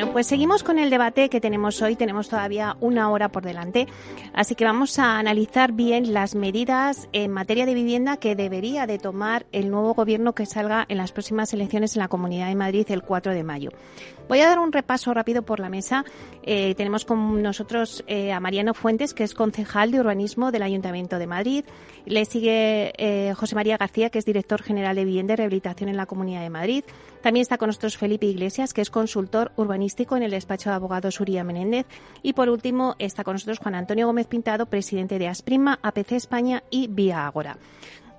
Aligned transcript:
Bueno, 0.00 0.14
pues 0.14 0.28
seguimos 0.28 0.62
con 0.62 0.78
el 0.78 0.88
debate 0.88 1.28
que 1.28 1.42
tenemos 1.42 1.82
hoy. 1.82 1.94
Tenemos 1.94 2.30
todavía 2.30 2.74
una 2.80 3.10
hora 3.10 3.28
por 3.28 3.42
delante. 3.42 3.86
Así 4.32 4.54
que 4.54 4.64
vamos 4.64 4.98
a 4.98 5.18
analizar 5.18 5.72
bien 5.72 6.14
las 6.14 6.34
medidas 6.34 7.06
en 7.12 7.30
materia 7.30 7.66
de 7.66 7.74
vivienda 7.74 8.16
que 8.16 8.34
debería 8.34 8.86
de 8.86 8.98
tomar 8.98 9.44
el 9.52 9.70
nuevo 9.70 9.92
gobierno 9.92 10.34
que 10.34 10.46
salga 10.46 10.86
en 10.88 10.96
las 10.96 11.12
próximas 11.12 11.52
elecciones 11.52 11.96
en 11.96 12.00
la 12.00 12.08
Comunidad 12.08 12.48
de 12.48 12.54
Madrid 12.54 12.86
el 12.88 13.02
4 13.02 13.34
de 13.34 13.44
mayo. 13.44 13.72
Voy 14.26 14.40
a 14.40 14.46
dar 14.46 14.58
un 14.58 14.72
repaso 14.72 15.12
rápido 15.12 15.42
por 15.42 15.60
la 15.60 15.68
mesa. 15.68 16.06
Eh, 16.44 16.74
tenemos 16.76 17.04
con 17.04 17.42
nosotros 17.42 18.02
eh, 18.06 18.32
a 18.32 18.40
Mariano 18.40 18.72
Fuentes, 18.72 19.12
que 19.12 19.24
es 19.24 19.34
concejal 19.34 19.90
de 19.90 20.00
urbanismo 20.00 20.50
del 20.50 20.62
Ayuntamiento 20.62 21.18
de 21.18 21.26
Madrid. 21.26 21.64
Le 22.06 22.24
sigue 22.24 22.94
eh, 22.96 23.34
José 23.34 23.54
María 23.54 23.76
García, 23.76 24.08
que 24.08 24.18
es 24.18 24.24
director 24.24 24.62
general 24.62 24.96
de 24.96 25.04
vivienda 25.04 25.34
y 25.34 25.36
rehabilitación 25.36 25.90
en 25.90 25.98
la 25.98 26.06
Comunidad 26.06 26.40
de 26.40 26.48
Madrid. 26.48 26.84
También 27.22 27.42
está 27.42 27.58
con 27.58 27.66
nosotros 27.66 27.98
Felipe 27.98 28.24
Iglesias, 28.24 28.72
que 28.72 28.80
es 28.80 28.88
consultor 28.88 29.52
urbanístico 29.56 29.89
en 29.98 30.22
el 30.22 30.30
despacho 30.30 30.70
de 30.70 30.76
abogados 30.76 31.20
Uría 31.20 31.44
Menéndez. 31.44 31.86
Y 32.22 32.32
por 32.32 32.48
último 32.48 32.96
está 32.98 33.24
con 33.24 33.34
nosotros 33.34 33.58
Juan 33.58 33.74
Antonio 33.74 34.06
Gómez 34.06 34.26
Pintado, 34.26 34.66
presidente 34.66 35.18
de 35.18 35.28
Asprima, 35.28 35.78
APC 35.82 36.12
España 36.12 36.62
y 36.70 36.88
Vía 36.88 37.26
Agora. 37.26 37.58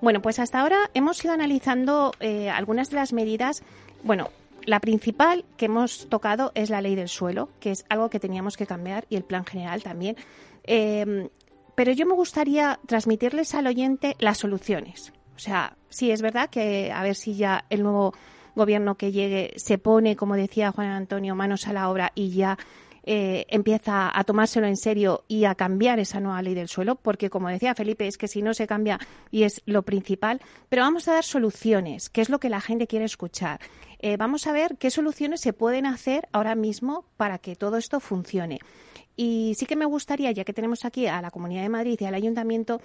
Bueno, 0.00 0.20
pues 0.20 0.38
hasta 0.38 0.60
ahora 0.60 0.90
hemos 0.94 1.24
ido 1.24 1.32
analizando 1.32 2.12
eh, 2.20 2.50
algunas 2.50 2.90
de 2.90 2.96
las 2.96 3.12
medidas. 3.12 3.62
Bueno, 4.02 4.30
la 4.64 4.80
principal 4.80 5.44
que 5.56 5.66
hemos 5.66 6.08
tocado 6.08 6.52
es 6.54 6.70
la 6.70 6.80
ley 6.80 6.94
del 6.94 7.08
suelo, 7.08 7.48
que 7.60 7.70
es 7.70 7.84
algo 7.88 8.10
que 8.10 8.20
teníamos 8.20 8.56
que 8.56 8.66
cambiar, 8.66 9.06
y 9.08 9.16
el 9.16 9.24
plan 9.24 9.44
general 9.44 9.82
también. 9.82 10.16
Eh, 10.64 11.28
pero 11.74 11.92
yo 11.92 12.06
me 12.06 12.14
gustaría 12.14 12.78
transmitirles 12.86 13.54
al 13.54 13.66
oyente 13.66 14.16
las 14.18 14.38
soluciones. 14.38 15.12
O 15.34 15.38
sea, 15.38 15.76
sí 15.88 16.10
es 16.10 16.22
verdad 16.22 16.50
que 16.50 16.92
a 16.92 17.02
ver 17.02 17.14
si 17.14 17.34
ya 17.34 17.64
el 17.70 17.82
nuevo 17.82 18.14
gobierno 18.54 18.96
que 18.96 19.12
llegue 19.12 19.54
se 19.56 19.78
pone, 19.78 20.16
como 20.16 20.36
decía 20.36 20.72
Juan 20.72 20.88
Antonio, 20.88 21.34
manos 21.34 21.66
a 21.66 21.72
la 21.72 21.90
obra 21.90 22.12
y 22.14 22.30
ya 22.30 22.58
eh, 23.04 23.46
empieza 23.48 24.16
a 24.16 24.22
tomárselo 24.22 24.66
en 24.66 24.76
serio 24.76 25.24
y 25.26 25.44
a 25.44 25.56
cambiar 25.56 25.98
esa 25.98 26.20
nueva 26.20 26.40
ley 26.40 26.54
del 26.54 26.68
suelo, 26.68 26.94
porque 26.94 27.30
como 27.30 27.48
decía 27.48 27.74
Felipe, 27.74 28.06
es 28.06 28.16
que 28.16 28.28
si 28.28 28.42
no 28.42 28.54
se 28.54 28.68
cambia 28.68 29.00
y 29.30 29.42
es 29.42 29.60
lo 29.66 29.82
principal, 29.82 30.40
pero 30.68 30.82
vamos 30.82 31.08
a 31.08 31.14
dar 31.14 31.24
soluciones, 31.24 32.10
que 32.10 32.20
es 32.20 32.28
lo 32.28 32.38
que 32.38 32.48
la 32.48 32.60
gente 32.60 32.86
quiere 32.86 33.04
escuchar. 33.04 33.60
Eh, 33.98 34.16
vamos 34.16 34.46
a 34.46 34.52
ver 34.52 34.76
qué 34.78 34.90
soluciones 34.90 35.40
se 35.40 35.52
pueden 35.52 35.86
hacer 35.86 36.28
ahora 36.32 36.54
mismo 36.54 37.04
para 37.16 37.38
que 37.38 37.56
todo 37.56 37.76
esto 37.76 37.98
funcione. 37.98 38.60
Y 39.16 39.54
sí 39.58 39.66
que 39.66 39.76
me 39.76 39.84
gustaría, 39.84 40.30
ya 40.30 40.44
que 40.44 40.52
tenemos 40.52 40.84
aquí 40.84 41.06
a 41.06 41.20
la 41.20 41.30
Comunidad 41.30 41.62
de 41.62 41.68
Madrid 41.68 41.98
y 42.00 42.04
al 42.04 42.14
Ayuntamiento, 42.14 42.80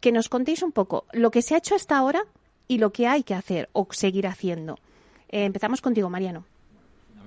que 0.00 0.12
nos 0.12 0.28
contéis 0.28 0.62
un 0.62 0.72
poco 0.72 1.06
lo 1.12 1.30
que 1.30 1.42
se 1.42 1.54
ha 1.54 1.58
hecho 1.58 1.74
hasta 1.74 1.96
ahora 1.96 2.24
y 2.68 2.78
lo 2.78 2.92
que 2.92 3.06
hay 3.06 3.22
que 3.22 3.34
hacer 3.34 3.68
o 3.72 3.88
seguir 3.90 4.26
haciendo. 4.26 4.78
Eh, 5.32 5.44
empezamos 5.46 5.80
contigo, 5.80 6.10
Mariano 6.10 6.46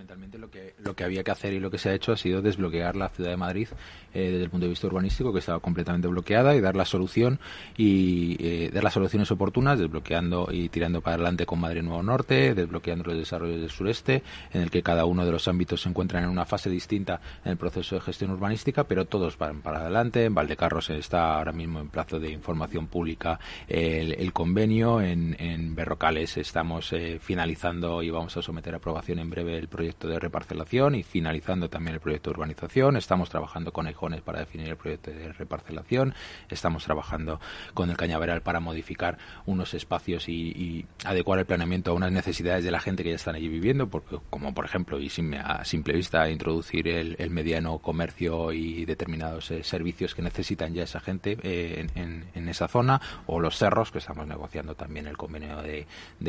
fundamentalmente 0.06 0.38
lo 0.38 0.50
que, 0.50 0.76
lo 0.84 0.96
que 0.96 1.04
había 1.04 1.24
que 1.24 1.32
hacer 1.32 1.54
y 1.54 1.60
lo 1.60 1.72
que 1.72 1.78
se 1.78 1.90
ha 1.90 1.94
hecho 1.94 2.12
ha 2.12 2.18
sido 2.18 2.42
desbloquear 2.42 2.96
la 2.96 3.10
ciudad 3.10 3.32
de 3.32 3.38
Madrid 3.38 3.68
eh, 4.14 4.32
desde 4.32 4.44
el 4.44 4.50
punto 4.50 4.66
de 4.66 4.70
vista 4.70 4.88
urbanístico, 4.88 5.34
que 5.34 5.40
estaba 5.40 5.60
completamente 5.60 6.08
bloqueada, 6.08 6.56
y 6.56 6.62
dar 6.62 6.76
la 6.76 6.86
solución 6.86 7.40
y 7.76 8.38
eh, 8.40 8.72
dar 8.74 8.84
las 8.84 8.94
soluciones 8.94 9.30
oportunas, 9.32 9.80
desbloqueando 9.80 10.50
y 10.52 10.70
tirando 10.70 11.02
para 11.02 11.16
adelante 11.16 11.46
con 11.46 11.60
Madrid 11.60 11.82
Nuevo 11.82 12.04
Norte, 12.04 12.54
desbloqueando 12.54 13.06
los 13.06 13.18
desarrollos 13.18 13.60
del 13.60 13.70
sureste, 13.70 14.24
en 14.54 14.62
el 14.62 14.72
que 14.72 14.84
cada 14.84 15.06
uno 15.06 15.26
de 15.26 15.32
los 15.32 15.48
ámbitos 15.48 15.82
se 15.82 15.90
encuentran 15.90 16.24
en 16.24 16.30
una 16.30 16.46
fase 16.46 16.70
distinta 16.70 17.20
en 17.44 17.52
el 17.52 17.58
proceso 17.58 17.96
de 17.96 18.02
gestión 18.02 18.32
urbanística, 18.32 18.84
pero 18.86 19.06
todos 19.06 19.38
van 19.38 19.62
para 19.62 19.80
adelante. 19.80 20.26
En 20.26 20.36
Valdecarros 20.36 20.90
está 20.92 21.36
ahora 21.38 21.52
mismo 21.52 21.80
en 21.80 21.90
plazo 21.90 22.20
de 22.20 22.30
información 22.30 22.88
pública 22.88 23.40
el, 23.68 24.32
convenio, 24.34 25.02
en, 25.02 25.76
Berrocales 25.76 26.38
estamos 26.38 26.94
eh, 26.94 27.20
finalizando 27.20 28.02
y 28.02 28.10
vamos 28.10 28.38
a 28.38 28.42
someter 28.42 28.74
a 28.74 28.78
aprobación 28.78 29.20
en 29.20 29.30
breve 29.30 29.58
el 29.58 29.68
proyecto 29.68 29.95
de 30.04 30.20
reparcelación 30.20 30.96
y 30.96 31.04
finalizando 31.04 31.70
también 31.70 31.96
el 31.96 32.02
proyecto 32.02 32.30
de 32.30 32.36
urbanización. 32.36 32.98
Estamos 32.98 33.30
trabajando 33.30 33.72
con 33.72 33.88
Ejones 33.88 34.22
para 34.22 34.40
definir 34.40 34.68
el 34.70 34.78
proyecto 34.78 35.12
de 35.12 35.32
reparcelación. 35.32 36.14
Estamos 36.50 36.84
trabajando 36.84 37.40
con 37.74 37.90
el 37.90 37.98
Cañaveral 37.98 38.42
para 38.42 38.60
modificar 38.60 39.18
unos 39.46 39.74
espacios 39.74 40.28
y, 40.28 40.86
adecuar 41.06 41.40
el 41.40 41.46
planeamiento 41.46 41.92
a 41.92 41.94
unas 41.94 42.12
necesidades 42.12 42.64
de 42.64 42.72
la 42.72 42.80
gente 42.80 43.04
que 43.04 43.10
ya 43.10 43.16
están 43.16 43.36
allí 43.36 43.48
viviendo, 43.48 43.88
porque, 43.88 44.18
como 44.30 44.54
por 44.54 44.66
ejemplo, 44.66 45.00
y 45.00 45.10
sin, 45.10 45.34
a 45.36 45.64
simple 45.64 45.94
vista, 45.94 46.30
introducir 46.30 46.88
el, 46.88 47.30
mediano 47.30 47.80
comercio 47.80 48.54
y 48.54 48.86
determinados 48.86 49.52
eh, 49.52 49.64
servicios 49.64 50.16
que 50.16 50.22
necesitan 50.22 50.74
ya 50.74 50.84
esa 50.84 51.00
gente 51.00 51.38
eh, 51.44 51.88
en, 51.96 52.50
esa 52.50 52.68
zona, 52.68 53.02
o 53.26 53.40
los 53.40 53.58
cerros, 53.58 53.92
que 53.92 53.98
estamos 53.98 54.28
negociando 54.28 54.76
también 54.76 55.08
el 55.08 55.18
convenio 55.18 55.62
de, 55.62 55.86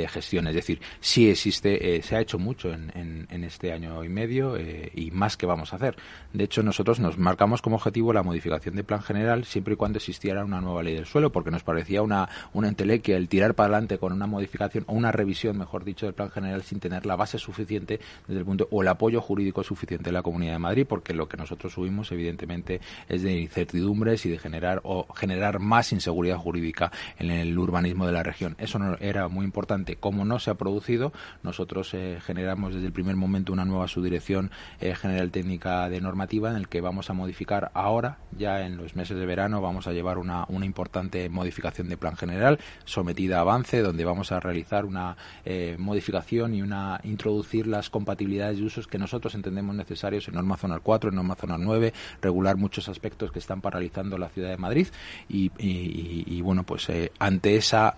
gestión. 0.08 0.46
Es 0.46 0.54
decir, 0.54 0.80
sí 1.00 1.28
existe, 1.28 1.96
eh, 1.96 2.02
se 2.02 2.16
ha 2.16 2.20
hecho 2.20 2.38
mucho 2.38 2.72
en, 2.72 2.92
en, 2.94 3.26
en 3.30 3.44
este 3.56 3.72
año 3.72 4.04
y 4.04 4.08
medio 4.10 4.56
eh, 4.56 4.92
y 4.94 5.10
más 5.10 5.38
que 5.38 5.46
vamos 5.46 5.72
a 5.72 5.76
hacer. 5.76 5.96
De 6.34 6.44
hecho, 6.44 6.62
nosotros 6.62 7.00
nos 7.00 7.16
marcamos 7.16 7.62
como 7.62 7.76
objetivo 7.76 8.12
la 8.12 8.22
modificación 8.22 8.76
del 8.76 8.84
plan 8.84 9.00
general 9.00 9.44
siempre 9.46 9.74
y 9.74 9.76
cuando 9.78 9.96
existiera 9.96 10.44
una 10.44 10.60
nueva 10.60 10.82
ley 10.82 10.94
del 10.94 11.06
suelo, 11.06 11.32
porque 11.32 11.50
nos 11.50 11.62
parecía 11.62 12.02
una, 12.02 12.28
una 12.52 12.68
entelequia 12.68 13.16
el 13.16 13.28
tirar 13.28 13.54
para 13.54 13.68
adelante 13.68 13.96
con 13.96 14.12
una 14.12 14.26
modificación 14.26 14.84
o 14.88 14.92
una 14.92 15.10
revisión, 15.10 15.56
mejor 15.56 15.84
dicho, 15.84 16.04
del 16.04 16.14
plan 16.14 16.30
general 16.30 16.62
sin 16.64 16.80
tener 16.80 17.06
la 17.06 17.16
base 17.16 17.38
suficiente 17.38 17.98
desde 18.28 18.40
el 18.40 18.44
punto 18.44 18.68
o 18.70 18.82
el 18.82 18.88
apoyo 18.88 19.22
jurídico 19.22 19.62
suficiente 19.62 20.10
de 20.10 20.12
la 20.12 20.22
Comunidad 20.22 20.52
de 20.52 20.58
Madrid, 20.58 20.86
porque 20.86 21.14
lo 21.14 21.26
que 21.26 21.38
nosotros 21.38 21.72
subimos, 21.72 22.12
evidentemente, 22.12 22.82
es 23.08 23.22
de 23.22 23.40
incertidumbres 23.40 24.26
y 24.26 24.28
de 24.28 24.38
generar 24.38 24.82
o 24.84 25.06
generar 25.14 25.60
más 25.60 25.92
inseguridad 25.92 26.36
jurídica 26.36 26.92
en 27.18 27.30
el 27.30 27.58
urbanismo 27.58 28.04
de 28.04 28.12
la 28.12 28.22
región. 28.22 28.54
Eso 28.58 28.78
no 28.78 28.96
era 29.00 29.28
muy 29.28 29.46
importante. 29.46 29.96
Como 29.96 30.26
no 30.26 30.38
se 30.40 30.50
ha 30.50 30.54
producido, 30.54 31.14
nosotros 31.42 31.94
eh, 31.94 32.18
generamos 32.20 32.74
desde 32.74 32.88
el 32.88 32.92
primer 32.92 33.16
momento 33.16 33.45
una 33.52 33.64
nueva 33.64 33.88
subdirección 33.88 34.50
eh, 34.80 34.94
general 34.94 35.30
técnica 35.30 35.88
de 35.88 36.00
normativa 36.00 36.50
en 36.50 36.56
el 36.56 36.68
que 36.68 36.80
vamos 36.80 37.10
a 37.10 37.12
modificar 37.12 37.70
ahora, 37.74 38.18
ya 38.36 38.66
en 38.66 38.76
los 38.76 38.96
meses 38.96 39.16
de 39.16 39.26
verano, 39.26 39.60
vamos 39.60 39.86
a 39.86 39.92
llevar 39.92 40.18
una, 40.18 40.44
una 40.48 40.66
importante 40.66 41.28
modificación 41.28 41.88
de 41.88 41.96
plan 41.96 42.16
general 42.16 42.58
sometida 42.84 43.38
a 43.38 43.40
avance, 43.40 43.82
donde 43.82 44.04
vamos 44.04 44.32
a 44.32 44.40
realizar 44.40 44.84
una 44.84 45.16
eh, 45.44 45.76
modificación 45.78 46.54
y 46.54 46.62
una 46.62 47.00
introducir 47.04 47.66
las 47.66 47.90
compatibilidades 47.90 48.58
de 48.58 48.64
usos 48.64 48.86
que 48.86 48.98
nosotros 48.98 49.34
entendemos 49.34 49.74
necesarios 49.74 50.28
en 50.28 50.34
norma 50.34 50.56
zona 50.56 50.80
4, 50.80 51.10
en 51.10 51.16
norma 51.16 51.34
zona 51.34 51.58
9, 51.58 51.92
regular 52.20 52.56
muchos 52.56 52.88
aspectos 52.88 53.32
que 53.32 53.38
están 53.38 53.60
paralizando 53.60 54.18
la 54.18 54.28
ciudad 54.28 54.50
de 54.50 54.56
Madrid 54.56 54.88
y, 55.28 55.50
y, 55.58 56.40
bueno, 56.42 56.64
pues 56.64 56.88
eh, 56.88 57.12
ante 57.18 57.56
esa 57.56 57.96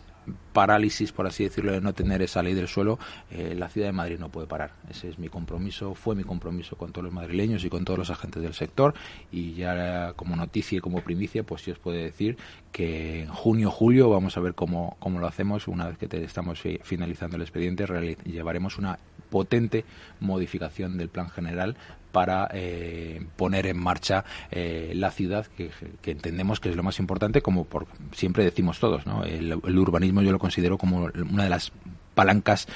parálisis, 0.52 1.12
por 1.12 1.26
así 1.26 1.44
decirlo, 1.44 1.72
de 1.72 1.80
no 1.80 1.92
tener 1.92 2.22
esa 2.22 2.42
ley 2.42 2.54
del 2.54 2.68
suelo, 2.68 2.98
eh, 3.30 3.54
la 3.56 3.68
ciudad 3.68 3.88
de 3.88 3.92
Madrid 3.92 4.18
no 4.18 4.28
puede 4.28 4.46
parar. 4.46 4.72
Ese 4.90 5.08
es 5.08 5.18
mi 5.18 5.28
compromiso, 5.28 5.94
fue 5.94 6.14
mi 6.14 6.24
compromiso 6.24 6.76
con 6.76 6.92
todos 6.92 7.04
los 7.04 7.12
madrileños 7.12 7.64
y 7.64 7.70
con 7.70 7.84
todos 7.84 7.98
los 7.98 8.10
agentes 8.10 8.42
del 8.42 8.54
sector. 8.54 8.94
Y 9.30 9.54
ya 9.54 10.12
como 10.14 10.36
noticia 10.36 10.78
y 10.78 10.80
como 10.80 11.00
primicia, 11.02 11.42
pues 11.42 11.62
sí 11.62 11.70
os 11.70 11.78
puedo 11.78 11.96
decir 11.96 12.36
que 12.72 13.22
en 13.22 13.28
junio, 13.28 13.70
julio, 13.70 14.10
vamos 14.10 14.36
a 14.36 14.40
ver 14.40 14.54
cómo, 14.54 14.96
cómo 14.98 15.20
lo 15.20 15.26
hacemos. 15.26 15.68
Una 15.68 15.88
vez 15.88 15.98
que 15.98 16.08
estamos 16.24 16.62
finalizando 16.82 17.36
el 17.36 17.42
expediente, 17.42 17.86
llevaremos 18.24 18.78
una 18.78 18.98
potente 19.28 19.84
modificación 20.20 20.96
del 20.96 21.08
plan 21.08 21.28
general 21.28 21.76
para 22.12 22.48
eh, 22.52 23.24
poner 23.36 23.66
en 23.66 23.78
marcha 23.78 24.24
eh, 24.50 24.92
la 24.94 25.10
ciudad 25.10 25.46
que, 25.56 25.70
entendemos 26.10 26.60
que 26.60 26.70
es 26.70 26.76
lo 26.76 26.82
más 26.82 26.98
importante 26.98 27.42
como 27.42 27.64
por, 27.64 27.86
siempre 28.12 28.44
decimos 28.44 28.78
todos 28.78 29.06
¿no? 29.06 29.24
el, 29.24 29.60
el 29.62 29.78
urbanismo 29.78 30.22
yo 30.22 30.32
lo 30.32 30.38
considero 30.38 30.78
como 30.78 31.10
una 31.30 31.44
de 31.44 31.50
las 31.50 31.72
palancas 32.18 32.66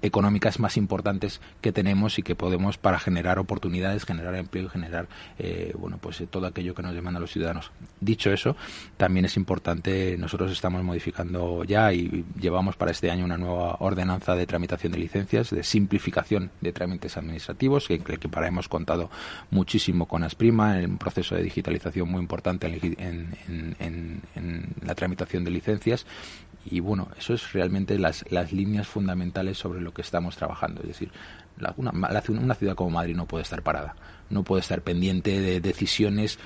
económicas 0.00 0.58
más 0.58 0.78
importantes 0.78 1.42
que 1.60 1.70
tenemos 1.70 2.18
y 2.18 2.22
que 2.22 2.34
podemos 2.34 2.78
para 2.78 2.98
generar 2.98 3.38
oportunidades, 3.38 4.06
generar 4.06 4.34
empleo 4.36 4.64
y 4.64 4.68
generar 4.70 5.06
eh, 5.38 5.74
bueno 5.78 5.98
pues 5.98 6.18
eh, 6.22 6.26
todo 6.26 6.46
aquello 6.46 6.74
que 6.74 6.80
nos 6.80 6.94
demandan 6.94 7.20
los 7.20 7.30
ciudadanos. 7.30 7.72
Dicho 8.00 8.32
eso, 8.32 8.56
también 8.96 9.26
es 9.26 9.36
importante, 9.36 10.16
nosotros 10.16 10.50
estamos 10.50 10.82
modificando 10.82 11.62
ya 11.64 11.92
y 11.92 12.24
llevamos 12.40 12.76
para 12.76 12.90
este 12.90 13.10
año 13.10 13.26
una 13.26 13.36
nueva 13.36 13.76
ordenanza 13.80 14.34
de 14.34 14.46
tramitación 14.46 14.92
de 14.92 14.98
licencias, 14.98 15.50
de 15.50 15.62
simplificación 15.62 16.50
de 16.62 16.72
trámites 16.72 17.18
administrativos, 17.18 17.88
que, 17.88 17.98
para 18.30 18.48
hemos 18.48 18.66
contado 18.66 19.10
muchísimo 19.50 20.06
con 20.06 20.22
Asprima, 20.22 20.80
en 20.80 20.92
un 20.92 20.98
proceso 20.98 21.34
de 21.34 21.42
digitalización 21.42 22.10
muy 22.10 22.22
importante 22.22 22.66
en 22.66 24.22
la 24.80 24.94
tramitación 24.94 25.44
de 25.44 25.50
licencias 25.50 26.06
y 26.68 26.80
bueno, 26.80 27.08
eso 27.18 27.34
es 27.34 27.52
realmente 27.52 27.98
las, 27.98 28.24
las 28.30 28.52
líneas 28.52 28.86
fundamentales 28.86 29.58
sobre 29.58 29.80
lo 29.80 29.92
que 29.92 30.02
estamos 30.02 30.36
trabajando. 30.36 30.80
Es 30.82 30.88
decir, 30.88 31.10
una, 31.76 31.90
una 31.90 32.54
ciudad 32.54 32.74
como 32.74 32.90
Madrid 32.90 33.16
no 33.16 33.26
puede 33.26 33.42
estar 33.42 33.62
parada, 33.62 33.96
no 34.30 34.42
puede 34.42 34.60
estar 34.60 34.82
pendiente 34.82 35.40
de 35.40 35.60
decisiones 35.60 36.38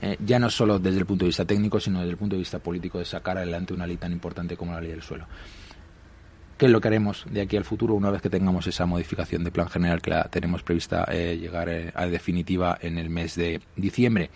eh, 0.00 0.16
ya 0.24 0.38
no 0.38 0.50
solo 0.50 0.78
desde 0.78 0.98
el 0.98 1.06
punto 1.06 1.24
de 1.24 1.28
vista 1.28 1.44
técnico, 1.44 1.80
sino 1.80 1.98
desde 1.98 2.12
el 2.12 2.16
punto 2.16 2.36
de 2.36 2.40
vista 2.40 2.58
político 2.58 2.98
de 2.98 3.04
sacar 3.04 3.38
adelante 3.38 3.74
una 3.74 3.86
ley 3.86 3.96
tan 3.96 4.12
importante 4.12 4.56
como 4.56 4.72
la 4.72 4.80
ley 4.80 4.90
del 4.90 5.02
suelo. 5.02 5.26
¿Qué 6.56 6.66
es 6.66 6.72
lo 6.72 6.80
que 6.80 6.88
haremos 6.88 7.24
de 7.30 7.40
aquí 7.40 7.56
al 7.56 7.64
futuro 7.64 7.94
una 7.94 8.10
vez 8.10 8.20
que 8.20 8.30
tengamos 8.30 8.66
esa 8.66 8.84
modificación 8.84 9.44
de 9.44 9.52
plan 9.52 9.68
general 9.68 10.02
que 10.02 10.10
la 10.10 10.24
tenemos 10.24 10.62
prevista 10.62 11.04
eh, 11.10 11.36
llegar 11.38 11.68
eh, 11.68 11.92
a 11.94 12.06
definitiva 12.06 12.78
en 12.80 12.98
el 12.98 13.10
mes 13.10 13.36
de 13.36 13.60
diciembre? 13.76 14.30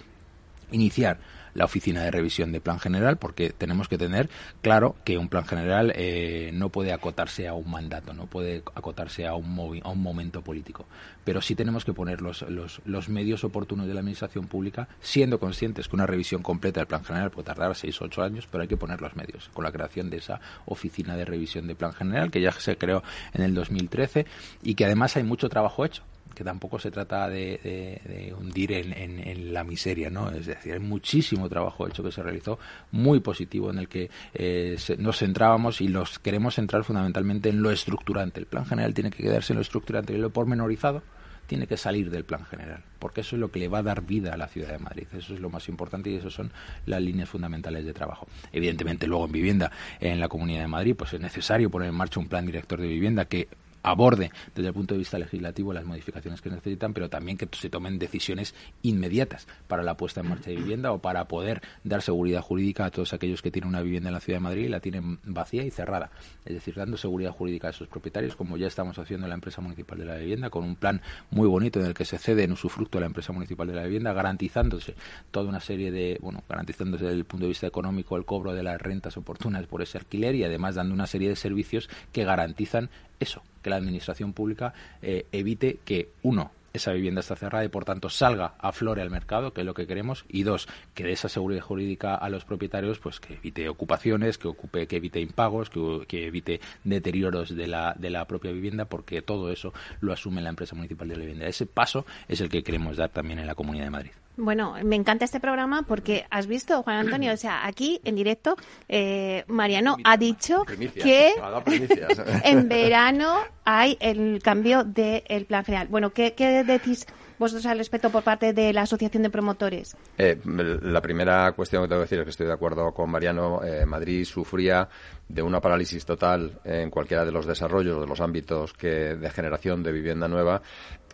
Iniciar 0.70 1.18
la 1.54 1.64
oficina 1.64 2.02
de 2.02 2.10
revisión 2.10 2.52
de 2.52 2.60
plan 2.60 2.78
general, 2.78 3.16
porque 3.16 3.50
tenemos 3.50 3.88
que 3.88 3.99
tener 3.99 4.28
claro 4.60 4.96
que 5.04 5.19
un 5.19 5.28
plan 5.28 5.44
general 5.44 5.93
eh, 5.96 6.50
no 6.54 6.69
puede 6.69 6.93
acotarse 6.93 7.49
a 7.49 7.54
un 7.54 7.70
mandato, 7.70 8.12
no 8.12 8.26
puede 8.26 8.62
acotarse 8.75 9.26
a 9.26 9.34
un, 9.34 9.81
a 9.82 9.88
un 9.88 10.02
momento 10.02 10.43
político. 10.43 10.87
Pero 11.25 11.40
sí 11.40 11.54
tenemos 11.54 11.84
que 11.84 11.93
poner 11.93 12.20
los, 12.20 12.43
los, 12.43 12.81
los 12.84 13.08
medios 13.08 13.44
oportunos 13.44 13.87
de 13.87 13.94
la 13.94 14.00
administración 14.00 14.46
pública, 14.46 14.88
siendo 15.00 15.38
conscientes 15.38 15.88
que 15.88 15.96
una 15.96 16.06
revisión 16.06 16.43
completa 16.43 16.81
del 16.81 16.87
plan 16.87 17.04
general 17.04 17.31
puede 17.31 17.46
tardar 17.46 17.75
seis 17.75 18.00
o 18.00 18.06
ocho 18.06 18.22
años, 18.22 18.49
pero 18.50 18.62
hay 18.62 18.69
que 18.69 18.76
poner 18.76 19.00
los 19.00 19.14
medios, 19.16 19.50
con 19.52 19.64
la 19.64 19.72
creación 19.72 20.10
de 20.10 20.19
esa 20.19 20.40
oficina 20.66 21.16
de 21.16 21.25
revisión 21.25 21.66
de 21.66 21.75
plan 21.75 21.93
general, 21.93 22.31
que 22.31 22.40
ya 22.40 22.52
se 22.52 22.76
creó 22.76 23.02
en 23.32 23.43
el 23.43 23.54
2013 23.54 24.26
y 24.62 24.75
que 24.75 24.84
además 24.84 25.16
hay 25.16 25.22
mucho 25.22 25.49
trabajo 25.49 25.84
hecho 25.84 26.02
que 26.34 26.44
tampoco 26.44 26.79
se 26.79 26.90
trata 26.90 27.29
de, 27.29 28.34
hundir 28.38 28.73
en, 28.73 29.52
la 29.52 29.64
miseria, 29.64 30.11
¿no? 30.11 30.31
Es 30.31 30.46
decir, 30.46 30.73
hay 30.73 30.81
muchísimo 30.81 31.49
trabajo 31.49 31.87
hecho 31.87 32.02
que 32.02 32.12
se 32.12 32.23
realizó, 32.23 32.58
muy 32.90 33.20
positivo, 33.20 33.70
en 33.70 33.79
el 33.79 33.88
que 33.88 34.11
eh, 34.34 34.76
nos 34.99 35.19
centrábamos 35.19 35.81
y 35.81 35.88
los 35.88 36.19
queremos 36.19 36.55
centrar 36.55 36.84
fundamentalmente 36.84 37.49
en 37.49 37.62
lo 37.62 37.70
estructurante. 37.70 38.40
El 38.40 38.46
plan 38.46 38.67
general 38.67 38.94
tiene 38.94 39.11
que 39.11 39.23
quedarse 39.23 39.52
en 39.52 39.56
lo 39.56 39.62
estructurante 39.62 40.12
y 40.12 40.19
lo 40.19 40.31
pormenorizado 40.31 41.02
tiene 41.46 41.67
que 41.67 41.76
salir 41.76 42.11
del 42.11 42.25
plan 42.25 42.46
general, 42.46 42.82
porque 42.99 43.20
eso 43.20 43.37
es 43.37 43.40
lo 43.40 43.50
que 43.50 43.58
le 43.58 43.69
va 43.69 43.78
a 43.78 43.82
dar 43.82 44.02
vida 44.02 44.32
a 44.32 44.37
la 44.37 44.49
ciudad 44.49 44.70
de 44.70 44.78
Madrid. 44.78 45.06
Eso 45.12 45.35
es 45.35 45.40
lo 45.40 45.50
más 45.50 45.69
importante 45.69 46.08
y 46.08 46.14
esas 46.14 46.32
son 46.32 46.50
las 46.87 47.02
líneas 47.02 47.28
fundamentales 47.28 47.85
de 47.85 47.93
trabajo. 47.93 48.26
Evidentemente, 48.52 49.06
luego 49.06 49.26
en 49.26 49.32
vivienda, 49.32 49.70
en 50.00 50.19
la 50.19 50.28
Comunidad 50.28 50.62
de 50.62 50.69
Madrid, 50.69 50.94
pues 50.96 51.12
es 51.12 51.20
necesario 51.20 51.69
poner 51.70 51.88
en 51.88 51.94
marcha 51.94 52.20
un 52.20 52.28
plan 52.28 52.46
director 52.46 52.81
de 52.81 52.87
vivienda 52.87 53.26
que 53.26 53.49
aborde 53.82 54.31
desde 54.55 54.69
el 54.69 54.75
punto 54.75 54.94
de 54.94 54.99
vista 54.99 55.19
legislativo 55.19 55.73
las 55.73 55.84
modificaciones 55.84 56.40
que 56.40 56.50
necesitan, 56.50 56.93
pero 56.93 57.08
también 57.08 57.37
que 57.37 57.49
se 57.52 57.70
tomen 57.70 57.99
decisiones 57.99 58.55
inmediatas 58.82 59.46
para 59.67 59.82
la 59.82 59.96
puesta 59.96 60.20
en 60.20 60.29
marcha 60.29 60.50
de 60.50 60.56
vivienda 60.56 60.93
o 60.93 60.99
para 60.99 61.26
poder 61.26 61.62
dar 61.84 62.02
seguridad 62.02 62.43
jurídica 62.43 62.84
a 62.87 62.90
todos 62.90 63.12
aquellos 63.12 63.43
que 63.43 63.50
tienen 63.50 63.69
una 63.69 63.82
vivienda 63.82 64.08
en 64.08 64.14
la 64.14 64.20
Ciudad 64.20 64.38
de 64.38 64.44
Madrid 64.44 64.64
y 64.64 64.69
la 64.69 64.81
tienen 64.81 65.19
vacía 65.25 65.64
y 65.64 65.70
cerrada. 65.70 66.11
Es 66.44 66.55
decir, 66.55 66.75
dando 66.75 66.96
seguridad 66.96 67.32
jurídica 67.32 67.69
a 67.69 67.70
esos 67.70 67.88
propietarios, 67.88 68.37
como 68.37 68.56
ya 68.56 68.67
estamos 68.67 68.99
haciendo 68.99 69.26
en 69.26 69.31
la 69.31 69.34
empresa 69.34 69.61
municipal 69.61 69.99
de 69.99 70.05
la 70.05 70.17
vivienda, 70.17 70.50
con 70.50 70.64
un 70.64 70.76
plan 70.76 71.00
muy 71.31 71.49
bonito 71.49 71.81
en 71.81 71.87
el 71.87 71.94
que 71.94 72.05
se 72.05 72.19
cede 72.19 72.44
en 72.44 72.52
usufructo 72.52 72.99
a 72.99 73.00
la 73.00 73.06
empresa 73.06 73.32
municipal 73.32 73.67
de 73.67 73.75
la 73.75 73.85
vivienda, 73.85 74.12
garantizándose 74.12 74.94
toda 75.31 75.49
una 75.49 75.61
serie 75.61 75.90
de, 75.90 76.19
bueno, 76.20 76.43
garantizándose 76.49 77.05
desde 77.05 77.19
el 77.19 77.25
punto 77.25 77.46
de 77.46 77.49
vista 77.49 77.67
económico 77.67 78.17
el 78.17 78.25
cobro 78.25 78.52
de 78.52 78.62
las 78.62 78.81
rentas 78.81 79.17
oportunas 79.17 79.67
por 79.67 79.82
ese 79.82 79.99
alquiler 79.99 80.35
y 80.35 80.44
además 80.44 80.75
dando 80.75 80.94
una 80.94 81.06
serie 81.06 81.28
de 81.28 81.37
servicios 81.37 81.88
que 82.12 82.25
garantizan 82.25 82.90
eso, 83.22 83.42
que 83.62 83.70
la 83.70 83.76
administración 83.76 84.32
pública 84.32 84.74
eh, 85.00 85.26
evite 85.32 85.78
que, 85.84 86.10
uno, 86.22 86.50
esa 86.72 86.92
vivienda 86.92 87.20
está 87.20 87.36
cerrada 87.36 87.64
y 87.64 87.69
por 87.69 87.84
tanto 87.84 88.08
salga, 88.08 88.54
aflore 88.58 89.02
al 89.02 89.10
mercado, 89.10 89.52
que 89.52 89.60
es 89.60 89.66
lo 89.66 89.74
que 89.74 89.86
queremos, 89.86 90.24
y 90.28 90.42
dos, 90.42 90.69
que 90.94 91.04
dé 91.04 91.12
esa 91.12 91.28
seguridad 91.28 91.62
jurídica 91.62 92.14
a 92.14 92.28
los 92.28 92.44
propietarios, 92.44 92.98
pues 92.98 93.20
que 93.20 93.34
evite 93.34 93.69
ocupaciones, 93.69 94.38
que 94.38 94.48
ocupe, 94.48 94.86
que 94.86 94.96
evite 94.96 95.20
impagos, 95.20 95.70
que, 95.70 96.04
que, 96.08 96.26
evite 96.26 96.60
deterioros 96.84 97.54
de 97.54 97.66
la, 97.66 97.94
de 97.98 98.10
la 98.10 98.26
propia 98.26 98.52
vivienda, 98.52 98.86
porque 98.86 99.22
todo 99.22 99.50
eso 99.52 99.72
lo 100.00 100.12
asume 100.12 100.42
la 100.42 100.50
empresa 100.50 100.75
municipal 100.75 101.08
de 101.08 101.16
la 101.16 101.20
vivienda. 101.20 101.46
Ese 101.46 101.66
paso 101.66 102.06
es 102.28 102.40
el 102.40 102.48
que 102.48 102.62
queremos 102.62 102.96
dar 102.96 103.10
también 103.10 103.38
en 103.38 103.46
la 103.46 103.54
Comunidad 103.54 103.84
de 103.84 103.90
Madrid. 103.90 104.12
Bueno, 104.37 104.76
me 104.82 104.96
encanta 104.96 105.26
este 105.26 105.40
programa 105.40 105.82
porque 105.82 106.25
has 106.31 106.46
visto, 106.46 106.82
Juan 106.82 106.96
Antonio, 106.96 107.32
o 107.34 107.37
sea, 107.37 107.67
aquí 107.67 108.00
en 108.05 108.14
directo, 108.14 108.56
eh, 108.88 109.44
Mariano 109.46 109.96
ha 110.05 110.17
dicho 110.17 110.64
que 110.64 111.34
en 112.44 112.69
verano 112.69 113.40
hay 113.64 113.99
el 114.00 114.40
cambio 114.43 114.84
del 114.84 115.44
plan 115.44 115.64
general. 115.64 115.88
Bueno, 115.88 116.11
¿qué, 116.11 116.32
decís 116.67 117.06
vosotros 117.38 117.67
al 117.67 117.79
respecto 117.79 118.08
por 118.11 118.23
parte 118.23 118.55
de 118.55 118.73
la 118.73 118.82
Asociación 118.82 119.23
de 119.23 119.31
Promotores? 119.31 119.96
Eh, 120.17 120.38
la 120.44 121.02
primera 121.02 121.52
cuestión 121.52 121.82
que 121.82 121.88
tengo 121.88 122.00
que 122.00 122.05
decir 122.05 122.19
es 122.20 122.25
que 122.25 122.31
estoy 122.31 122.46
de 122.46 122.55
acuerdo 122.55 122.93
con 122.93 123.11
Mariano. 123.11 123.62
Eh, 123.62 123.85
Madrid 123.85 124.25
sufría 124.25 124.88
de 125.28 125.43
una 125.43 125.61
parálisis 125.61 126.05
total 126.05 126.61
en 126.64 126.90
cualquiera 126.90 127.25
de 127.25 127.32
los 127.32 127.46
desarrollos 127.46 128.00
de 128.00 128.06
los 128.06 128.20
ámbitos 128.20 128.73
que 128.75 129.14
de 129.14 129.31
generación 129.31 129.82
de 129.82 129.93
vivienda 129.93 130.28
nueva 130.28 130.62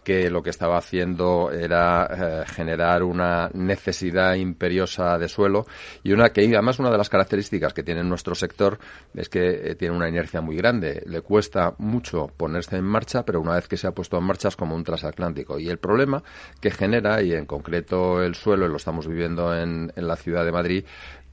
que 0.03 0.31
lo 0.31 0.43
que 0.43 0.51
estaba 0.51 0.79
haciendo 0.79 1.51
era 1.51 2.07
eh, 2.11 2.45
generar 2.47 3.03
una 3.03 3.51
necesidad 3.55 4.35
imperiosa 4.35 5.19
de 5.19 5.29
suelo 5.29 5.67
y 6.03 6.13
una 6.13 6.31
que 6.31 6.43
además 6.47 6.79
una 6.79 6.91
de 6.91 6.99
las 6.99 7.09
características 7.09 7.73
que 7.73 7.83
tiene 7.83 8.03
nuestro 8.05 8.35
sector 8.35 8.79
es 9.15 9.29
que 9.29 9.71
eh, 9.71 9.75
tiene 9.75 9.97
una 9.97 10.09
inercia 10.09 10.41
muy 10.41 10.57
grande. 10.57 11.03
Le 11.07 11.21
cuesta 11.21 11.75
mucho 11.79 12.29
ponerse 12.37 12.77
en 12.77 12.85
marcha, 12.85 13.25
pero 13.25 13.41
una 13.41 13.55
vez 13.55 13.69
que 13.69 13.77
se 13.77 13.87
ha 13.87 13.93
puesto 13.93 14.19
en 14.19 14.25
marcha 14.25 14.49
es 14.49 14.57
como 14.57 14.75
un 14.75 14.85
transatlántico. 14.85 15.59
Y 15.59 15.69
el 15.69 15.79
problema 15.79 16.23
que 16.61 16.71
genera, 16.71 17.23
y 17.23 17.33
en 17.33 17.47
concreto 17.47 18.23
el 18.23 18.35
suelo, 18.35 18.69
lo 18.69 18.77
estamos 18.77 19.07
viviendo 19.07 19.55
en, 19.55 19.93
en 19.95 20.07
la 20.07 20.17
ciudad 20.17 20.45
de 20.45 20.53
Madrid, 20.53 20.85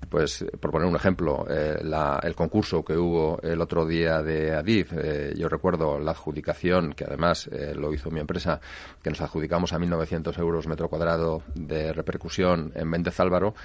pues, 0.10 0.46
por 0.60 0.72
poner 0.72 0.88
un 0.88 0.96
ejemplo, 0.96 1.46
eh, 1.50 1.80
el 2.24 2.36
concurso 2.36 2.84
que 2.84 2.98
hubo 2.98 3.40
el 3.42 3.62
otro 3.62 3.86
día 3.86 4.22
de 4.22 4.54
Adif, 4.54 4.94
eh, 4.94 5.34
yo 5.36 5.50
recuerdo 5.50 6.00
la 6.00 6.12
adjudicación, 6.12 6.94
que 6.94 7.06
además 7.06 7.48
eh, 7.52 7.74
lo 7.75 7.94
hizo 7.94 8.12
mi 8.12 8.19
empresa, 8.19 8.60
que 9.02 9.10
nos 9.10 9.22
adjudicamos 9.22 9.74
a 9.74 9.80
1.900 9.80 10.38
euros 10.40 10.68
metro 10.68 10.90
cuadrado 10.90 11.44
de 11.54 11.94
repercusión 11.94 12.72
en 12.75 12.88
Méndez 12.88 13.19
Álvaro, 13.19 13.56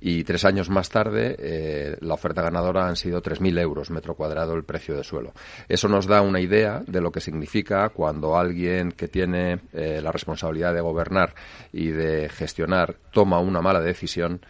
y 0.00 0.24
tres 0.24 0.44
años 0.44 0.70
más 0.70 0.88
tarde 0.88 1.98
la 2.00 2.14
oferta 2.14 2.42
ganadora 2.42 2.88
han 2.88 2.96
sido 2.96 3.22
3.000 3.22 3.60
euros 3.60 3.90
metro 3.90 4.14
cuadrado 4.14 4.54
el 4.54 4.64
precio 4.64 4.96
de 4.96 5.04
suelo. 5.04 5.32
Eso 5.68 5.88
nos 5.88 6.06
da 6.06 6.22
una 6.22 6.40
idea 6.40 6.82
de 6.86 7.00
lo 7.00 7.12
que 7.12 7.20
significa 7.20 7.88
cuando 7.90 8.38
alguien 8.38 8.92
que 8.92 9.08
tiene 9.08 9.60
la 9.72 10.10
responsabilidad 10.10 10.74
de 10.74 10.80
gobernar 10.80 11.34
y 11.72 11.88
de 11.88 12.28
gestionar 12.28 12.96
toma 13.12 13.40
una 13.40 13.60
mala 13.60 13.80
decisión, 13.80 14.40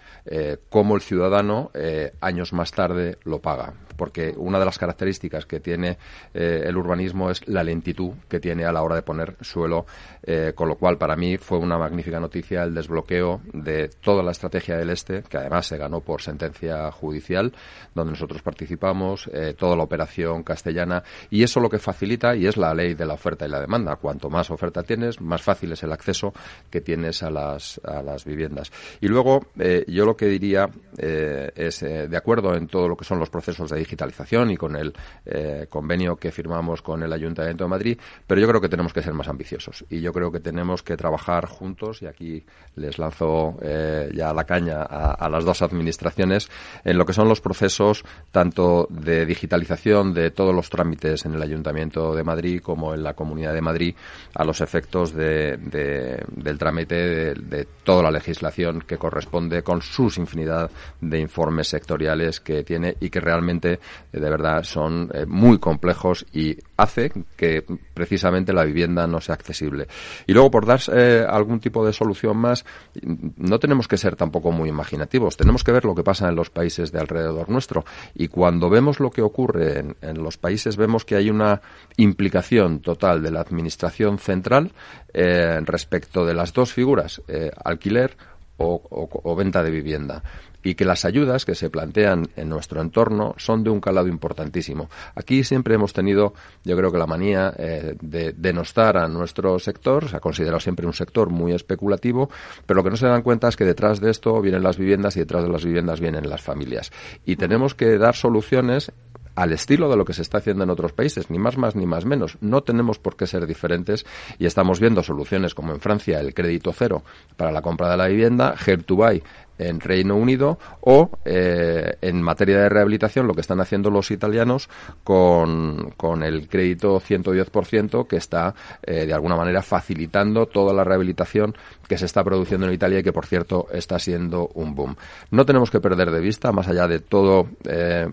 cómo 0.68 0.94
el 0.94 1.02
ciudadano 1.02 1.39
eh, 1.74 2.12
años 2.20 2.52
más 2.52 2.72
tarde 2.72 3.18
lo 3.24 3.40
paga 3.40 3.72
porque 4.00 4.32
una 4.34 4.58
de 4.58 4.64
las 4.64 4.78
características 4.78 5.44
que 5.44 5.60
tiene 5.60 5.98
eh, 6.32 6.62
el 6.64 6.74
urbanismo 6.74 7.30
es 7.30 7.46
la 7.46 7.62
lentitud 7.62 8.12
que 8.30 8.40
tiene 8.40 8.64
a 8.64 8.72
la 8.72 8.82
hora 8.82 8.94
de 8.94 9.02
poner 9.02 9.36
suelo, 9.42 9.84
eh, 10.22 10.54
con 10.54 10.68
lo 10.68 10.76
cual 10.76 10.96
para 10.96 11.16
mí 11.16 11.36
fue 11.36 11.58
una 11.58 11.76
magnífica 11.76 12.18
noticia 12.18 12.62
el 12.62 12.72
desbloqueo 12.72 13.42
de 13.52 13.90
toda 14.02 14.22
la 14.22 14.30
estrategia 14.30 14.78
del 14.78 14.88
Este, 14.88 15.22
que 15.22 15.36
además 15.36 15.66
se 15.66 15.76
ganó 15.76 16.00
por 16.00 16.22
sentencia 16.22 16.90
judicial, 16.90 17.52
donde 17.94 18.12
nosotros 18.12 18.40
participamos, 18.40 19.28
eh, 19.34 19.52
toda 19.52 19.76
la 19.76 19.82
operación 19.82 20.44
castellana, 20.44 21.02
y 21.28 21.42
eso 21.42 21.60
lo 21.60 21.68
que 21.68 21.78
facilita, 21.78 22.34
y 22.34 22.46
es 22.46 22.56
la 22.56 22.72
ley 22.72 22.94
de 22.94 23.04
la 23.04 23.12
oferta 23.12 23.44
y 23.44 23.50
la 23.50 23.60
demanda, 23.60 23.96
cuanto 23.96 24.30
más 24.30 24.50
oferta 24.50 24.82
tienes, 24.82 25.20
más 25.20 25.42
fácil 25.42 25.72
es 25.72 25.82
el 25.82 25.92
acceso 25.92 26.32
que 26.70 26.80
tienes 26.80 27.22
a 27.22 27.28
las, 27.28 27.78
a 27.84 28.02
las 28.02 28.24
viviendas. 28.24 28.72
Y 29.02 29.08
luego, 29.08 29.40
yo 29.86 30.06
lo 30.06 30.16
que 30.16 30.24
diría 30.24 30.70
es, 30.96 31.80
de 31.80 32.16
acuerdo 32.16 32.54
en 32.54 32.66
todo 32.66 32.88
lo 32.88 32.96
que 32.96 33.04
son 33.04 33.18
los 33.18 33.28
procesos 33.28 33.68
de 33.68 33.89
digitalización 33.90 34.52
y 34.52 34.56
con 34.56 34.76
el 34.76 34.94
eh, 35.26 35.66
convenio 35.68 36.16
que 36.16 36.30
firmamos 36.30 36.80
con 36.82 37.02
el 37.02 37.12
Ayuntamiento 37.12 37.64
de 37.64 37.70
Madrid, 37.70 37.98
pero 38.26 38.40
yo 38.40 38.46
creo 38.46 38.60
que 38.60 38.68
tenemos 38.68 38.92
que 38.92 39.02
ser 39.02 39.12
más 39.12 39.28
ambiciosos 39.28 39.84
y 39.90 40.00
yo 40.00 40.12
creo 40.12 40.30
que 40.30 40.40
tenemos 40.40 40.82
que 40.82 40.96
trabajar 40.96 41.46
juntos 41.46 42.02
y 42.02 42.06
aquí 42.06 42.44
les 42.76 42.98
lanzo 42.98 43.56
eh, 43.62 44.10
ya 44.14 44.32
la 44.32 44.44
caña 44.44 44.82
a, 44.82 45.28
las 45.28 45.44
dos 45.44 45.62
administraciones 45.62 46.48
en 46.84 46.96
lo 46.96 47.04
que 47.04 47.12
son 47.12 47.28
los 47.28 47.40
procesos 47.40 48.04
tanto 48.30 48.86
de 48.90 49.26
digitalización 49.26 50.14
de 50.14 50.30
todos 50.30 50.54
los 50.54 50.70
trámites 50.70 51.24
en 51.24 51.34
el 51.34 51.42
Ayuntamiento 51.42 52.14
de 52.14 52.22
Madrid 52.22 52.60
como 52.62 52.94
en 52.94 53.02
la 53.02 53.14
Comunidad 53.14 53.54
de 53.54 53.60
Madrid 53.60 53.94
a 54.34 54.44
los 54.44 54.60
efectos 54.60 55.12
de, 55.12 55.56
del 55.56 56.58
trámite 56.58 56.94
de, 56.94 57.34
de 57.34 57.66
toda 57.82 58.02
la 58.02 58.10
legislación 58.10 58.82
que 58.82 58.98
corresponde 58.98 59.62
con 59.62 59.82
sus 59.82 60.18
infinidad 60.18 60.70
de 61.00 61.18
informes 61.18 61.68
sectoriales 61.68 62.40
que 62.40 62.62
tiene 62.62 62.96
y 63.00 63.10
que 63.10 63.20
realmente 63.20 63.79
de 64.12 64.30
verdad 64.30 64.62
son 64.64 65.10
eh, 65.14 65.26
muy 65.26 65.58
complejos 65.58 66.26
y 66.32 66.56
hace 66.76 67.12
que 67.36 67.64
precisamente 67.94 68.52
la 68.52 68.64
vivienda 68.64 69.06
no 69.06 69.20
sea 69.20 69.34
accesible. 69.34 69.86
Y 70.26 70.32
luego, 70.32 70.50
por 70.50 70.66
dar 70.66 70.80
eh, 70.92 71.24
algún 71.28 71.60
tipo 71.60 71.84
de 71.84 71.92
solución 71.92 72.36
más, 72.36 72.64
no 73.02 73.58
tenemos 73.58 73.88
que 73.88 73.96
ser 73.96 74.16
tampoco 74.16 74.52
muy 74.52 74.68
imaginativos, 74.68 75.36
tenemos 75.36 75.64
que 75.64 75.72
ver 75.72 75.84
lo 75.84 75.94
que 75.94 76.02
pasa 76.02 76.28
en 76.28 76.36
los 76.36 76.50
países 76.50 76.92
de 76.92 77.00
alrededor 77.00 77.48
nuestro. 77.48 77.84
Y 78.14 78.28
cuando 78.28 78.70
vemos 78.70 79.00
lo 79.00 79.10
que 79.10 79.22
ocurre 79.22 79.94
en, 80.00 80.22
los 80.22 80.36
países, 80.36 80.76
vemos 80.76 81.04
que 81.04 81.16
hay 81.16 81.30
una 81.30 81.60
implicación 81.96 82.80
total 82.80 83.22
de 83.22 83.30
la 83.30 83.40
administración 83.40 84.18
central 84.18 84.72
eh, 85.12 85.60
respecto 85.62 86.24
de 86.24 86.34
las 86.34 86.52
dos 86.52 86.72
figuras, 86.72 87.22
alquiler 87.64 88.16
o, 88.60 89.34
venta 89.36 89.62
de 89.62 89.70
vivienda 89.70 90.22
y 90.62 90.74
que 90.74 90.84
las 90.84 91.04
ayudas 91.04 91.44
que 91.44 91.54
se 91.54 91.70
plantean 91.70 92.28
en 92.36 92.48
nuestro 92.48 92.80
entorno 92.80 93.34
son 93.38 93.64
de 93.64 93.70
un 93.70 93.80
calado 93.80 94.08
importantísimo. 94.08 94.90
Aquí 95.14 95.44
siempre 95.44 95.74
hemos 95.74 95.92
tenido, 95.92 96.34
yo 96.64 96.76
creo 96.76 96.92
que 96.92 96.98
la 96.98 97.06
manía 97.06 97.52
eh, 97.56 97.96
de 98.00 98.32
denostar 98.32 98.96
a 98.96 99.08
nuestro 99.08 99.58
sector, 99.58 100.08
se 100.08 100.16
ha 100.16 100.20
considerado 100.20 100.60
siempre 100.60 100.86
un 100.86 100.92
sector 100.92 101.30
muy 101.30 101.52
especulativo, 101.52 102.30
pero 102.66 102.78
lo 102.78 102.84
que 102.84 102.90
no 102.90 102.96
se 102.96 103.06
dan 103.06 103.22
cuenta 103.22 103.48
es 103.48 103.56
que 103.56 103.64
detrás 103.64 104.00
de 104.00 104.10
esto 104.10 104.40
vienen 104.40 104.62
las 104.62 104.78
viviendas 104.78 105.16
y 105.16 105.20
detrás 105.20 105.42
de 105.42 105.50
las 105.50 105.64
viviendas 105.64 106.00
vienen 106.00 106.28
las 106.28 106.42
familias. 106.42 106.92
Y 107.24 107.36
tenemos 107.36 107.74
que 107.74 107.98
dar 107.98 108.14
soluciones 108.14 108.92
al 109.34 109.52
estilo 109.52 109.88
de 109.88 109.96
lo 109.96 110.04
que 110.04 110.12
se 110.12 110.22
está 110.22 110.38
haciendo 110.38 110.64
en 110.64 110.70
otros 110.70 110.92
países, 110.92 111.30
ni 111.30 111.38
más 111.38 111.56
más 111.56 111.74
ni 111.74 111.86
más 111.86 112.04
menos. 112.04 112.36
No 112.40 112.62
tenemos 112.62 112.98
por 112.98 113.16
qué 113.16 113.26
ser 113.26 113.46
diferentes 113.46 114.04
y 114.38 114.46
estamos 114.46 114.80
viendo 114.80 115.02
soluciones 115.02 115.54
como 115.54 115.72
en 115.72 115.80
Francia 115.80 116.20
el 116.20 116.34
crédito 116.34 116.72
cero 116.72 117.02
para 117.36 117.52
la 117.52 117.62
compra 117.62 117.90
de 117.90 117.96
la 117.96 118.08
vivienda, 118.08 118.54
Help 118.66 118.84
to 118.84 118.96
Buy 118.96 119.22
en 119.60 119.78
Reino 119.80 120.16
Unido 120.16 120.58
o 120.80 121.10
eh, 121.24 121.96
en 122.00 122.22
materia 122.22 122.58
de 122.60 122.68
rehabilitación 122.68 123.26
lo 123.26 123.34
que 123.34 123.42
están 123.42 123.60
haciendo 123.60 123.90
los 123.90 124.10
italianos 124.10 124.68
con, 125.04 125.92
con 125.96 126.22
el 126.22 126.48
crédito 126.48 127.00
110% 127.00 128.06
que 128.06 128.16
está 128.16 128.54
eh, 128.82 129.06
de 129.06 129.12
alguna 129.12 129.36
manera 129.36 129.62
facilitando 129.62 130.46
toda 130.46 130.72
la 130.72 130.84
rehabilitación 130.84 131.54
que 131.86 131.98
se 131.98 132.06
está 132.06 132.24
produciendo 132.24 132.66
en 132.66 132.72
Italia 132.72 133.00
y 133.00 133.02
que, 133.02 133.12
por 133.12 133.26
cierto, 133.26 133.66
está 133.72 133.98
siendo 133.98 134.48
un 134.54 134.74
boom. 134.76 134.96
No 135.32 135.44
tenemos 135.44 135.70
que 135.70 135.80
perder 135.80 136.10
de 136.12 136.20
vista, 136.20 136.52
más 136.52 136.68
allá 136.68 136.86
de 136.86 137.00
todo 137.00 137.48
eh, 137.64 138.08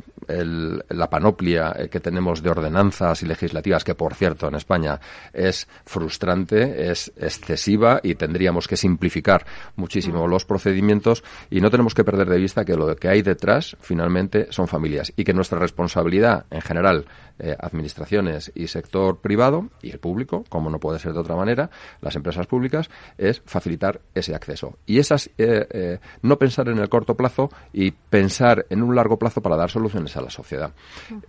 la 0.89 1.09
panoplia 1.09 1.87
que 1.89 1.99
tenemos 1.99 2.41
de 2.41 2.49
ordenanzas 2.49 3.21
y 3.21 3.27
legislativas, 3.27 3.83
que, 3.83 3.93
por 3.93 4.15
cierto, 4.15 4.47
en 4.47 4.55
España 4.55 4.99
es 5.31 5.67
frustrante, 5.85 6.89
es 6.89 7.13
excesiva 7.17 7.99
y 8.01 8.15
tendríamos 8.15 8.67
que 8.67 8.77
simplificar 8.77 9.45
muchísimo 9.75 10.27
los 10.27 10.43
procedimientos 10.43 11.23
y 11.49 11.61
no 11.61 11.69
tenemos 11.69 11.93
que 11.93 12.03
perder 12.03 12.29
de 12.29 12.37
vista 12.37 12.65
que 12.65 12.75
lo 12.75 12.95
que 12.95 13.07
hay 13.07 13.21
detrás, 13.21 13.77
finalmente, 13.79 14.47
son 14.49 14.67
familias 14.67 15.11
y 15.15 15.23
que 15.23 15.33
nuestra 15.33 15.59
responsabilidad, 15.59 16.45
en 16.49 16.61
general, 16.61 17.05
eh, 17.39 17.55
administraciones 17.59 18.51
y 18.55 18.65
sector 18.67 19.19
privado 19.19 19.69
y 19.81 19.91
el 19.91 19.99
público, 19.99 20.43
como 20.49 20.71
no 20.71 20.79
puede 20.79 20.97
ser 20.97 21.13
de 21.13 21.19
otra 21.19 21.35
manera, 21.35 21.69
las 22.01 22.15
empresas 22.15 22.47
públicas, 22.47 22.89
es 23.17 23.41
facilitar 23.45 24.01
ese 24.15 24.33
acceso. 24.33 24.79
Y 24.87 24.97
esas, 24.97 25.27
eh, 25.37 25.67
eh, 25.69 25.99
no 26.23 26.39
pensar 26.39 26.67
en 26.69 26.79
el 26.79 26.89
corto 26.89 27.15
plazo 27.15 27.51
y 27.71 27.91
pensar 27.91 28.65
en 28.69 28.81
un 28.81 28.95
largo 28.95 29.19
plazo 29.19 29.41
para 29.41 29.55
dar 29.55 29.69
soluciones 29.69 30.17
a 30.17 30.21
la 30.21 30.31
sociedad. 30.31 30.73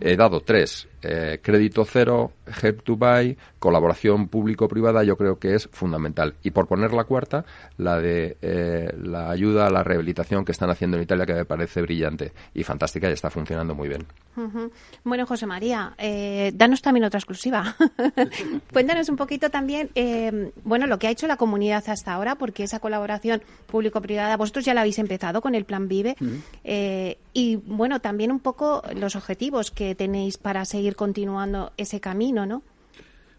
He 0.01 0.17
dado 0.17 0.41
tres. 0.41 0.89
Crédito 1.01 1.85
cero, 1.85 2.33
help 2.63 2.83
to 2.83 2.97
buy, 2.97 3.37
colaboración 3.59 4.29
público-privada, 4.29 5.05
yo 5.05 5.17
creo 5.17 5.39
que 5.39 5.55
es 5.55 5.69
fundamental. 5.73 6.35
Y 6.43 6.51
por 6.51 6.67
poner 6.67 6.93
la 6.93 7.05
cuarta, 7.05 7.45
la 7.77 8.01
de 8.01 8.37
la 9.03 9.31
ayuda 9.31 9.67
a 9.67 9.71
la 9.71 9.85
rehabilitación 9.85 10.45
que 10.45 10.53
están 10.53 10.71
haciendo 10.71 10.97
en 10.97 11.05
Italia, 11.05 11.27
que 11.27 11.35
me 11.35 11.45
parece 11.45 11.83
brillante 11.83 12.33
y 12.55 12.65
fantástica 12.65 13.09
y 13.09 13.13
está 13.13 13.31
funcionando 13.31 13.75
muy 13.75 13.89
bien. 13.89 14.07
Bueno, 15.05 15.27
José 15.27 15.47
María, 15.47 15.95
eh, 15.99 16.53
danos 16.55 16.81
también 16.81 17.05
otra 17.05 17.19
exclusiva. 17.19 17.77
Cuéntanos 18.73 19.09
un 19.09 19.17
poquito 19.17 19.51
también, 19.51 19.91
eh, 19.95 20.53
bueno, 20.65 20.87
lo 20.87 20.99
que 20.99 21.09
ha 21.09 21.11
hecho 21.11 21.27
la 21.27 21.37
comunidad 21.37 21.83
hasta 21.89 22.13
ahora, 22.13 22.37
porque 22.37 22.63
esa 22.63 22.79
colaboración 22.79 23.43
público-privada, 23.67 24.37
vosotros 24.37 24.65
ya 24.65 24.75
la 24.75 24.83
habéis 24.83 24.99
empezado 24.99 25.41
con 25.41 25.55
el 25.55 25.65
Plan 25.65 25.89
Vive, 25.89 26.17
eh, 26.65 27.19
y 27.33 27.57
bueno, 27.57 28.01
también 28.01 28.31
un 28.31 28.41
poco 28.41 28.83
los 28.95 29.17
objetivos 29.17 29.71
que 29.71 29.95
tenéis 29.95 30.39
para 30.39 30.65
seguir 30.65 30.88
continuando 30.97 31.73
ese 31.77 32.01
camino, 32.01 32.47
¿no? 32.47 32.63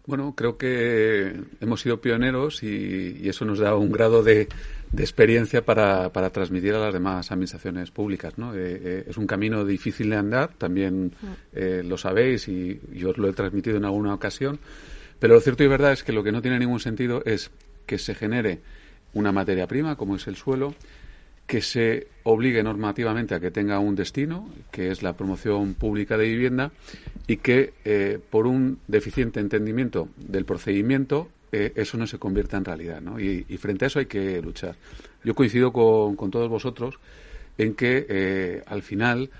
Bueno, 0.06 0.34
creo 0.34 0.56
que 0.56 1.40
hemos 1.60 1.82
sido 1.82 2.00
pioneros 2.00 2.62
y, 2.62 3.28
eso 3.28 3.44
nos 3.44 3.58
da 3.58 3.76
un 3.76 3.92
grado 3.92 4.24
de, 4.24 4.48
experiencia 4.96 5.64
para, 5.64 6.10
transmitir 6.30 6.74
a 6.74 6.80
las 6.80 6.92
demás 6.92 7.30
administraciones 7.30 7.90
públicas. 7.90 8.36
¿no? 8.36 8.54
Eh, 8.54 8.58
eh, 8.82 9.04
es 9.08 9.16
un 9.18 9.28
camino 9.28 9.64
difícil 9.64 10.10
de 10.10 10.16
andar, 10.16 10.54
también 10.58 11.12
eh, 11.52 11.82
lo 11.84 11.96
sabéis 11.96 12.48
y 12.48 12.80
yo 12.92 13.10
os 13.10 13.18
lo 13.18 13.28
he 13.28 13.32
transmitido 13.34 13.76
en 13.76 13.84
alguna 13.84 14.12
ocasión, 14.12 14.58
pero 15.20 15.34
lo 15.34 15.40
cierto 15.40 15.62
y 15.62 15.68
verdad 15.68 15.92
es 15.92 16.02
que 16.02 16.12
lo 16.12 16.24
que 16.24 16.32
no 16.32 16.42
tiene 16.42 16.58
ningún 16.58 16.80
sentido 16.80 17.22
es 17.24 17.52
que 17.86 17.98
se 17.98 18.16
genere 18.16 18.60
una 19.12 19.30
materia 19.30 19.66
prima, 19.66 19.96
como 19.96 20.16
es 20.16 20.26
el 20.26 20.34
suelo, 20.34 20.74
que 21.50 21.62
se 21.62 22.06
obligue 22.22 22.62
normativamente 22.62 23.34
a 23.34 23.40
que 23.40 23.50
tenga 23.50 23.80
un 23.80 23.96
destino, 23.96 24.48
que 24.70 24.92
es 24.92 25.02
la 25.02 25.14
promoción 25.14 25.74
pública 25.74 26.16
de 26.16 26.28
vivienda, 26.28 26.70
y 27.26 27.38
que 27.38 27.72
eh, 27.84 28.20
por 28.30 28.46
un 28.46 28.78
deficiente 28.86 29.40
entendimiento 29.40 30.08
del 30.16 30.44
procedimiento 30.44 31.28
eh, 31.50 31.72
eso 31.74 31.98
no 31.98 32.06
se 32.06 32.18
convierta 32.18 32.56
en 32.56 32.64
realidad. 32.64 33.02
Y, 33.18 33.56
frente 33.56 33.84
a 33.84 33.88
eso 33.88 33.98
hay 33.98 34.06
que 34.06 34.40
luchar. 34.40 34.76
Yo 35.24 35.34
coincido 35.34 35.72
con, 35.72 36.14
con 36.14 36.30
todos 36.30 36.48
vosotros 36.48 37.00
en 37.58 37.74
que 37.74 38.06
eh, 38.08 38.62
al 38.66 38.82
final 38.82 39.30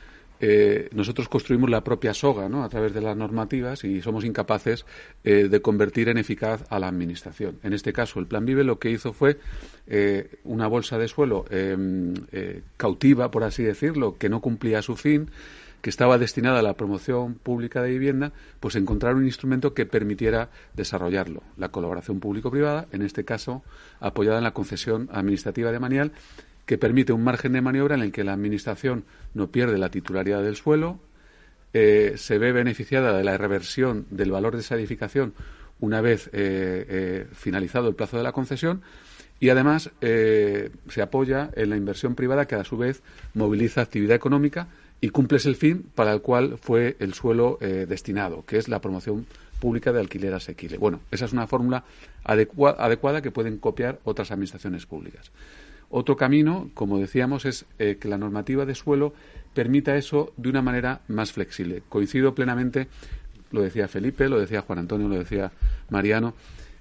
eh, 0.40 0.88
nosotros 0.92 1.28
construimos 1.28 1.68
la 1.68 1.84
propia 1.84 2.14
soga 2.14 2.46
a 2.46 2.68
través 2.68 2.94
de 2.94 3.00
las 3.00 3.16
normativas 3.16 3.84
y 3.84 4.00
somos 4.00 4.24
incapaces 4.24 4.86
eh, 5.22 5.48
de 5.48 5.62
convertir 5.62 6.08
en 6.08 6.18
eficaz 6.18 6.64
a 6.70 6.78
la 6.78 6.88
Administración. 6.88 7.58
En 7.62 7.72
este 7.72 7.92
caso, 7.92 8.18
el 8.20 8.26
Plan 8.26 8.44
Vive 8.44 8.64
lo 8.64 8.78
que 8.78 8.90
hizo 8.90 9.12
fue 9.12 9.38
eh, 9.86 10.38
una 10.44 10.66
bolsa 10.66 10.98
de 10.98 11.08
suelo 11.08 11.44
em, 11.50 12.14
cautiva, 12.76 13.30
por 13.30 13.44
así 13.44 13.62
decirlo, 13.62 14.16
que 14.18 14.28
no 14.28 14.40
cumplía 14.40 14.82
su 14.82 14.96
fin 14.96 15.30
que 15.80 15.90
estaba 15.90 16.18
destinada 16.18 16.60
a 16.60 16.62
la 16.62 16.74
promoción 16.74 17.34
pública 17.34 17.82
de 17.82 17.90
vivienda, 17.90 18.32
pues 18.60 18.76
encontrar 18.76 19.14
un 19.14 19.24
instrumento 19.24 19.72
que 19.74 19.86
permitiera 19.86 20.50
desarrollarlo. 20.74 21.42
La 21.56 21.70
colaboración 21.70 22.20
público-privada, 22.20 22.86
en 22.92 23.02
este 23.02 23.24
caso 23.24 23.62
apoyada 23.98 24.38
en 24.38 24.44
la 24.44 24.52
concesión 24.52 25.08
administrativa 25.12 25.72
de 25.72 25.78
Manial, 25.78 26.12
que 26.70 26.78
permite 26.78 27.12
un 27.12 27.24
margen 27.24 27.54
de 27.54 27.62
maniobra 27.62 27.96
en 27.96 28.02
el 28.02 28.12
que 28.12 28.22
la 28.22 28.32
Administración 28.32 29.02
no 29.34 29.50
pierde 29.50 29.76
la 29.76 29.90
titularidad 29.90 30.40
del 30.40 30.54
suelo, 30.54 31.00
eh, 31.72 32.12
se 32.16 32.38
ve 32.38 32.52
beneficiada 32.52 33.12
de 33.18 33.24
la 33.24 33.36
reversión 33.36 34.06
del 34.10 34.30
valor 34.30 34.54
de 34.54 34.60
esa 34.60 34.76
edificación 34.76 35.34
una 35.80 36.00
vez 36.00 36.28
eh, 36.28 36.30
eh, 36.32 37.26
finalizado 37.32 37.88
el 37.88 37.96
plazo 37.96 38.18
de 38.18 38.22
la 38.22 38.30
concesión 38.30 38.82
y 39.40 39.48
además 39.48 39.90
se 40.00 41.02
apoya 41.02 41.50
en 41.56 41.70
la 41.70 41.76
inversión 41.76 42.14
privada 42.14 42.46
que 42.46 42.54
a 42.54 42.62
su 42.62 42.76
vez 42.76 43.02
moviliza 43.34 43.80
actividad 43.80 44.14
económica 44.14 44.68
y 45.00 45.08
cumple 45.08 45.38
el 45.44 45.56
fin 45.56 45.90
para 45.96 46.12
el 46.12 46.20
cual 46.20 46.56
fue 46.62 46.94
el 47.00 47.14
suelo 47.14 47.58
destinado, 47.60 48.44
que 48.46 48.58
es 48.58 48.68
la 48.68 48.80
promoción 48.80 49.26
pública 49.58 49.90
de 49.92 49.98
alquiler 49.98 50.34
asequible. 50.34 50.78
Bueno, 50.78 51.00
esa 51.10 51.24
es 51.24 51.32
una 51.32 51.48
fórmula 51.48 51.82
adecuada 52.22 53.22
que 53.22 53.32
pueden 53.32 53.58
copiar 53.58 53.98
otras 54.04 54.30
administraciones 54.30 54.86
públicas. 54.86 55.32
Otro 55.92 56.16
camino, 56.16 56.70
como 56.74 56.98
decíamos, 56.98 57.44
es 57.44 57.66
eh, 57.80 57.98
que 58.00 58.08
la 58.08 58.16
normativa 58.16 58.64
de 58.64 58.76
suelo 58.76 59.12
permita 59.54 59.96
eso 59.96 60.32
de 60.36 60.48
una 60.48 60.62
manera 60.62 61.00
más 61.08 61.32
flexible. 61.32 61.82
Coincido 61.88 62.32
plenamente, 62.32 62.86
lo 63.50 63.60
decía 63.60 63.88
Felipe, 63.88 64.28
lo 64.28 64.38
decía 64.38 64.62
Juan 64.62 64.78
Antonio, 64.78 65.08
lo 65.08 65.18
decía 65.18 65.50
Mariano, 65.88 66.34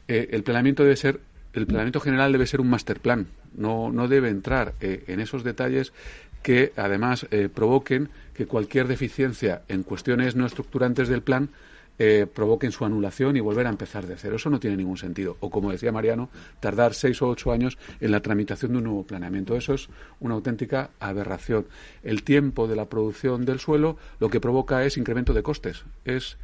eh, 0.08 0.30
el 0.32 0.44
planeamiento 0.44 0.84
debe 0.84 0.96
ser 0.96 1.20
el 1.54 1.66
planeamiento 1.66 2.00
general 2.00 2.32
debe 2.32 2.46
ser 2.46 2.62
un 2.62 2.70
master 2.70 3.00
plan, 3.00 3.26
no, 3.56 3.92
no 3.92 4.08
debe 4.08 4.30
entrar 4.30 4.76
eh, 4.82 5.04
en 5.08 5.20
esos 5.20 5.44
detalles 5.44 5.92
que 6.44 6.72
además 6.78 7.28
provoquen 7.54 8.10
que 8.36 8.46
cualquier 8.46 8.88
deficiencia 8.88 9.64
en 9.68 9.84
cuestiones 9.84 10.36
no 10.36 10.46
estructurantes 10.46 11.10
del 11.10 11.22
plan 11.22 11.50
eh, 12.00 12.26
provoquen 12.34 12.72
su 12.72 12.86
anulación 12.86 13.36
y 13.38 13.42
volver 13.42 13.68
a 13.68 13.70
empezar 13.70 14.08
de 14.08 14.16
cero. 14.16 14.38
Eso 14.38 14.50
no 14.50 14.60
tiene 14.60 14.78
ningún 14.78 14.98
sentido. 14.98 15.38
O, 15.42 15.50
como 15.50 15.72
decía 15.72 15.92
Mariano, 15.92 16.30
tardar 16.60 16.94
seis 16.94 17.22
o 17.22 17.28
ocho 17.28 17.52
años 17.52 17.78
en 18.00 18.12
la 18.12 18.22
tramitación 18.22 18.72
de 18.72 18.78
un 18.78 18.86
nuevo 18.86 19.04
planeamiento. 19.04 19.56
Eso 19.56 19.74
es 19.74 19.90
una 20.20 20.36
auténtica 20.36 20.92
aberración. 21.00 21.68
El 22.02 22.24
tiempo 22.24 22.68
de 22.68 22.76
la 22.76 22.86
producción 22.86 23.46
del 23.46 23.60
suelo 23.60 23.98
lo 24.20 24.30
que 24.30 24.40
provoca 24.40 24.84
es 24.86 24.98
incremento 24.98 25.34
de 25.34 25.44
costes. 25.44 25.84
Es 26.06 26.38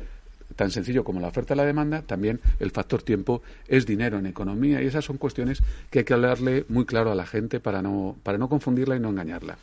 tan 0.56 0.72
sencillo 0.72 1.04
como 1.04 1.20
la 1.20 1.28
oferta 1.28 1.54
y 1.54 1.58
la 1.58 1.66
demanda, 1.66 2.02
también 2.02 2.40
el 2.60 2.72
factor 2.72 3.02
tiempo 3.02 3.42
es 3.68 3.86
dinero 3.86 4.18
en 4.20 4.26
economía 4.26 4.82
y 4.82 4.88
esas 4.88 5.06
son 5.06 5.18
cuestiones 5.18 5.62
que 5.90 6.00
hay 6.00 6.06
que 6.06 6.14
hablarle 6.14 6.66
muy 6.70 6.86
claro 6.86 7.12
a 7.12 7.16
la 7.16 7.26
gente 7.26 7.60
para 7.60 7.82
no, 7.82 8.16
para 8.24 8.38
no 8.38 8.48
confundirla 8.48 8.96
y 8.96 9.00
no 9.00 9.10
engañarla. 9.10 9.58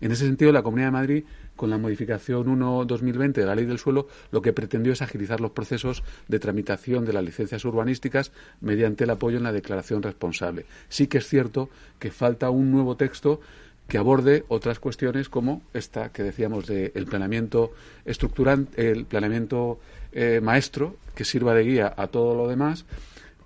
En 0.00 0.12
ese 0.12 0.26
sentido, 0.26 0.52
la 0.52 0.62
Comunidad 0.62 0.88
de 0.88 0.92
Madrid, 0.92 1.24
con 1.56 1.70
la 1.70 1.78
modificación 1.78 2.46
1-2020 2.46 3.32
de 3.32 3.46
la 3.46 3.54
Ley 3.54 3.64
del 3.64 3.78
Suelo, 3.78 4.08
lo 4.30 4.42
que 4.42 4.52
pretendió 4.52 4.92
es 4.92 5.02
agilizar 5.02 5.40
los 5.40 5.50
procesos 5.50 6.02
de 6.28 6.38
tramitación 6.38 7.04
de 7.04 7.12
las 7.12 7.24
licencias 7.24 7.64
urbanísticas 7.64 8.32
mediante 8.60 9.04
el 9.04 9.10
apoyo 9.10 9.38
en 9.38 9.42
la 9.42 9.52
declaración 9.52 10.02
responsable. 10.02 10.66
Sí 10.88 11.08
que 11.08 11.18
es 11.18 11.26
cierto 11.26 11.68
que 11.98 12.10
falta 12.10 12.50
un 12.50 12.70
nuevo 12.70 12.96
texto 12.96 13.40
que 13.88 13.98
aborde 13.98 14.44
otras 14.48 14.78
cuestiones 14.78 15.28
como 15.28 15.62
esta 15.72 16.12
que 16.12 16.22
decíamos 16.22 16.66
del 16.66 17.06
planeamiento 17.06 17.72
estructurante, 18.04 18.90
el 18.90 19.06
planeamiento 19.06 19.80
eh, 20.12 20.40
maestro, 20.42 20.96
que 21.14 21.24
sirva 21.24 21.54
de 21.54 21.64
guía 21.64 21.94
a 21.96 22.06
todo 22.06 22.34
lo 22.34 22.46
demás, 22.46 22.84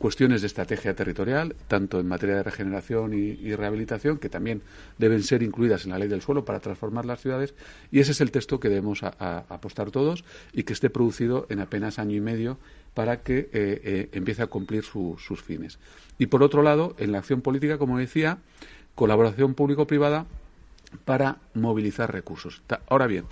cuestiones 0.02 0.40
de 0.40 0.49
estrategia 0.49 0.97
territorial, 0.97 1.54
tanto 1.68 2.00
en 2.00 2.09
materia 2.09 2.35
de 2.35 2.42
regeneración 2.42 3.14
y, 3.14 3.54
rehabilitación, 3.54 4.18
que 4.18 4.28
también 4.28 4.61
deben 4.99 5.23
ser 5.23 5.44
incluidas 5.44 5.85
en 5.85 5.92
la 5.92 5.99
ley 5.99 6.09
del 6.09 6.23
suelo 6.23 6.44
para 6.44 6.59
transformar 6.59 7.06
las 7.06 7.21
ciudades, 7.21 7.54
y 7.92 8.00
ese 8.00 8.11
es 8.11 8.21
el 8.21 8.32
texto 8.32 8.59
que 8.59 8.68
debemos 8.68 9.04
apostar 9.04 9.92
todos 9.92 10.25
y 10.52 10.64
que 10.64 10.73
esté 10.73 10.90
producido 10.90 11.47
en 11.50 11.61
apenas 11.61 12.00
año 12.00 12.16
y 12.16 12.21
medio 12.21 12.59
para 12.94 13.23
que 13.23 13.38
eh, 13.38 13.49
eh, 13.52 14.09
empiece 14.11 14.42
a 14.42 14.49
cumplir 14.49 14.82
sus 14.82 15.40
fines. 15.40 15.78
Y 16.18 16.26
por 16.26 16.42
otro 16.42 16.62
lado, 16.62 16.97
en 16.99 17.12
la 17.12 17.18
acción 17.18 17.40
política, 17.40 17.78
como 17.78 17.97
decía, 17.97 18.38
colaboración 18.97 19.54
público-privada 19.54 20.26
para 21.04 21.37
movilizar 21.54 22.12
recursos. 22.12 22.61
Ahora 22.88 23.06
bien, 23.06 23.26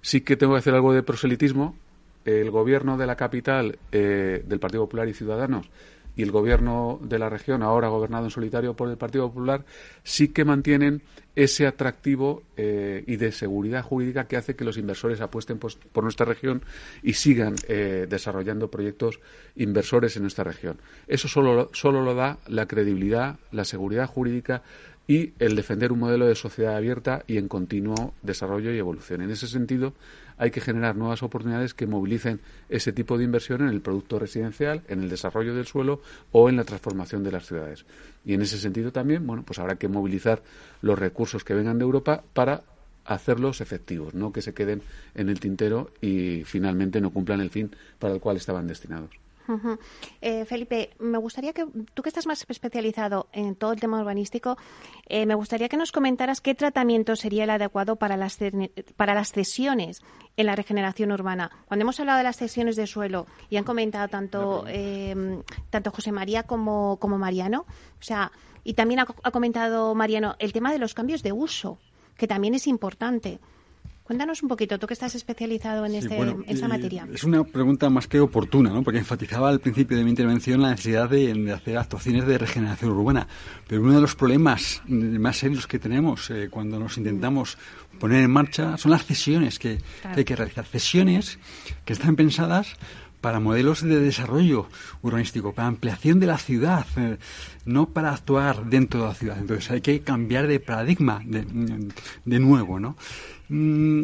sí 0.00 0.22
que 0.22 0.36
tengo 0.36 0.54
que 0.54 0.58
hacer 0.58 0.74
algo 0.74 0.92
de 0.92 1.04
proselitismo. 1.04 1.76
El 2.24 2.50
gobierno 2.50 2.98
de 2.98 3.06
la 3.06 3.14
capital 3.14 3.78
eh, 3.92 4.42
del 4.44 4.58
Partido 4.58 4.82
Popular 4.82 5.08
y 5.08 5.14
Ciudadanos 5.14 5.70
y 6.18 6.22
el 6.24 6.32
gobierno 6.32 6.98
de 7.00 7.16
la 7.16 7.30
región, 7.30 7.62
ahora 7.62 7.86
gobernado 7.86 8.24
en 8.24 8.32
solitario 8.32 8.74
por 8.74 8.90
el 8.90 8.98
Partido 8.98 9.28
Popular, 9.28 9.64
sí 10.02 10.28
que 10.28 10.44
mantienen 10.44 11.00
ese 11.36 11.68
atractivo 11.68 12.42
eh, 12.56 13.04
y 13.06 13.14
de 13.14 13.30
seguridad 13.30 13.84
jurídica 13.84 14.26
que 14.26 14.36
hace 14.36 14.56
que 14.56 14.64
los 14.64 14.76
inversores 14.78 15.20
apuesten 15.20 15.60
por, 15.60 16.02
nuestra 16.02 16.26
región 16.26 16.62
y 17.04 17.12
sigan 17.12 17.54
eh, 17.68 18.08
desarrollando 18.10 18.68
proyectos 18.68 19.20
inversores 19.54 20.16
en 20.16 20.22
nuestra 20.22 20.42
región. 20.42 20.78
Eso 21.06 21.28
solo, 21.28 21.70
solo 21.72 22.02
lo 22.02 22.16
da 22.16 22.38
la 22.48 22.66
credibilidad, 22.66 23.36
la 23.52 23.64
seguridad 23.64 24.08
jurídica 24.08 24.64
y 25.06 25.34
el 25.38 25.54
defender 25.54 25.92
un 25.92 26.00
modelo 26.00 26.26
de 26.26 26.34
sociedad 26.34 26.74
abierta 26.74 27.22
y 27.28 27.36
en 27.36 27.46
continuo 27.46 28.12
desarrollo 28.22 28.72
y 28.72 28.78
evolución. 28.78 29.22
En 29.22 29.30
ese 29.30 29.46
sentido, 29.46 29.94
hay 30.38 30.50
que 30.50 30.60
generar 30.60 30.96
nuevas 30.96 31.22
oportunidades 31.22 31.74
que 31.74 31.86
movilicen 31.86 32.40
ese 32.68 32.92
tipo 32.92 33.18
de 33.18 33.24
inversión 33.24 33.62
en 33.62 33.68
el 33.68 33.80
producto 33.80 34.18
residencial, 34.18 34.82
en 34.88 35.02
el 35.02 35.08
desarrollo 35.08 35.54
del 35.54 35.66
suelo 35.66 36.00
o 36.32 36.48
en 36.48 36.56
la 36.56 36.64
transformación 36.64 37.24
de 37.24 37.32
las 37.32 37.46
ciudades. 37.46 37.84
Y 38.24 38.34
en 38.34 38.42
ese 38.42 38.58
sentido 38.58 38.92
también, 38.92 39.26
bueno, 39.26 39.42
pues 39.42 39.58
habrá 39.58 39.76
que 39.76 39.88
movilizar 39.88 40.42
los 40.80 40.98
recursos 40.98 41.44
que 41.44 41.54
vengan 41.54 41.78
de 41.78 41.84
Europa 41.84 42.22
para 42.32 42.62
hacerlos 43.04 43.60
efectivos, 43.60 44.14
no 44.14 44.32
que 44.32 44.42
se 44.42 44.54
queden 44.54 44.82
en 45.14 45.28
el 45.28 45.40
tintero 45.40 45.90
y 46.00 46.44
finalmente 46.44 47.00
no 47.00 47.10
cumplan 47.10 47.40
el 47.40 47.50
fin 47.50 47.70
para 47.98 48.14
el 48.14 48.20
cual 48.20 48.36
estaban 48.36 48.66
destinados. 48.66 49.27
Eh, 50.20 50.44
Felipe, 50.44 50.90
me 50.98 51.18
gustaría 51.18 51.52
que 51.52 51.66
tú 51.94 52.02
que 52.02 52.08
estás 52.08 52.26
más 52.26 52.44
especializado 52.48 53.28
en 53.32 53.54
todo 53.54 53.72
el 53.72 53.80
tema 53.80 54.00
urbanístico, 54.00 54.56
eh, 55.06 55.26
me 55.26 55.34
gustaría 55.34 55.68
que 55.68 55.76
nos 55.76 55.92
comentaras 55.92 56.40
qué 56.40 56.54
tratamiento 56.54 57.16
sería 57.16 57.44
el 57.44 57.50
adecuado 57.50 57.96
para 57.96 58.16
las, 58.16 58.38
para 58.96 59.14
las 59.14 59.32
cesiones 59.32 60.02
en 60.36 60.46
la 60.46 60.56
regeneración 60.56 61.12
urbana. 61.12 61.50
Cuando 61.66 61.82
hemos 61.82 61.98
hablado 62.00 62.18
de 62.18 62.24
las 62.24 62.36
cesiones 62.36 62.76
de 62.76 62.86
suelo 62.86 63.26
y 63.50 63.56
han 63.56 63.64
comentado 63.64 64.08
tanto, 64.08 64.64
em, 64.68 65.42
tanto 65.70 65.90
José 65.90 66.12
María 66.12 66.42
como, 66.42 66.98
como 66.98 67.18
Mariano, 67.18 67.60
o 67.62 68.02
sea, 68.02 68.30
y 68.64 68.74
también 68.74 69.00
ha 69.00 69.30
comentado 69.30 69.94
Mariano 69.94 70.36
el 70.38 70.52
tema 70.52 70.72
de 70.72 70.78
los 70.78 70.92
cambios 70.92 71.22
de 71.22 71.32
uso 71.32 71.78
que 72.18 72.26
también 72.26 72.52
es 72.52 72.66
importante. 72.66 73.38
Cuéntanos 74.08 74.42
un 74.42 74.48
poquito, 74.48 74.78
tú 74.78 74.86
que 74.86 74.94
estás 74.94 75.14
especializado 75.14 75.84
en, 75.84 75.94
este, 75.94 76.18
esta 76.46 76.66
materia. 76.66 77.06
Es 77.12 77.24
una 77.24 77.44
pregunta 77.44 77.90
más 77.90 78.08
que 78.08 78.18
oportuna, 78.20 78.70
¿no? 78.70 78.82
porque 78.82 79.00
enfatizaba 79.00 79.50
al 79.50 79.60
principio 79.60 79.98
de 79.98 80.04
mi 80.04 80.08
intervención 80.08 80.62
la 80.62 80.70
necesidad 80.70 81.10
de, 81.10 81.52
hacer 81.52 81.76
actuaciones 81.76 82.26
de 82.26 82.38
regeneración 82.38 82.92
urbana. 82.92 83.28
Pero 83.66 83.82
uno 83.82 83.92
de 83.92 84.00
los 84.00 84.14
problemas 84.14 84.80
más 84.86 85.36
serios 85.36 85.66
que 85.66 85.78
tenemos 85.78 86.30
eh, 86.30 86.48
cuando 86.50 86.78
nos 86.78 86.96
intentamos 86.96 87.58
poner 88.00 88.24
en 88.24 88.30
marcha 88.30 88.78
son 88.78 88.92
las 88.92 89.04
cesiones 89.04 89.58
que, 89.58 89.76
que 90.00 90.20
hay 90.20 90.24
que 90.24 90.36
realizar. 90.36 90.64
Cesiones 90.64 91.38
que 91.84 91.92
están 91.92 92.16
pensadas 92.16 92.76
para 93.20 93.40
modelos 93.40 93.82
de 93.82 94.00
desarrollo 94.00 94.66
urbanístico, 95.02 95.52
para 95.52 95.68
ampliación 95.68 96.20
de 96.20 96.26
la 96.26 96.38
ciudad, 96.38 96.86
eh, 96.96 97.18
no 97.64 97.90
para 97.90 98.12
actuar 98.12 98.66
dentro 98.66 99.00
de 99.02 99.06
la 99.06 99.14
ciudad. 99.14 99.38
Entonces 99.38 99.70
hay 99.70 99.80
que 99.80 100.00
cambiar 100.00 100.46
de 100.46 100.60
paradigma 100.60 101.22
de, 101.24 102.38
nuevo, 102.38 102.78
¿no? 102.78 102.96
Mm, 103.48 104.02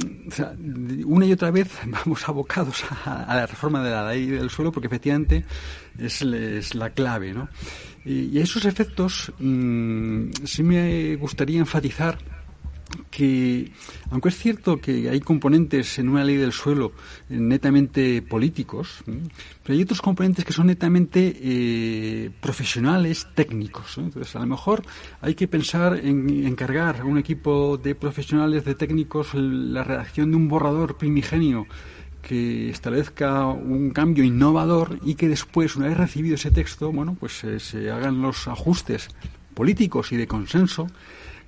una 1.04 1.26
y 1.26 1.32
otra 1.32 1.50
vez 1.50 1.70
vamos 1.86 2.28
abocados 2.28 2.82
a, 3.04 3.34
la 3.34 3.46
reforma 3.46 3.84
de 3.84 3.90
la 3.90 4.08
ley 4.08 4.26
del 4.26 4.50
suelo 4.50 4.72
porque 4.72 4.86
efectivamente 4.86 5.44
es, 5.98 6.24
la 6.74 6.90
clave, 6.90 7.32
¿no? 7.32 7.48
Y, 8.04 8.38
esos 8.38 8.64
efectos 8.64 9.32
mm, 9.38 10.30
sí 10.44 10.62
me 10.62 11.16
gustaría 11.16 11.58
enfatizar 11.58 12.18
que, 13.10 13.72
aunque 14.10 14.28
es 14.28 14.38
cierto 14.38 14.80
que 14.80 15.08
hay 15.08 15.20
componentes 15.20 15.98
en 15.98 16.08
una 16.08 16.24
ley 16.24 16.36
del 16.36 16.52
suelo 16.52 16.92
netamente 17.28 18.22
políticos, 18.22 19.02
pero 19.04 19.74
hay 19.74 19.82
otros 19.82 20.00
componentes 20.02 20.44
que 20.44 20.52
son 20.52 20.66
netamente 20.66 21.36
eh, 21.40 22.30
profesionales, 22.40 23.26
técnicos. 23.34 23.98
Entonces, 23.98 24.34
a 24.36 24.40
lo 24.40 24.46
mejor 24.46 24.82
hay 25.20 25.34
que 25.34 25.48
pensar 25.48 25.98
en 26.02 26.46
encargar 26.46 27.00
a 27.00 27.04
un 27.04 27.18
equipo 27.18 27.76
de 27.76 27.94
profesionales, 27.94 28.64
de 28.64 28.74
técnicos, 28.74 29.34
la 29.34 29.84
redacción 29.84 30.30
de 30.30 30.36
un 30.36 30.48
borrador 30.48 30.96
primigenio 30.96 31.66
que 32.22 32.70
establezca 32.70 33.46
un 33.46 33.90
cambio 33.90 34.24
innovador 34.24 34.98
y 35.04 35.14
que 35.14 35.28
después, 35.28 35.76
una 35.76 35.88
vez 35.88 35.96
recibido 35.96 36.36
ese 36.36 36.50
texto, 36.50 36.90
bueno, 36.90 37.16
pues 37.20 37.44
eh, 37.44 37.60
se 37.60 37.90
hagan 37.90 38.22
los 38.22 38.48
ajustes 38.48 39.08
políticos 39.54 40.10
y 40.12 40.16
de 40.16 40.26
consenso 40.26 40.88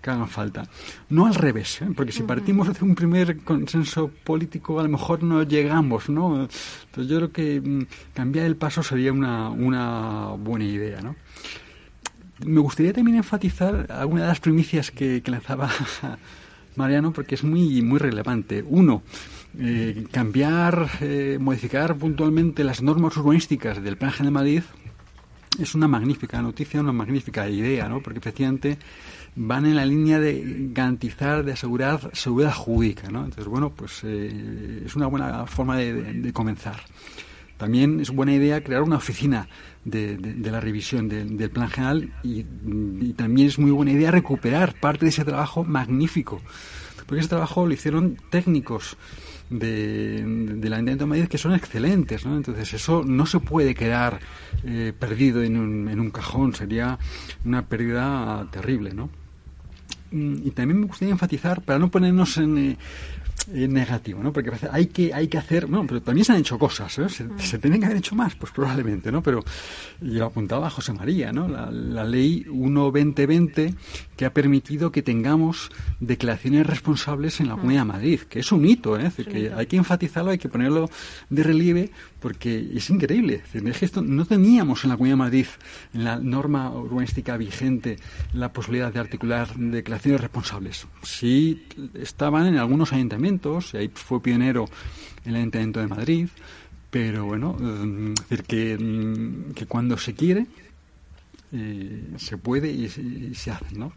que 0.07 0.11
hagan 0.13 0.29
falta. 0.29 0.63
No 1.11 1.27
al 1.27 1.35
revés, 1.35 1.83
¿eh? 1.83 1.89
porque 1.95 2.13
si 2.13 2.23
partimos 2.23 2.73
de 2.73 2.85
un 2.85 2.95
primer 2.95 3.39
consenso 3.43 4.09
político, 4.23 4.79
a 4.79 4.85
lo 4.85 4.89
mejor 4.89 5.23
no 5.25 5.43
llegamos, 5.43 6.09
¿no? 6.09 6.43
Entonces 6.43 7.11
yo 7.11 7.17
creo 7.17 7.33
que 7.33 7.61
mm, 7.61 7.87
cambiar 8.15 8.47
el 8.47 8.57
paso 8.57 8.83
sería 8.85 9.13
una, 9.13 9.51
una 9.51 10.29
buena 10.39 10.65
idea, 10.65 11.01
¿no? 11.01 11.17
Me 12.45 12.61
gustaría 12.61 12.93
también 12.93 13.17
enfatizar 13.17 13.91
alguna 13.91 14.23
de 14.23 14.29
las 14.29 14.41
primicias 14.41 14.91
que, 14.91 15.23
lanzaba 15.27 15.71
Mariano, 16.77 17.13
porque 17.13 17.35
es 17.35 17.43
muy, 17.43 17.83
muy 17.83 17.99
relevante. 17.99 18.63
Uno, 18.65 19.03
eh, 19.59 20.05
cambiar, 20.13 20.89
eh, 21.01 21.39
modificar 21.41 21.97
puntualmente 21.97 22.63
las 22.63 22.83
normas 22.83 23.17
urbanísticas 23.17 23.83
del 23.83 23.97
Plan 23.97 24.13
General 24.13 24.33
de 24.33 24.39
Madrid 24.39 24.63
es 25.59 25.75
una 25.75 25.89
magnífica 25.89 26.41
noticia, 26.43 26.81
una 26.81 26.93
magnífica 26.93 27.49
idea, 27.49 27.89
¿no? 27.89 28.01
Porque 28.01 28.19
efectivamente 28.19 28.79
van 29.35 29.67
en 29.67 29.77
la 29.77 29.85
línea 29.85 30.19
de 30.19 30.71
garantizar, 30.73 31.45
de 31.45 31.53
asegurar 31.53 32.11
seguridad 32.15 32.55
jurídica, 32.55 33.11
¿no? 33.11 33.21
Entonces, 33.21 33.47
bueno, 33.47 33.71
pues 33.71 34.01
eh, 34.05 34.83
es 34.85 34.97
una 34.97 35.07
buena 35.07 35.47
forma 35.47 35.77
de, 35.77 36.33
comenzar. 36.33 36.81
También 37.57 38.01
es 38.01 38.11
buena 38.11 38.35
idea 38.35 38.63
crear 38.63 38.83
una 38.83 38.97
oficina 38.97 39.49
de, 39.85 40.19
la 40.43 40.61
revisión 40.61 41.09
del 41.09 41.51
plan 41.51 41.69
general 41.71 42.13
y, 42.23 42.45
también 43.15 43.49
es 43.49 43.59
muy 43.59 43.71
buena 43.71 43.93
idea 43.93 44.11
recuperar 44.11 44.75
parte 44.79 45.07
de 45.07 45.11
ese 45.11 45.25
trabajo 45.25 45.65
magnífico, 45.65 46.43
porque 47.07 47.21
ese 47.21 47.31
trabajo 47.31 47.67
lo 47.67 47.73
hicieron 47.73 48.17
técnicos 48.31 48.97
de, 49.51 50.23
la 50.25 50.77
Ayuntamiento 50.77 51.05
de 51.05 51.09
Madrid 51.09 51.29
que 51.29 51.39
son 51.39 51.55
excelentes, 51.55 52.25
¿no? 52.27 52.37
Entonces 52.37 52.73
eso 52.75 53.05
no 53.05 53.27
se 53.27 53.41
puede 53.41 53.75
quedar 53.75 54.21
eh, 54.65 54.93
perdido 54.99 55.43
en 55.43 55.57
un, 55.57 55.89
en 55.89 56.01
un 56.01 56.11
cajón, 56.11 56.55
sería 56.55 56.99
una 57.45 57.67
pérdida 57.67 58.47
terrible, 58.51 58.93
¿no? 58.93 59.11
y 60.13 60.51
también 60.53 60.81
me 60.81 60.87
gustaría 60.87 61.13
enfatizar, 61.13 61.63
para 61.63 61.79
no 61.79 61.91
ponernos 61.91 62.39
en, 62.39 62.79
eh, 63.53 63.69
negativo, 63.69 64.23
¿no? 64.23 64.33
Porque 64.33 64.51
hay 64.71 64.87
que, 64.87 65.15
hay 65.15 65.29
que 65.29 65.39
hacer, 65.39 65.69
no, 65.69 65.87
pero 65.87 66.03
también 66.03 66.25
se 66.25 66.33
han 66.33 66.39
hecho 66.39 66.59
cosas, 66.59 66.99
¿eh? 66.99 67.09
se, 67.09 67.27
se, 67.39 67.59
tienen 67.59 67.81
que 67.81 67.87
haber 67.87 67.99
hecho 67.99 68.15
más, 68.15 68.35
pues 68.35 68.53
probablemente, 68.53 69.13
¿no? 69.13 69.23
Pero 69.23 69.45
yo 70.01 70.25
apuntaba 70.25 70.67
a 70.67 70.71
José 70.71 70.93
María, 70.93 71.33
¿no? 71.33 71.49
La, 71.49 71.71
la 71.71 72.05
ley 72.05 72.45
1-2020 72.45 73.75
que 74.17 74.25
ha 74.25 74.33
permitido 74.33 74.91
que 74.91 75.03
tengamos 75.03 75.71
declaraciones 76.01 76.67
responsables 76.67 77.41
en 77.41 77.49
la 77.49 77.55
Comunidad 77.55 77.83
de 77.83 77.93
Madrid, 77.93 78.21
que 78.21 78.41
es 78.41 78.51
un 78.51 78.65
hito, 78.65 78.99
¿eh? 78.99 79.13
que 79.17 79.53
hay 79.55 79.67
que 79.67 79.77
enfatizarlo, 79.77 80.31
hay 80.31 80.39
que 80.39 80.49
ponerlo 80.49 80.89
de 81.29 81.43
relieve, 81.43 81.91
porque 82.21 82.71
es 82.75 82.91
increíble. 82.91 83.43
Es 83.53 83.83
esto 83.83 84.03
no 84.03 84.25
teníamos 84.25 84.85
en 84.85 84.91
la 84.91 84.97
Comunidad 84.97 85.15
de 85.15 85.25
Madrid, 85.25 85.47
en 85.95 86.05
la 86.05 86.19
norma 86.19 86.71
urbanística 86.71 87.37
vigente, 87.37 87.97
la 88.33 88.53
posibilidad 88.53 88.93
de 88.93 89.01
articular 89.01 89.55
declaraciones 89.57 90.21
responsables. 90.21 90.87
Sí 91.03 91.67
estaban 91.95 92.47
en 92.47 92.57
algunos 92.57 92.93
ayuntamientos, 92.93 93.75
y 93.75 93.79
ahí 93.79 93.91
fue 93.93 94.23
pionero 94.23 94.67
el 95.25 95.37
Ayuntamiento 95.37 95.81
de 95.81 95.87
Madrid, 95.89 96.29
pero 96.91 97.27
bueno, 97.27 97.57
mm, 97.59 98.13
es 98.13 98.29
decir, 98.29 98.45
que, 98.45 98.79
mm, 98.79 99.53
que 99.53 99.67
cuando 99.67 99.99
se 99.99 100.15
quiere, 100.15 100.47
eh, 101.53 102.15
se 102.17 102.39
puede 102.39 102.71
y, 102.71 102.89
se 103.35 103.51
hace, 103.51 103.75
¿no? 103.77 103.93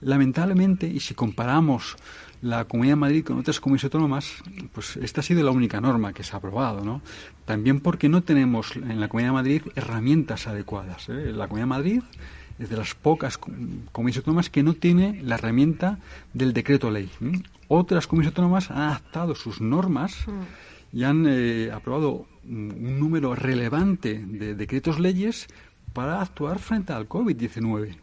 Lamentablemente, 0.00 0.86
y 0.86 1.00
si 1.00 1.14
comparamos 1.14 1.96
la 2.42 2.64
Comunidad 2.64 2.92
de 2.92 3.00
Madrid 3.00 3.24
con 3.24 3.38
otras 3.38 3.60
comunidades 3.60 3.84
autónomas, 3.84 4.42
pues 4.72 4.96
esta 4.96 5.20
ha 5.20 5.24
sido 5.24 5.44
la 5.44 5.50
única 5.50 5.80
norma 5.80 6.12
que 6.12 6.22
se 6.22 6.32
ha 6.32 6.38
aprobado, 6.38 6.84
¿no? 6.84 7.02
También 7.44 7.80
porque 7.80 8.08
no 8.08 8.22
tenemos 8.22 8.76
en 8.76 8.98
la 9.00 9.08
Comunidad 9.08 9.30
de 9.30 9.34
Madrid 9.34 9.62
herramientas 9.74 10.46
adecuadas. 10.46 11.08
¿eh? 11.08 11.32
La 11.32 11.48
Comunidad 11.48 11.64
de 11.64 11.66
Madrid 11.66 12.02
es 12.58 12.70
de 12.70 12.76
las 12.76 12.94
pocas 12.94 13.38
comunidades 13.38 14.18
autónomas 14.18 14.50
que 14.50 14.62
no 14.62 14.74
tiene 14.74 15.20
la 15.22 15.34
herramienta 15.36 15.98
del 16.32 16.52
decreto 16.52 16.90
ley. 16.90 17.10
Otras 17.68 18.06
comunidades 18.06 18.36
autónomas 18.36 18.70
han 18.70 18.78
adaptado 18.78 19.34
sus 19.34 19.60
normas 19.60 20.26
mm. 20.26 20.96
y 20.96 21.04
han 21.04 21.26
eh, 21.28 21.70
aprobado 21.72 22.26
un 22.44 22.98
número 22.98 23.34
relevante 23.34 24.18
de 24.18 24.54
decretos 24.54 24.98
leyes 24.98 25.46
para 25.92 26.20
actuar 26.20 26.58
frente 26.58 26.92
al 26.92 27.08
COVID-19. 27.08 27.96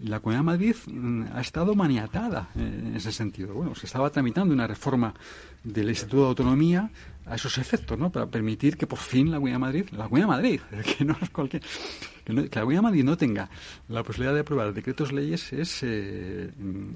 La 0.00 0.20
Comunidad 0.20 0.40
de 0.40 0.44
Madrid 0.44 0.76
mm, 0.86 1.24
ha 1.34 1.40
estado 1.40 1.74
maniatada 1.74 2.48
en 2.54 2.94
ese 2.94 3.12
sentido. 3.12 3.54
Bueno, 3.54 3.74
se 3.74 3.86
estaba 3.86 4.10
tramitando 4.10 4.52
una 4.52 4.66
reforma 4.66 5.14
del 5.64 5.88
Instituto 5.88 6.22
de 6.22 6.28
Autonomía 6.28 6.90
a 7.24 7.34
esos 7.34 7.58
efectos, 7.58 7.98
¿no? 7.98 8.10
Para 8.10 8.26
permitir 8.26 8.76
que 8.76 8.86
por 8.86 8.98
fin 8.98 9.30
la 9.30 9.38
Comunidad 9.38 9.56
de 9.56 9.60
Madrid, 9.60 9.86
la 9.92 10.04
Comunidad 10.04 10.28
Madrid, 10.28 10.60
que 10.98 11.04
no 11.04 11.16
es 11.20 11.30
cualquier, 11.30 11.62
que, 12.24 12.32
la 12.32 12.48
Comunidad 12.48 12.82
Madrid 12.82 13.04
no 13.04 13.16
tenga 13.16 13.48
la 13.88 14.02
posibilidad 14.02 14.34
de 14.34 14.40
aprobar 14.40 14.72
decretos 14.72 15.12
leyes 15.12 15.52
es 15.52 15.82
eh, 15.82 16.50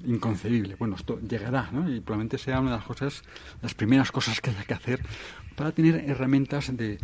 inconcebible. 0.04 0.76
Bueno, 0.76 0.96
esto 0.96 1.18
llegará, 1.20 1.70
¿no? 1.72 1.90
Y 1.90 2.00
probablemente 2.00 2.38
sea 2.38 2.60
una 2.60 2.72
de 2.72 2.76
las 2.76 2.86
cosas, 2.86 3.22
las 3.62 3.74
primeras 3.74 4.12
cosas 4.12 4.40
que 4.40 4.50
haya 4.50 4.64
que 4.64 4.74
hacer 4.74 5.00
para 5.60 5.72
tener 5.72 6.08
herramientas 6.08 6.74
de, 6.74 6.98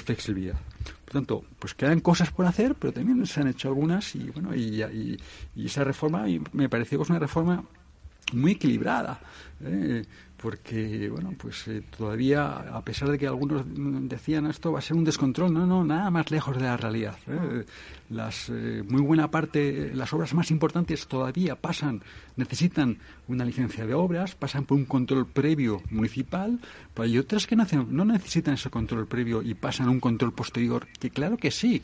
flexibilidad. 0.00 0.56
Por 1.04 1.12
tanto, 1.12 1.44
pues 1.60 1.74
quedan 1.74 2.00
cosas 2.00 2.32
por 2.32 2.44
hacer, 2.44 2.74
pero 2.74 2.92
también 2.92 3.24
se 3.24 3.40
han 3.40 3.46
hecho 3.46 3.68
algunas 3.68 4.16
y 4.16 4.30
bueno, 4.30 4.52
y, 4.52 5.16
esa 5.54 5.84
reforma 5.84 6.24
me 6.50 6.68
pareció 6.68 6.98
que 6.98 7.04
es 7.04 7.10
una 7.10 7.20
reforma 7.20 7.62
muy 8.32 8.52
equilibrada. 8.52 9.20
¿eh? 9.62 10.04
Porque 10.40 11.10
bueno 11.10 11.34
pues 11.36 11.68
eh, 11.68 11.82
todavía 11.96 12.46
a 12.74 12.82
pesar 12.82 13.10
de 13.10 13.18
que 13.18 13.26
algunos 13.26 13.62
decían 14.08 14.46
esto 14.46 14.72
va 14.72 14.78
a 14.78 14.82
ser 14.82 14.96
un 14.96 15.04
descontrol 15.04 15.52
no 15.52 15.66
no 15.66 15.84
nada 15.84 16.10
más 16.10 16.30
lejos 16.30 16.56
de 16.56 16.62
la 16.62 16.76
realidad 16.76 17.16
¿eh? 17.28 17.66
las 18.08 18.48
eh, 18.48 18.82
muy 18.88 19.02
buena 19.02 19.30
parte 19.30 19.90
las 19.94 20.12
obras 20.14 20.32
más 20.32 20.50
importantes 20.50 21.06
todavía 21.06 21.56
pasan 21.56 22.02
necesitan 22.36 22.96
una 23.28 23.44
licencia 23.44 23.86
de 23.86 23.92
obras 23.92 24.34
pasan 24.34 24.64
por 24.64 24.78
un 24.78 24.86
control 24.86 25.26
previo 25.26 25.82
municipal 25.90 26.58
pero 26.94 27.04
hay 27.04 27.18
otras 27.18 27.46
que 27.46 27.56
no, 27.56 27.66
no 27.88 28.04
necesitan 28.06 28.54
ese 28.54 28.70
control 28.70 29.06
previo 29.06 29.42
y 29.42 29.52
pasan 29.54 29.88
a 29.88 29.90
un 29.90 30.00
control 30.00 30.32
posterior 30.32 30.86
que 30.98 31.10
claro 31.10 31.36
que 31.36 31.50
sí 31.50 31.82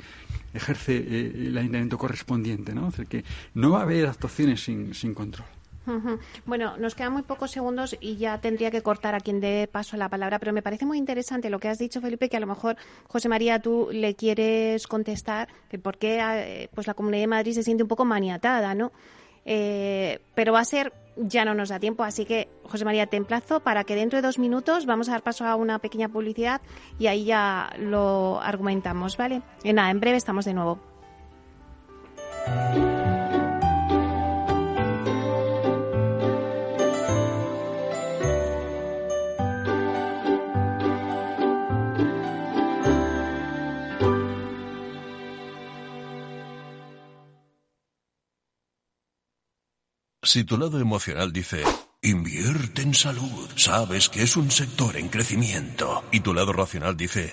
ejerce 0.55 0.97
el 0.97 1.59
ayuntamiento 1.59 1.99
correspondiente 1.99 2.75
no 2.75 2.89
es 2.89 3.07
que 3.07 3.23
no 3.53 3.73
va 3.73 3.81
a 3.81 3.83
haber 3.83 4.07
actuaciones 4.07 4.65
sin, 4.65 4.95
sin 4.95 5.13
control 5.13 5.47
bueno, 6.45 6.77
nos 6.77 6.95
quedan 6.95 7.13
muy 7.13 7.23
pocos 7.23 7.51
segundos 7.51 7.97
y 8.01 8.17
ya 8.17 8.41
tendría 8.41 8.71
que 8.71 8.83
cortar 8.83 9.15
a 9.15 9.21
quien 9.21 9.41
dé 9.41 9.69
paso 9.71 9.97
la 9.97 10.09
palabra, 10.09 10.39
pero 10.39 10.53
me 10.53 10.63
parece 10.63 10.87
muy 10.87 10.99
interesante 10.99 11.51
lo 11.51 11.59
que 11.59 11.69
has 11.69 11.79
dicho, 11.79 12.01
Felipe, 12.01 12.29
que 12.29 12.37
a 12.37 12.41
lo 12.41 12.47
mejor, 12.47 12.77
José 13.09 13.29
María, 13.29 13.61
tú 13.61 13.89
le 13.93 14.15
quieres 14.15 14.87
contestar 14.87 15.49
que 15.69 15.79
por 15.79 15.99
qué 15.99 16.21
eh, 16.21 16.69
pues 16.75 16.87
la 16.87 16.95
Comunidad 16.95 17.23
de 17.23 17.27
Madrid 17.29 17.53
se 17.53 17.63
siente 17.63 17.83
un 17.83 17.89
poco 17.89 18.05
maniatada, 18.05 18.75
¿no? 18.75 18.93
Eh, 19.45 20.21
pero 20.35 20.53
va 20.53 20.61
a 20.61 20.65
ser, 20.65 20.93
ya 21.17 21.45
no 21.45 21.55
nos 21.55 21.69
da 21.69 21.79
tiempo, 21.79 22.03
así 22.03 22.25
que, 22.25 22.49
José 22.65 22.85
María, 22.85 23.07
te 23.07 23.17
emplazo 23.17 23.61
para 23.61 23.85
que 23.85 23.95
dentro 23.95 24.17
de 24.19 24.23
dos 24.27 24.39
minutos 24.39 24.87
vamos 24.87 25.09
a 25.09 25.13
dar 25.13 25.23
paso 25.23 25.45
a 25.45 25.55
una 25.55 25.79
pequeña 25.79 26.09
publicidad 26.09 26.61
y 26.99 27.07
ahí 27.07 27.25
ya 27.27 27.71
lo 27.79 28.41
argumentamos, 28.41 29.17
¿vale? 29.17 29.43
Y 29.63 29.73
nada, 29.73 29.91
en 29.91 30.01
breve 30.01 30.17
estamos 30.17 30.45
de 30.45 30.55
nuevo. 30.55 30.96
Si 50.27 50.43
tu 50.43 50.59
lado 50.59 50.81
emocional 50.81 51.33
dice, 51.33 51.63
invierte 52.03 52.83
en 52.83 52.95
salud, 52.95 53.49
sabes 53.55 54.09
que 54.09 54.25
es 54.25 54.37
un 54.37 54.51
sector 54.51 54.97
en 54.97 55.09
crecimiento, 55.09 56.03
y 56.11 56.19
tu 56.19 56.35
lado 56.35 56.53
racional 56.53 56.97
dice, 56.97 57.33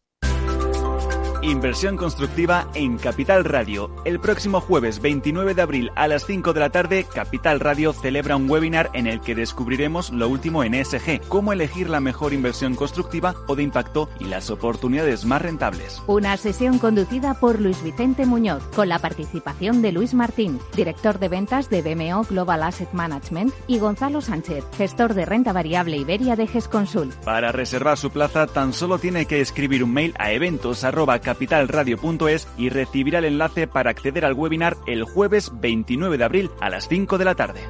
Inversión 1.43 1.97
constructiva 1.97 2.67
en 2.75 2.99
Capital 2.99 3.43
Radio. 3.43 3.89
El 4.05 4.19
próximo 4.19 4.61
jueves 4.61 5.01
29 5.01 5.55
de 5.55 5.61
abril 5.63 5.91
a 5.95 6.07
las 6.07 6.23
5 6.27 6.53
de 6.53 6.59
la 6.59 6.69
tarde, 6.69 7.07
Capital 7.11 7.59
Radio 7.59 7.93
celebra 7.93 8.35
un 8.35 8.47
webinar 8.47 8.91
en 8.93 9.07
el 9.07 9.21
que 9.21 9.33
descubriremos 9.33 10.11
lo 10.11 10.29
último 10.29 10.63
en 10.63 10.75
ESG, 10.75 11.21
cómo 11.27 11.51
elegir 11.51 11.89
la 11.89 11.99
mejor 11.99 12.33
inversión 12.33 12.75
constructiva 12.75 13.33
o 13.47 13.55
de 13.55 13.63
impacto 13.63 14.07
y 14.19 14.25
las 14.25 14.51
oportunidades 14.51 15.25
más 15.25 15.41
rentables. 15.41 16.03
Una 16.05 16.37
sesión 16.37 16.77
conducida 16.77 17.33
por 17.33 17.59
Luis 17.59 17.81
Vicente 17.81 18.27
Muñoz, 18.27 18.61
con 18.75 18.87
la 18.87 18.99
participación 18.99 19.81
de 19.81 19.93
Luis 19.93 20.13
Martín, 20.13 20.59
director 20.75 21.17
de 21.17 21.29
ventas 21.29 21.71
de 21.71 21.81
BMO 21.81 22.23
Global 22.25 22.61
Asset 22.61 22.93
Management, 22.93 23.51
y 23.65 23.79
Gonzalo 23.79 24.21
Sánchez, 24.21 24.63
gestor 24.77 25.15
de 25.15 25.25
renta 25.25 25.53
variable 25.53 25.97
Iberia 25.97 26.35
de 26.35 26.45
GESConsul. 26.45 27.11
Para 27.25 27.51
reservar 27.51 27.97
su 27.97 28.11
plaza, 28.11 28.45
tan 28.45 28.73
solo 28.73 28.99
tiene 28.99 29.25
que 29.25 29.41
escribir 29.41 29.83
un 29.83 29.91
mail 29.91 30.13
a 30.19 30.31
eventos 30.33 30.83
capitalradio.es 31.31 32.47
y 32.57 32.67
recibirá 32.67 33.19
el 33.19 33.25
enlace 33.25 33.65
para 33.65 33.89
acceder 33.89 34.25
al 34.25 34.33
webinar 34.33 34.75
el 34.85 35.03
jueves 35.05 35.49
29 35.61 36.17
de 36.17 36.23
abril 36.25 36.51
a 36.59 36.69
las 36.69 36.89
5 36.89 37.17
de 37.17 37.25
la 37.25 37.35
tarde. 37.35 37.61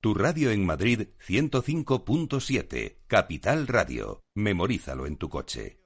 Tu 0.00 0.14
radio 0.14 0.50
en 0.50 0.66
Madrid 0.66 1.10
105.7, 1.24 2.96
Capital 3.06 3.68
Radio. 3.68 4.24
Memorízalo 4.34 5.06
en 5.06 5.16
tu 5.16 5.28
coche. 5.28 5.78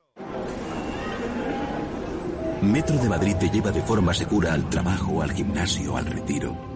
Metro 2.62 2.96
de 2.96 3.08
Madrid 3.10 3.36
te 3.38 3.50
lleva 3.50 3.70
de 3.70 3.82
forma 3.82 4.14
segura 4.14 4.54
al 4.54 4.70
trabajo, 4.70 5.20
al 5.20 5.32
gimnasio, 5.32 5.98
al 5.98 6.06
retiro 6.06 6.75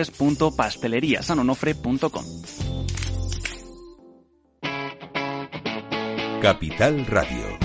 www.pasteleriasanonofre.com. 0.09 2.25
Capital 6.41 7.05
Radio. 7.05 7.61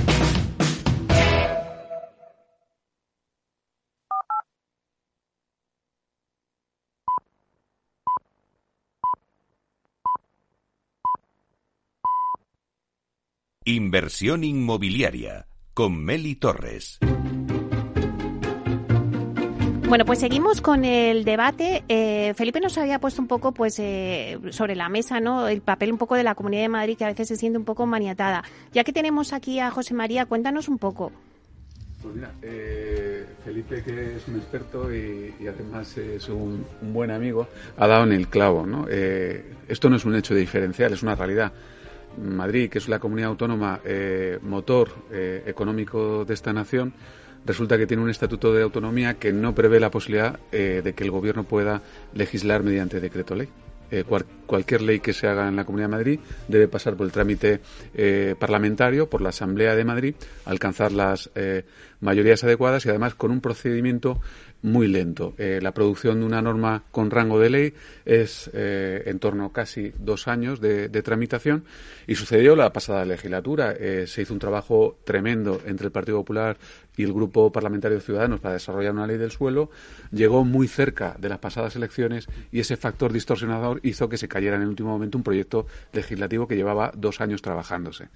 Inversión 13.69 14.45
inmobiliaria 14.45 15.49
con 15.75 15.99
Meli 15.99 16.37
Torres. 16.37 17.01
Bueno, 19.89 20.05
pues 20.05 20.19
seguimos 20.19 20.61
con 20.61 20.85
el 20.85 21.25
debate. 21.25 21.85
Eh, 21.89 22.35
Felipe 22.35 22.59
nos 22.59 22.77
había 22.77 22.99
puesto 22.99 23.23
un 23.23 23.29
poco 23.29 23.53
pues 23.53 23.79
eh, 23.79 24.37
sobre 24.51 24.75
la 24.75 24.89
mesa 24.89 25.21
no 25.21 25.47
el 25.47 25.61
papel 25.61 25.93
un 25.93 25.99
poco 25.99 26.17
de 26.17 26.25
la 26.25 26.35
Comunidad 26.35 26.63
de 26.63 26.69
Madrid 26.69 26.99
que 26.99 27.05
a 27.05 27.09
veces 27.09 27.29
se 27.29 27.37
siente 27.37 27.57
un 27.57 27.65
poco 27.65 27.87
maniatada. 27.87 28.43
Ya 28.73 28.83
que 28.83 28.93
tenemos 28.93 29.33
aquí 29.33 29.61
a 29.61 29.71
José 29.71 29.95
María, 29.95 30.27
cuéntanos 30.27 30.69
un 30.69 30.79
poco. 30.79 31.13
Pues 32.03 32.17
eh, 32.43 33.27
Felipe, 33.45 33.85
que 33.85 34.17
es 34.17 34.27
un 34.27 34.37
experto 34.37 34.93
y, 34.93 35.33
además 35.47 35.97
es 35.97 36.29
un, 36.29 36.67
buen 36.83 37.13
amigo, 37.13 37.47
ha 37.77 37.87
dado 37.87 38.03
en 38.03 38.13
el 38.13 38.27
clavo. 38.27 38.67
¿no? 38.67 38.89
esto 38.89 39.89
no 39.89 39.97
es 39.97 40.05
un 40.05 40.17
hecho 40.17 40.35
diferencial, 40.35 40.95
es 40.95 41.05
una 41.05 41.15
realidad. 41.15 41.53
Madrid, 42.19 42.71
que 42.71 42.79
es 42.79 42.89
la 42.89 42.99
comunidad 42.99 43.31
autónoma 43.31 43.81
motor 44.43 44.91
económico 45.47 46.25
de 46.25 46.35
esta 46.35 46.53
nación, 46.53 46.93
resulta 47.47 47.79
que 47.79 47.87
tiene 47.87 48.03
un 48.03 48.11
estatuto 48.11 48.53
de 48.53 48.63
autonomía 48.63 49.15
que 49.15 49.33
no 49.33 49.55
prevé 49.55 49.81
la 49.81 49.91
posibilidad 49.91 50.39
eh, 50.53 50.83
de 50.83 50.93
que 50.95 51.05
el 51.05 51.11
gobierno 51.11 51.45
pueda 51.45 51.83
legislar 52.15 52.63
mediante 52.63 53.01
decreto 53.01 53.35
ley. 53.35 53.49
Eh, 53.89 54.05
cualquier 54.47 54.83
ley 54.83 54.99
que 54.99 55.13
se 55.13 55.29
haga 55.29 55.47
en 55.47 55.55
la 55.55 55.65
Comunidad 55.65 55.89
de 55.89 55.97
Madrid 55.97 56.21
debe 56.49 56.67
pasar 56.67 56.97
por 56.97 57.07
el 57.07 57.13
trámite 57.13 57.61
eh, 57.95 58.35
parlamentario, 58.37 59.09
por 59.09 59.23
la 59.23 59.29
Asamblea 59.29 59.77
de 59.77 59.85
Madrid, 59.85 60.15
alcanzar 60.45 60.91
las 60.91 61.31
mayorías 62.01 62.43
adecuadas 62.43 62.85
y 62.85 62.89
además 62.89 63.15
con 63.15 63.31
un 63.31 63.41
procedimiento 63.41 64.21
muy 64.67 64.89
lento. 64.89 65.35
la 65.39 65.73
producción 65.73 66.21
de 66.21 66.27
una 66.27 66.43
norma 66.43 66.83
con 66.91 67.11
rango 67.11 67.39
de 67.39 67.51
ley 67.51 67.75
es 68.05 68.51
en 68.53 69.19
torno 69.19 69.47
a 69.47 69.53
casi 69.53 69.93
dos 69.99 70.29
años 70.29 70.61
de, 70.61 70.89
tramitación 71.03 71.65
y 72.07 72.17
sucedió 72.17 72.57
la 72.57 72.73
pasada 72.73 73.05
legislatura. 73.05 73.75
se 74.07 74.23
hizo 74.23 74.35
un 74.35 74.41
trabajo 74.41 74.99
tremendo 75.05 75.61
entre 75.67 75.87
el 75.87 75.93
Partido 75.93 76.19
Popular 76.19 76.57
y 76.97 77.05
el 77.05 77.13
Grupo 77.13 77.53
Parlamentario 77.53 77.99
de 77.99 78.03
Ciudadanos 78.03 78.41
para 78.41 78.55
desarrollar 78.55 78.93
una 78.93 79.07
ley 79.07 79.19
del 79.19 79.31
suelo 79.31 79.71
llegó 80.11 80.45
muy 80.45 80.67
cerca 80.67 81.17
de 81.19 81.29
las 81.29 81.39
pasadas 81.39 81.77
elecciones 81.77 82.27
y 82.51 82.61
ese 82.61 82.77
factor 82.77 83.13
distorsionador 83.13 83.81
hizo 83.83 84.09
que 84.09 84.17
se 84.17 84.29
cayera 84.29 84.57
en 84.57 84.63
el 84.63 84.69
último 84.69 84.91
momento 84.91 85.19
un 85.19 85.25
proyecto 85.25 85.67
legislativo 85.93 86.49
que 86.49 86.57
llevaba 86.57 86.93
dos 86.97 87.21
años 87.21 87.43
trabajándose. 87.43 88.09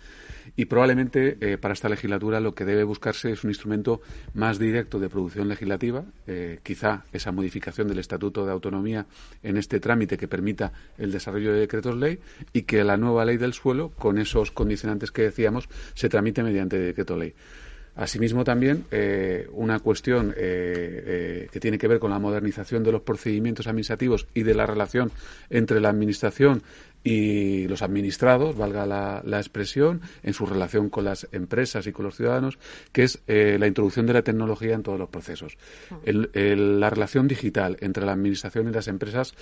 Y 0.57 0.67
probablemente 0.67 1.37
eh, 1.41 1.59
para 1.59 1.75
esta 1.75 1.89
legislatura 1.89 2.41
lo 2.41 2.55
que 2.55 2.65
debe 2.65 2.85
buscarse 2.85 3.33
es 3.33 3.45
un 3.45 3.51
instrumento 3.51 4.01
más 4.35 4.59
directo 4.59 4.99
de 4.99 5.09
producción 5.09 5.49
legislativa, 5.49 6.05
eh, 6.27 6.59
quizá 6.63 7.05
esa 7.13 7.33
modificación 7.33 7.89
del 7.89 7.99
Estatuto 7.99 8.45
de 8.45 8.53
Autonomía 8.53 9.07
en 9.43 9.57
este 9.57 9.81
trámite 9.81 10.19
que 10.19 10.29
permita 10.29 10.73
el 10.99 11.13
desarrollo 11.13 11.53
de 11.53 11.61
decretos 11.61 11.97
ley 11.97 12.19
y 12.53 12.63
que 12.63 12.85
la 12.85 12.97
nueva 12.97 13.25
ley 13.25 13.37
del 13.37 13.53
suelo, 13.53 13.91
con 13.91 14.19
esos 14.19 14.51
condicionantes 14.51 15.11
que 15.11 15.23
decíamos, 15.23 15.69
se 15.95 16.09
tramite 16.09 16.43
mediante 16.43 16.79
decreto 16.79 17.17
ley. 17.17 17.35
Asimismo, 17.97 18.45
también 18.45 18.85
eh, 18.93 19.49
una 19.53 19.81
cuestión 19.81 20.33
que 20.33 21.59
tiene 21.61 21.77
que 21.77 21.89
ver 21.89 21.99
con 21.99 22.11
la 22.11 22.21
modernización 22.21 22.85
de 22.85 22.93
los 22.93 23.03
procedimientos 23.03 23.67
administrativos 23.67 24.27
y 24.33 24.45
de 24.45 24.55
la 24.55 24.65
relación 24.65 25.11
entre 25.51 25.81
la 25.81 25.91
Administración 25.91 26.63
y 27.03 27.67
los 27.69 27.83
administrados, 27.83 28.57
valga 28.57 28.87
la, 28.87 29.39
expresión, 29.39 30.03
en 30.23 30.35
su 30.35 30.47
relación 30.47 30.91
con 30.91 31.05
las 31.05 31.29
empresas 31.33 31.87
y 31.87 31.93
con 31.93 32.05
los 32.05 32.17
ciudadanos, 32.17 32.59
que 32.93 33.05
es 33.05 33.23
la 33.27 33.67
introducción 33.67 34.07
de 34.07 34.13
la 34.13 34.23
tecnología 34.23 34.75
en 34.75 34.83
todos 34.83 34.99
los 34.99 35.09
procesos. 35.09 35.57
la 36.05 36.91
relación 36.91 37.29
digital 37.29 37.77
entre 37.81 38.05
la 38.05 38.13
Administración 38.13 38.69
y 38.69 38.73
las 38.73 38.89
empresas 38.89 39.35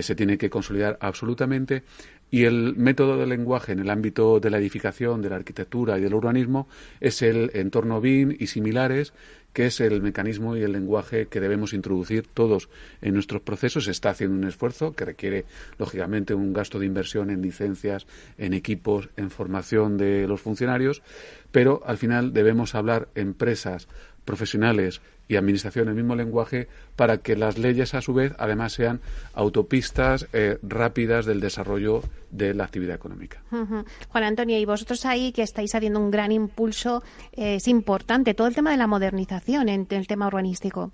se 0.00 0.14
tiene 0.14 0.38
que 0.38 0.50
consolidar 0.50 0.98
absolutamente 1.00 1.82
y 2.30 2.44
el 2.44 2.76
método 2.76 3.16
de 3.16 3.26
lenguaje 3.26 3.72
en 3.72 3.80
el 3.80 3.90
ámbito 3.90 4.40
de 4.40 4.50
la 4.50 4.58
edificación, 4.58 5.20
de 5.20 5.30
la 5.30 5.36
arquitectura 5.36 5.98
y 5.98 6.00
del 6.00 6.14
urbanismo 6.14 6.68
es 7.00 7.22
el 7.22 7.50
entorno 7.54 8.00
BIM 8.00 8.36
y 8.38 8.46
similares, 8.46 9.12
que 9.52 9.66
es 9.66 9.80
el 9.80 10.02
mecanismo 10.02 10.56
y 10.56 10.62
el 10.62 10.72
lenguaje 10.72 11.26
que 11.26 11.40
debemos 11.40 11.72
introducir 11.72 12.26
todos 12.26 12.68
en 13.00 13.14
nuestros 13.14 13.42
procesos. 13.42 13.84
Se 13.84 13.90
está 13.90 14.10
haciendo 14.10 14.36
un 14.36 14.44
esfuerzo 14.44 14.92
que 14.92 15.04
requiere, 15.04 15.44
lógicamente, 15.78 16.34
un 16.34 16.52
gasto 16.52 16.78
de 16.78 16.86
inversión 16.86 17.30
en 17.30 17.42
licencias, 17.42 18.06
en 18.38 18.54
equipos, 18.54 19.08
en 19.16 19.30
formación 19.30 19.96
de 19.96 20.26
los 20.26 20.40
funcionarios, 20.40 21.02
pero 21.50 21.82
al 21.84 21.98
final 21.98 22.32
debemos 22.32 22.74
hablar 22.74 23.08
empresas, 23.14 23.88
profesionales 24.24 25.00
y 25.30 25.36
administración 25.36 25.88
el 25.88 25.94
mismo 25.94 26.16
lenguaje 26.16 26.66
para 26.96 27.18
que 27.18 27.36
las 27.36 27.56
leyes 27.56 27.94
a 27.94 28.00
su 28.00 28.12
vez 28.12 28.34
además 28.36 28.72
sean 28.72 29.00
autopistas 29.32 30.26
eh, 30.32 30.58
rápidas 30.60 31.24
del 31.24 31.38
desarrollo 31.38 32.02
de 32.32 32.52
la 32.52 32.64
actividad 32.64 32.96
económica. 32.96 33.40
Juan 33.48 34.24
Antonio, 34.24 34.58
y 34.58 34.64
vosotros 34.64 35.06
ahí 35.06 35.30
que 35.30 35.42
estáis 35.42 35.72
haciendo 35.72 36.00
un 36.00 36.10
gran 36.10 36.32
impulso, 36.32 37.04
eh, 37.32 37.54
es 37.54 37.68
importante 37.68 38.34
todo 38.34 38.48
el 38.48 38.56
tema 38.56 38.72
de 38.72 38.76
la 38.76 38.88
modernización 38.88 39.68
en, 39.68 39.86
el 39.88 40.08
tema 40.08 40.26
urbanístico. 40.26 40.90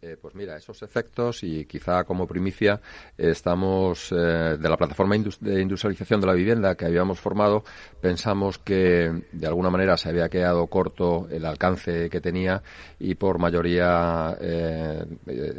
Eh, 0.00 0.16
pues 0.20 0.32
mira, 0.36 0.56
esos 0.56 0.80
efectos 0.84 1.42
y 1.42 1.64
quizá 1.64 2.04
como 2.04 2.24
primicia 2.24 2.80
estamos 3.16 4.12
eh, 4.12 4.56
de 4.56 4.68
la 4.68 4.76
plataforma 4.76 5.16
de 5.40 5.60
industrialización 5.60 6.20
de 6.20 6.26
la 6.28 6.34
vivienda 6.34 6.76
que 6.76 6.84
habíamos 6.84 7.18
formado, 7.18 7.64
pensamos 8.00 8.58
que 8.58 9.24
de 9.32 9.46
alguna 9.48 9.70
manera 9.70 9.96
se 9.96 10.08
había 10.08 10.28
quedado 10.28 10.68
corto 10.68 11.26
el 11.28 11.44
alcance 11.44 12.08
que 12.08 12.20
tenía 12.20 12.62
y 13.00 13.16
por 13.16 13.40
mayoría 13.40 14.36
eh, 14.40 15.04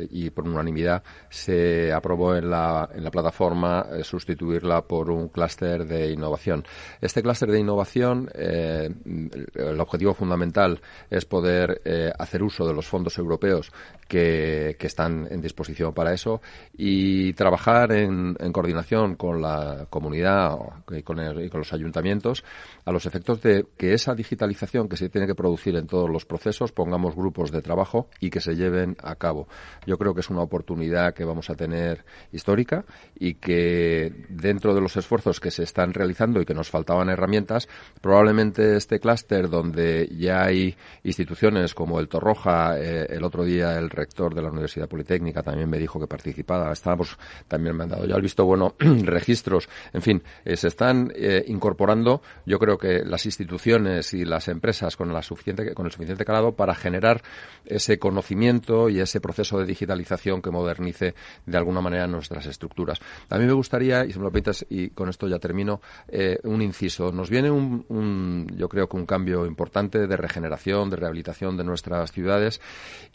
y 0.09 0.29
por 0.29 0.47
unanimidad 0.47 1.03
se 1.29 1.91
aprobó 1.91 2.33
en 2.33 2.49
la, 2.49 2.89
en 2.93 3.03
la 3.03 3.11
plataforma 3.11 3.87
sustituirla 4.03 4.83
por 4.83 5.11
un 5.11 5.27
clúster 5.27 5.85
de 5.85 6.11
innovación. 6.11 6.63
Este 7.01 7.21
clúster 7.21 7.51
de 7.51 7.59
innovación, 7.59 8.29
el 8.33 9.79
objetivo 9.81 10.13
fundamental 10.13 10.79
es 11.09 11.25
poder 11.25 11.81
hacer 12.17 12.41
uso 12.41 12.65
de 12.65 12.73
los 12.73 12.87
fondos 12.87 13.17
europeos 13.17 13.71
que 14.07 14.28
que, 14.77 14.87
están 14.87 15.27
en 15.29 15.41
disposición 15.41 15.93
para 15.93 16.13
eso 16.13 16.41
y 16.75 17.33
trabajar 17.33 17.91
en, 17.91 18.35
coordinación 18.51 19.15
con 19.15 19.41
la 19.41 19.87
comunidad 19.89 20.57
y 20.91 21.03
con, 21.03 21.17
los 21.17 21.73
ayuntamientos 21.73 22.43
a 22.85 22.91
los 22.91 23.05
efectos 23.05 23.41
de 23.41 23.65
que 23.77 23.93
esa 23.93 24.15
digitalización 24.15 24.89
que 24.89 24.97
se 24.97 25.09
tiene 25.09 25.27
que 25.27 25.35
producir 25.35 25.75
en 25.75 25.87
todos 25.87 26.09
los 26.09 26.25
procesos 26.25 26.71
pongamos 26.71 27.15
grupos 27.15 27.51
de 27.51 27.61
trabajo 27.61 28.07
y 28.19 28.29
que 28.29 28.41
se 28.41 28.55
lleven 28.55 28.97
a 29.03 29.15
cabo. 29.15 29.47
Yo 29.85 29.97
creo 29.97 30.13
que 30.13 30.21
es 30.21 30.29
una 30.29 30.41
oportunidad 30.41 31.13
que 31.13 31.25
vamos 31.25 31.49
a 31.49 31.55
tener 31.55 32.03
histórica 32.31 32.85
y 33.17 33.35
que 33.35 34.25
dentro 34.29 34.73
de 34.73 34.81
los 34.81 34.97
esfuerzos 34.97 35.39
que 35.39 35.51
se 35.51 35.63
están 35.63 35.93
realizando 35.93 36.41
y 36.41 36.45
que 36.45 36.53
nos 36.53 36.69
faltaban 36.69 37.09
herramientas, 37.09 37.67
probablemente 38.01 38.75
este 38.75 38.99
clúster 38.99 39.49
donde 39.49 40.09
ya 40.17 40.43
hay 40.43 40.75
instituciones 41.03 41.73
como 41.73 41.99
el 41.99 42.07
Torroja, 42.07 42.79
eh, 42.79 43.07
el 43.09 43.23
otro 43.23 43.43
día 43.43 43.77
el 43.77 43.89
rector 43.89 44.18
de 44.27 44.41
la 44.41 44.49
Universidad 44.49 44.89
Politécnica 44.89 45.41
también 45.41 45.69
me 45.69 45.77
dijo 45.77 45.99
que 45.99 46.07
participaba. 46.07 46.71
Estábamos, 46.71 47.17
también 47.47 47.75
me 47.75 47.83
han 47.83 47.89
dado 47.89 48.05
ya 48.05 48.15
el 48.15 48.21
visto 48.21 48.43
bueno, 48.43 48.75
registros. 48.79 49.69
En 49.93 50.01
fin, 50.01 50.21
eh, 50.43 50.57
se 50.57 50.67
están 50.67 51.11
eh, 51.15 51.43
incorporando, 51.47 52.21
yo 52.45 52.59
creo 52.59 52.77
que 52.77 53.05
las 53.05 53.25
instituciones 53.25 54.13
y 54.13 54.25
las 54.25 54.47
empresas 54.49 54.97
con, 54.97 55.13
la 55.13 55.21
suficiente, 55.21 55.73
con 55.73 55.85
el 55.85 55.91
suficiente 55.91 56.25
calado 56.25 56.53
para 56.53 56.75
generar 56.75 57.21
ese 57.65 57.97
conocimiento 57.97 58.89
y 58.89 58.99
ese 58.99 59.21
proceso 59.21 59.59
de 59.59 59.65
digitalización 59.65 60.41
que 60.41 60.49
modernice 60.49 61.15
de 61.45 61.57
alguna 61.57 61.81
manera 61.81 62.07
nuestras 62.07 62.45
estructuras. 62.45 62.99
A 63.29 63.37
mí 63.37 63.45
me 63.45 63.53
gustaría, 63.53 64.05
y 64.05 64.11
si 64.11 64.19
me 64.19 64.25
lo 64.25 64.31
permites, 64.31 64.65
y 64.69 64.89
con 64.89 65.09
esto 65.09 65.27
ya 65.27 65.39
termino, 65.39 65.81
eh, 66.07 66.39
un 66.43 66.61
inciso. 66.61 67.11
Nos 67.11 67.29
viene 67.29 67.51
un, 67.51 67.85
un, 67.89 68.47
yo 68.55 68.67
creo 68.67 68.87
que 68.87 68.97
un 68.97 69.05
cambio 69.05 69.45
importante 69.45 70.07
de 70.07 70.17
regeneración, 70.17 70.89
de 70.89 70.97
rehabilitación 70.97 71.57
de 71.57 71.63
nuestras 71.63 72.11
ciudades 72.11 72.59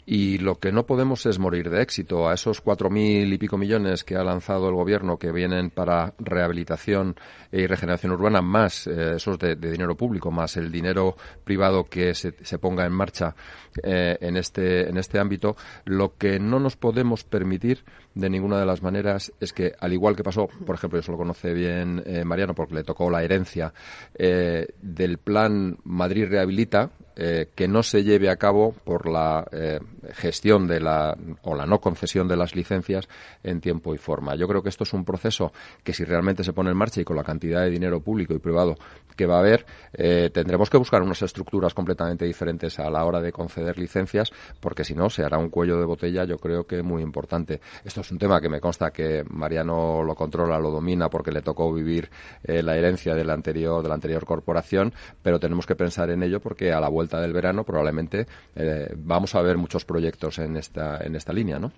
y 0.05 0.37
lo 0.37 0.59
que 0.59 0.71
no 0.71 0.85
podemos 0.85 0.94
es 0.97 1.39
morir 1.39 1.69
de 1.69 1.81
éxito. 1.81 2.29
A 2.29 2.33
esos 2.33 2.61
cuatro 2.61 2.89
mil 2.89 3.31
y 3.31 3.37
pico 3.37 3.57
millones 3.57 4.05
que 4.05 4.15
ha 4.15 4.23
lanzado 4.23 4.69
el 4.69 4.75
gobierno 4.75 5.17
que 5.17 5.31
vienen 5.31 5.69
para 5.69 6.13
rehabilitación 6.19 7.15
y 7.51 7.67
regeneración 7.67 8.13
urbana, 8.13 8.41
más 8.41 8.87
eh, 8.87 9.15
esos 9.17 9.37
de, 9.37 9.55
dinero 9.55 9.95
público, 9.95 10.31
más 10.31 10.55
el 10.55 10.71
dinero 10.71 11.17
privado 11.43 11.83
que 11.89 12.13
se, 12.13 12.31
ponga 12.59 12.85
en 12.85 12.93
marcha 12.93 13.35
eh, 13.83 14.17
en, 14.21 14.37
este, 14.37 14.87
en 14.89 14.97
este 14.97 15.19
ámbito, 15.19 15.57
lo 15.83 16.15
que 16.17 16.39
no 16.39 16.59
nos 16.59 16.77
podemos 16.77 17.25
permitir 17.25 17.83
de 18.15 18.29
ninguna 18.29 18.59
de 18.59 18.65
las 18.65 18.81
maneras 18.81 19.31
es 19.39 19.53
que, 19.53 19.73
al 19.79 19.93
igual 19.93 20.15
que 20.15 20.23
pasó, 20.23 20.47
por 20.65 20.75
ejemplo, 20.75 20.99
eso 20.99 21.11
lo 21.11 21.17
conoce 21.17 21.53
bien 21.53 22.01
eh, 22.05 22.23
Mariano 22.25 22.55
porque 22.55 22.75
le 22.75 22.83
tocó 22.83 23.09
la 23.09 23.23
herencia 23.23 23.73
del 24.17 25.17
plan 25.17 25.77
Madrid 25.83 26.27
Rehabilita, 26.29 26.91
eh, 27.17 27.47
que 27.55 27.69
no 27.69 27.81
se 27.81 28.03
lleve 28.03 28.29
a 28.29 28.35
cabo 28.35 28.73
por 28.83 29.09
la 29.09 29.47
eh, 29.53 29.79
gestión 30.15 30.67
de 30.67 30.81
la 30.81 31.17
o 31.43 31.55
la 31.55 31.65
no 31.65 31.79
concesión 31.79 32.27
de 32.27 32.35
las 32.35 32.55
licencias 32.55 33.07
en 33.41 33.61
tiempo 33.61 33.95
y 33.95 33.97
forma. 33.97 34.35
Yo 34.35 34.49
creo 34.49 34.61
que 34.61 34.67
esto 34.67 34.83
es 34.83 34.91
un 34.91 35.05
proceso 35.05 35.53
que 35.81 35.93
si 35.93 36.03
realmente 36.03 36.43
se 36.43 36.51
pone 36.51 36.71
en 36.71 36.77
marcha 36.77 36.99
y 36.99 37.05
con 37.05 37.15
la 37.15 37.23
cantidad 37.23 37.61
de 37.61 37.69
dinero 37.69 38.01
público 38.01 38.33
y 38.33 38.39
privado 38.39 38.75
que 39.15 39.25
va 39.25 39.37
a 39.37 39.39
haber, 39.39 39.65
eh, 39.93 40.29
tendremos 40.33 40.69
que 40.69 40.77
buscar 40.77 41.01
unas 41.01 41.21
estructuras 41.21 41.73
completamente 41.73 42.25
diferentes 42.25 42.79
a 42.79 42.89
la 42.89 43.03
hora 43.05 43.21
de 43.21 43.31
conceder 43.31 43.77
licencias, 43.77 44.31
porque 44.59 44.83
si 44.83 44.93
no 44.93 45.09
se 45.09 45.23
hará 45.23 45.37
un 45.37 45.49
cuello 45.49 45.79
de 45.79 45.85
botella, 45.85 46.25
yo 46.25 46.37
creo 46.37 46.65
que 46.65 46.81
muy 46.83 47.01
importante. 47.01 47.61
Esto 47.83 48.01
es 48.01 48.11
un 48.11 48.17
tema 48.17 48.39
que 48.39 48.49
me 48.49 48.59
consta 48.59 48.91
que 48.91 49.23
Mariano 49.29 50.03
lo 50.03 50.15
controla, 50.15 50.59
lo 50.59 50.71
domina, 50.71 51.09
porque 51.09 51.31
le 51.31 51.41
tocó 51.41 51.73
vivir 51.73 52.09
la 52.43 52.75
herencia 52.75 53.15
de 53.15 53.23
la 53.23 53.33
anterior 53.33 53.81
de 53.81 53.89
la 53.89 53.95
anterior 53.95 54.25
corporación, 54.25 54.93
pero 55.21 55.39
tenemos 55.39 55.65
que 55.65 55.75
pensar 55.75 56.09
en 56.09 56.23
ello 56.23 56.39
porque 56.39 56.71
a 56.71 56.79
la 56.79 56.89
vuelta 56.89 57.19
del 57.19 57.33
verano 57.33 57.63
probablemente 57.63 58.25
eh, 58.55 58.93
vamos 58.97 59.35
a 59.35 59.41
ver 59.41 59.57
muchos 59.57 59.85
proyectos 59.85 60.39
en 60.39 60.57
esta, 60.57 60.97
en 61.03 61.15
esta 61.15 61.33
línea, 61.33 61.59
¿no? 61.59 61.71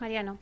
Mariano. 0.00 0.38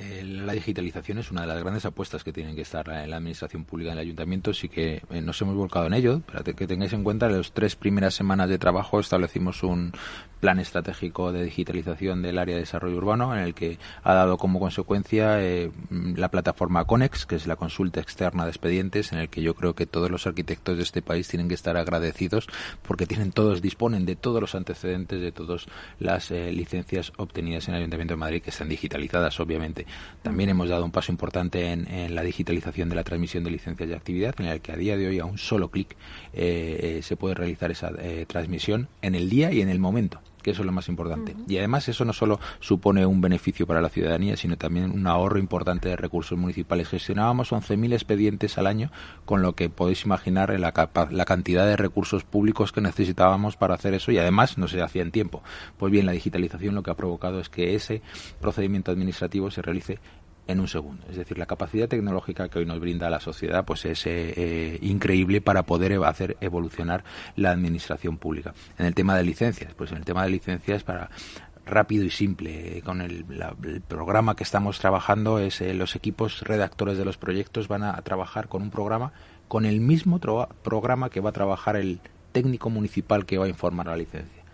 Eh, 0.00 0.24
la 0.24 0.54
digitalización 0.54 1.18
es 1.18 1.30
una 1.30 1.42
de 1.42 1.46
las 1.46 1.60
grandes 1.60 1.84
apuestas 1.84 2.24
que 2.24 2.32
tienen 2.32 2.56
que 2.56 2.62
estar 2.62 2.88
en 2.88 3.10
la 3.10 3.18
administración 3.18 3.66
pública 3.66 3.92
en 3.92 3.98
el 3.98 4.04
ayuntamiento, 4.04 4.54
sí 4.54 4.70
que 4.70 5.02
eh, 5.10 5.20
nos 5.20 5.40
hemos 5.42 5.54
volcado 5.54 5.86
en 5.86 5.92
ello. 5.92 6.20
Para 6.20 6.42
que 6.42 6.66
tengáis 6.66 6.94
en 6.94 7.04
cuenta, 7.04 7.26
en 7.26 7.36
las 7.36 7.52
tres 7.52 7.76
primeras 7.76 8.14
semanas 8.14 8.48
de 8.48 8.58
trabajo 8.58 8.98
establecimos 8.98 9.62
un 9.62 9.92
plan 10.40 10.58
estratégico 10.58 11.32
de 11.32 11.44
digitalización 11.44 12.22
del 12.22 12.38
área 12.38 12.54
de 12.54 12.62
desarrollo 12.62 12.96
urbano, 12.96 13.36
en 13.36 13.40
el 13.42 13.52
que 13.52 13.78
ha 14.02 14.14
dado 14.14 14.38
como 14.38 14.58
consecuencia 14.58 15.42
eh, 15.42 15.70
la 15.90 16.30
plataforma 16.30 16.86
Conex, 16.86 17.26
que 17.26 17.36
es 17.36 17.46
la 17.46 17.56
consulta 17.56 18.00
externa 18.00 18.44
de 18.44 18.50
expedientes, 18.50 19.12
en 19.12 19.18
el 19.18 19.28
que 19.28 19.42
yo 19.42 19.54
creo 19.54 19.74
que 19.74 19.84
todos 19.84 20.10
los 20.10 20.26
arquitectos 20.26 20.78
de 20.78 20.82
este 20.82 21.02
país 21.02 21.28
tienen 21.28 21.48
que 21.48 21.54
estar 21.54 21.76
agradecidos 21.76 22.46
porque 22.80 23.04
tienen 23.04 23.32
todos, 23.32 23.60
disponen 23.60 24.06
de 24.06 24.16
todos 24.16 24.40
los 24.40 24.54
antecedentes 24.54 25.20
de 25.20 25.30
todas 25.30 25.66
las 25.98 26.30
licencias 26.30 27.12
obtenidas 27.18 27.68
en 27.68 27.74
el 27.74 27.80
Ayuntamiento 27.80 28.14
de 28.14 28.18
Madrid 28.18 28.42
que 28.42 28.50
están 28.50 28.70
digitalizadas, 28.70 29.38
obviamente. 29.40 29.86
También 30.22 30.50
hemos 30.50 30.68
dado 30.68 30.84
un 30.84 30.90
paso 30.90 31.12
importante 31.12 31.72
en, 31.72 32.14
la 32.14 32.22
digitalización 32.22 32.88
de 32.88 32.96
la 32.96 33.04
transmisión 33.04 33.44
de 33.44 33.50
licencias 33.50 33.88
de 33.88 33.94
actividad, 33.94 34.34
en 34.38 34.46
el 34.46 34.60
que 34.60 34.72
a 34.72 34.76
día 34.76 34.96
de 34.96 35.08
hoy 35.08 35.18
a 35.18 35.24
un 35.24 35.38
solo 35.38 35.70
clic 35.70 35.96
eh, 36.32 36.98
eh, 36.98 37.02
se 37.02 37.16
puede 37.16 37.34
realizar 37.34 37.70
esa 37.70 37.90
eh, 37.98 38.26
transmisión 38.26 38.88
en 39.02 39.14
el 39.14 39.30
día 39.30 39.52
y 39.52 39.60
en 39.60 39.68
el 39.68 39.78
momento 39.78 40.20
que 40.42 40.50
eso 40.52 40.62
es 40.62 40.66
lo 40.66 40.72
más 40.72 40.88
importante. 40.88 41.36
Y 41.48 41.58
además 41.58 41.88
eso 41.88 42.04
no 42.04 42.12
solo 42.12 42.40
supone 42.60 43.06
un 43.06 43.20
beneficio 43.20 43.66
para 43.66 43.80
la 43.80 43.88
ciudadanía, 43.88 44.36
sino 44.36 44.56
también 44.56 44.90
un 44.90 45.06
ahorro 45.06 45.38
importante 45.38 45.88
de 45.88 45.96
recursos 45.96 46.38
municipales. 46.38 46.88
Gestionábamos 46.88 47.52
11.000 47.52 47.92
expedientes 47.92 48.58
al 48.58 48.66
año, 48.66 48.90
con 49.24 49.42
lo 49.42 49.54
que 49.54 49.68
podéis 49.68 50.04
imaginar 50.04 50.58
la, 50.58 50.72
la 51.10 51.24
cantidad 51.24 51.66
de 51.66 51.76
recursos 51.76 52.24
públicos 52.24 52.72
que 52.72 52.80
necesitábamos 52.80 53.56
para 53.56 53.74
hacer 53.74 53.94
eso 53.94 54.12
y 54.12 54.18
además 54.18 54.58
no 54.58 54.68
se 54.68 54.82
hacía 54.82 55.02
en 55.02 55.10
tiempo. 55.10 55.42
Pues 55.78 55.92
bien, 55.92 56.06
la 56.06 56.12
digitalización 56.12 56.74
lo 56.74 56.82
que 56.82 56.90
ha 56.90 56.96
provocado 56.96 57.40
es 57.40 57.48
que 57.48 57.74
ese 57.74 58.02
procedimiento 58.40 58.90
administrativo 58.90 59.50
se 59.50 59.62
realice 59.62 59.98
en 60.50 60.60
un 60.60 60.68
segundo. 60.68 61.06
Es 61.08 61.16
decir, 61.16 61.38
la 61.38 61.46
capacidad 61.46 61.88
tecnológica 61.88 62.48
que 62.48 62.58
hoy 62.58 62.66
nos 62.66 62.80
brinda 62.80 63.10
la 63.10 63.20
sociedad 63.20 63.64
pues 63.64 63.84
es 63.84 64.06
eh, 64.06 64.34
eh, 64.36 64.78
increíble 64.82 65.40
para 65.40 65.64
poder 65.64 65.92
hacer 66.04 66.36
evolucionar 66.40 67.04
la 67.36 67.50
administración 67.50 68.18
pública. 68.18 68.54
En 68.78 68.86
el 68.86 68.94
tema 68.94 69.16
de 69.16 69.24
licencias, 69.24 69.74
pues 69.74 69.92
en 69.92 69.98
el 69.98 70.04
tema 70.04 70.24
de 70.24 70.30
licencias 70.30 70.82
para 70.82 71.10
rápido 71.66 72.04
y 72.04 72.10
simple. 72.10 72.82
Con 72.84 73.00
el, 73.00 73.24
programa 73.86 74.36
que 74.36 74.44
estamos 74.44 74.78
trabajando 74.78 75.38
es 75.38 75.60
eh, 75.60 75.72
los 75.74 75.96
equipos 75.96 76.42
redactores 76.42 76.98
de 76.98 77.04
los 77.04 77.16
proyectos 77.16 77.68
van 77.68 77.84
a, 77.84 78.00
trabajar 78.02 78.48
con 78.48 78.62
un 78.62 78.70
programa 78.70 79.12
con 79.48 79.66
el 79.66 79.80
mismo 79.80 80.20
programa 80.62 81.10
que 81.10 81.20
va 81.20 81.30
a 81.30 81.32
trabajar 81.32 81.74
el 81.74 82.00
técnico 82.30 82.70
municipal 82.70 83.26
que 83.26 83.36
va 83.36 83.46
a 83.46 83.48
informar 83.48 83.86
la 83.86 83.96
licencia. 83.96 84.44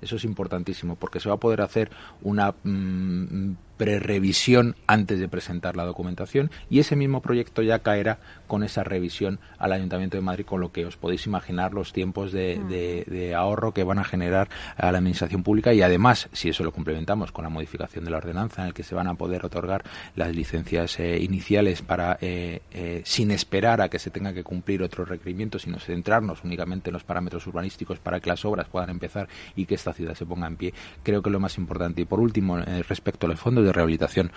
Eso 0.00 0.16
es 0.16 0.24
importantísimo 0.24 0.96
porque 0.96 1.20
se 1.20 1.28
va 1.28 1.36
a 1.36 1.38
poder 1.38 1.60
hacer 1.60 1.90
una 2.22 2.54
mm, 2.64 3.52
prerevisión 3.80 4.76
antes 4.86 5.18
de 5.18 5.26
presentar 5.26 5.74
la 5.74 5.86
documentación 5.86 6.50
y 6.68 6.80
ese 6.80 6.96
mismo 6.96 7.22
proyecto 7.22 7.62
ya 7.62 7.78
caerá 7.78 8.18
con 8.46 8.62
esa 8.62 8.84
revisión 8.84 9.40
al 9.56 9.72
Ayuntamiento 9.72 10.18
de 10.18 10.20
Madrid, 10.20 10.44
con 10.44 10.60
lo 10.60 10.70
que 10.70 10.84
os 10.84 10.98
podéis 10.98 11.24
imaginar 11.24 11.72
los 11.72 11.94
tiempos 11.94 12.30
de, 12.30 13.32
mm. 13.32 13.34
ahorro 13.34 13.72
que 13.72 13.82
van 13.82 13.98
a 13.98 14.04
generar 14.04 14.50
a 14.76 14.92
la 14.92 14.98
Administración 14.98 15.42
Pública 15.42 15.72
y 15.72 15.80
además, 15.80 16.28
si 16.34 16.50
eso 16.50 16.62
lo 16.62 16.72
complementamos 16.72 17.32
con 17.32 17.42
la 17.42 17.48
modificación 17.48 18.04
de 18.04 18.10
la 18.10 18.18
ordenanza 18.18 18.60
en 18.60 18.68
el 18.68 18.74
que 18.74 18.82
se 18.82 18.94
van 18.94 19.08
a 19.08 19.14
poder 19.14 19.46
otorgar 19.46 19.82
las 20.14 20.36
licencias 20.36 21.00
eh, 21.00 21.18
iniciales 21.18 21.80
para 21.80 22.18
eh, 22.20 22.60
eh, 22.72 23.00
sin 23.06 23.30
esperar 23.30 23.80
a 23.80 23.88
que 23.88 23.98
se 23.98 24.10
tenga 24.10 24.34
que 24.34 24.44
cumplir 24.44 24.82
otros 24.82 25.08
requerimientos, 25.08 25.62
sino 25.62 25.78
centrarnos 25.78 26.44
únicamente 26.44 26.90
en 26.90 26.94
los 26.94 27.04
parámetros 27.04 27.46
urbanísticos 27.46 27.98
para 27.98 28.20
que 28.20 28.28
las 28.28 28.44
obras 28.44 28.68
puedan 28.68 28.90
empezar 28.90 29.26
y 29.56 29.64
que 29.64 29.74
esta 29.74 29.94
ciudad 29.94 30.14
se 30.14 30.26
ponga 30.26 30.48
en 30.48 30.56
pie, 30.56 30.74
creo 31.02 31.22
que 31.22 31.30
es 31.30 31.32
lo 31.32 31.40
más 31.40 31.56
importante. 31.56 32.02
Y 32.02 32.04
por 32.04 32.20
último, 32.20 32.58
respecto 32.86 33.24
a 33.24 33.30
los 33.30 33.40
fondos 33.40 33.64
de 33.64 33.69
rehabilitación. 33.72 34.32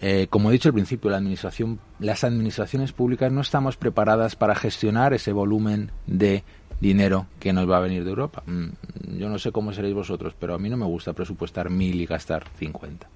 Eh, 0.00 0.26
como 0.28 0.50
he 0.50 0.52
dicho 0.52 0.68
al 0.68 0.74
principio, 0.74 1.10
la 1.10 1.16
administración, 1.16 1.80
las 1.98 2.24
administraciones 2.24 2.92
públicas 2.92 3.32
no 3.32 3.40
estamos 3.40 3.76
preparadas 3.76 4.36
para 4.36 4.54
gestionar 4.54 5.14
ese 5.14 5.32
volumen 5.32 5.92
de 6.06 6.44
dinero 6.80 7.26
que 7.40 7.52
nos 7.52 7.70
va 7.70 7.78
a 7.78 7.80
venir 7.80 8.04
de 8.04 8.10
Europa. 8.10 8.42
Mm, 8.46 9.18
yo 9.18 9.28
no 9.28 9.38
sé 9.38 9.52
cómo 9.52 9.72
seréis 9.72 9.94
vosotros, 9.94 10.34
pero 10.38 10.54
a 10.54 10.58
mí 10.58 10.68
no 10.68 10.76
me 10.76 10.86
gusta 10.86 11.12
presupuestar 11.12 11.70
mil 11.70 12.00
y 12.00 12.06
gastar 12.06 12.44
cincuenta. 12.58 13.08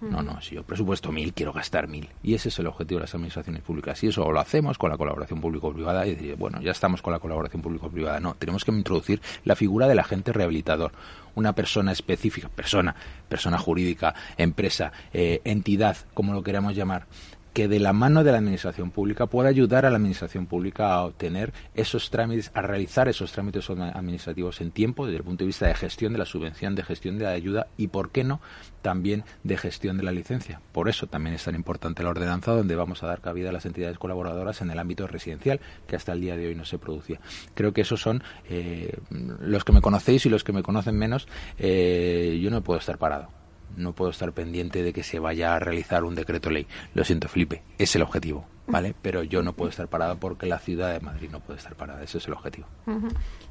No, 0.00 0.22
no, 0.22 0.40
si 0.40 0.54
yo 0.54 0.62
presupuesto 0.62 1.10
mil, 1.10 1.32
quiero 1.32 1.52
gastar 1.52 1.88
mil. 1.88 2.08
Y 2.22 2.34
ese 2.34 2.50
es 2.50 2.58
el 2.58 2.66
objetivo 2.68 2.98
de 3.00 3.04
las 3.04 3.14
administraciones 3.14 3.62
públicas. 3.62 4.02
Y 4.04 4.08
eso 4.08 4.30
lo 4.30 4.40
hacemos 4.40 4.78
con 4.78 4.90
la 4.90 4.96
colaboración 4.96 5.40
público-privada 5.40 6.06
y 6.06 6.14
decir, 6.14 6.36
bueno, 6.36 6.60
ya 6.60 6.70
estamos 6.70 7.02
con 7.02 7.12
la 7.12 7.18
colaboración 7.18 7.62
público-privada. 7.62 8.20
No, 8.20 8.34
tenemos 8.34 8.64
que 8.64 8.70
introducir 8.70 9.20
la 9.44 9.56
figura 9.56 9.88
del 9.88 9.98
agente 9.98 10.32
rehabilitador. 10.32 10.92
Una 11.34 11.52
persona 11.52 11.92
específica, 11.92 12.48
persona, 12.48 12.94
persona 13.28 13.58
jurídica, 13.58 14.14
empresa, 14.36 14.92
eh, 15.12 15.40
entidad, 15.44 15.96
como 16.14 16.32
lo 16.32 16.42
queramos 16.42 16.76
llamar, 16.76 17.06
que 17.52 17.68
de 17.68 17.80
la 17.80 17.92
mano 17.92 18.24
de 18.24 18.32
la 18.32 18.38
administración 18.38 18.90
pública 18.90 19.26
pueda 19.26 19.48
ayudar 19.48 19.86
a 19.86 19.90
la 19.90 19.96
administración 19.96 20.46
pública 20.46 20.92
a 20.92 21.04
obtener 21.04 21.52
esos 21.74 22.10
trámites, 22.10 22.50
a 22.54 22.62
realizar 22.62 23.08
esos 23.08 23.32
trámites 23.32 23.68
administrativos 23.70 24.60
en 24.60 24.70
tiempo 24.70 25.06
desde 25.06 25.18
el 25.18 25.24
punto 25.24 25.44
de 25.44 25.46
vista 25.46 25.66
de 25.66 25.74
gestión 25.74 26.12
de 26.12 26.18
la 26.18 26.24
subvención, 26.24 26.74
de 26.74 26.82
gestión 26.82 27.18
de 27.18 27.24
la 27.24 27.30
ayuda 27.30 27.66
y, 27.76 27.88
por 27.88 28.10
qué 28.10 28.24
no, 28.24 28.40
también 28.82 29.24
de 29.44 29.56
gestión 29.56 29.96
de 29.96 30.04
la 30.04 30.12
licencia. 30.12 30.60
Por 30.72 30.88
eso 30.88 31.06
también 31.06 31.34
es 31.34 31.44
tan 31.44 31.54
importante 31.54 32.02
la 32.02 32.10
ordenanza 32.10 32.52
donde 32.52 32.76
vamos 32.76 33.02
a 33.02 33.06
dar 33.06 33.20
cabida 33.20 33.50
a 33.50 33.52
las 33.52 33.66
entidades 33.66 33.98
colaboradoras 33.98 34.60
en 34.62 34.70
el 34.70 34.78
ámbito 34.78 35.06
residencial 35.06 35.60
que 35.86 35.96
hasta 35.96 36.12
el 36.12 36.20
día 36.20 36.36
de 36.36 36.48
hoy 36.48 36.54
no 36.54 36.64
se 36.64 36.78
producía. 36.78 37.20
Creo 37.54 37.72
que 37.72 37.82
esos 37.82 38.00
son 38.00 38.22
eh, 38.48 38.96
los 39.10 39.64
que 39.64 39.72
me 39.72 39.80
conocéis 39.80 40.26
y 40.26 40.28
los 40.28 40.44
que 40.44 40.52
me 40.52 40.62
conocen 40.62 40.96
menos. 40.96 41.28
Eh, 41.58 42.38
yo 42.42 42.50
no 42.50 42.62
puedo 42.62 42.78
estar 42.78 42.98
parado 42.98 43.28
no 43.76 43.92
puedo 43.92 44.10
estar 44.10 44.32
pendiente 44.32 44.82
de 44.82 44.92
que 44.92 45.02
se 45.02 45.18
vaya 45.18 45.54
a 45.54 45.58
realizar 45.58 46.04
un 46.04 46.14
decreto 46.14 46.50
ley. 46.50 46.66
Lo 46.94 47.04
siento, 47.04 47.28
Felipe, 47.28 47.62
es 47.78 47.94
el 47.96 48.02
objetivo, 48.02 48.46
¿vale? 48.66 48.94
Pero 49.02 49.22
yo 49.22 49.42
no 49.42 49.52
puedo 49.52 49.70
estar 49.70 49.88
parada 49.88 50.16
porque 50.16 50.46
la 50.46 50.58
ciudad 50.58 50.92
de 50.92 51.00
Madrid 51.00 51.28
no 51.30 51.40
puede 51.40 51.58
estar 51.58 51.74
parada. 51.74 52.02
Ese 52.02 52.18
es 52.18 52.26
el 52.26 52.34
objetivo. 52.34 52.66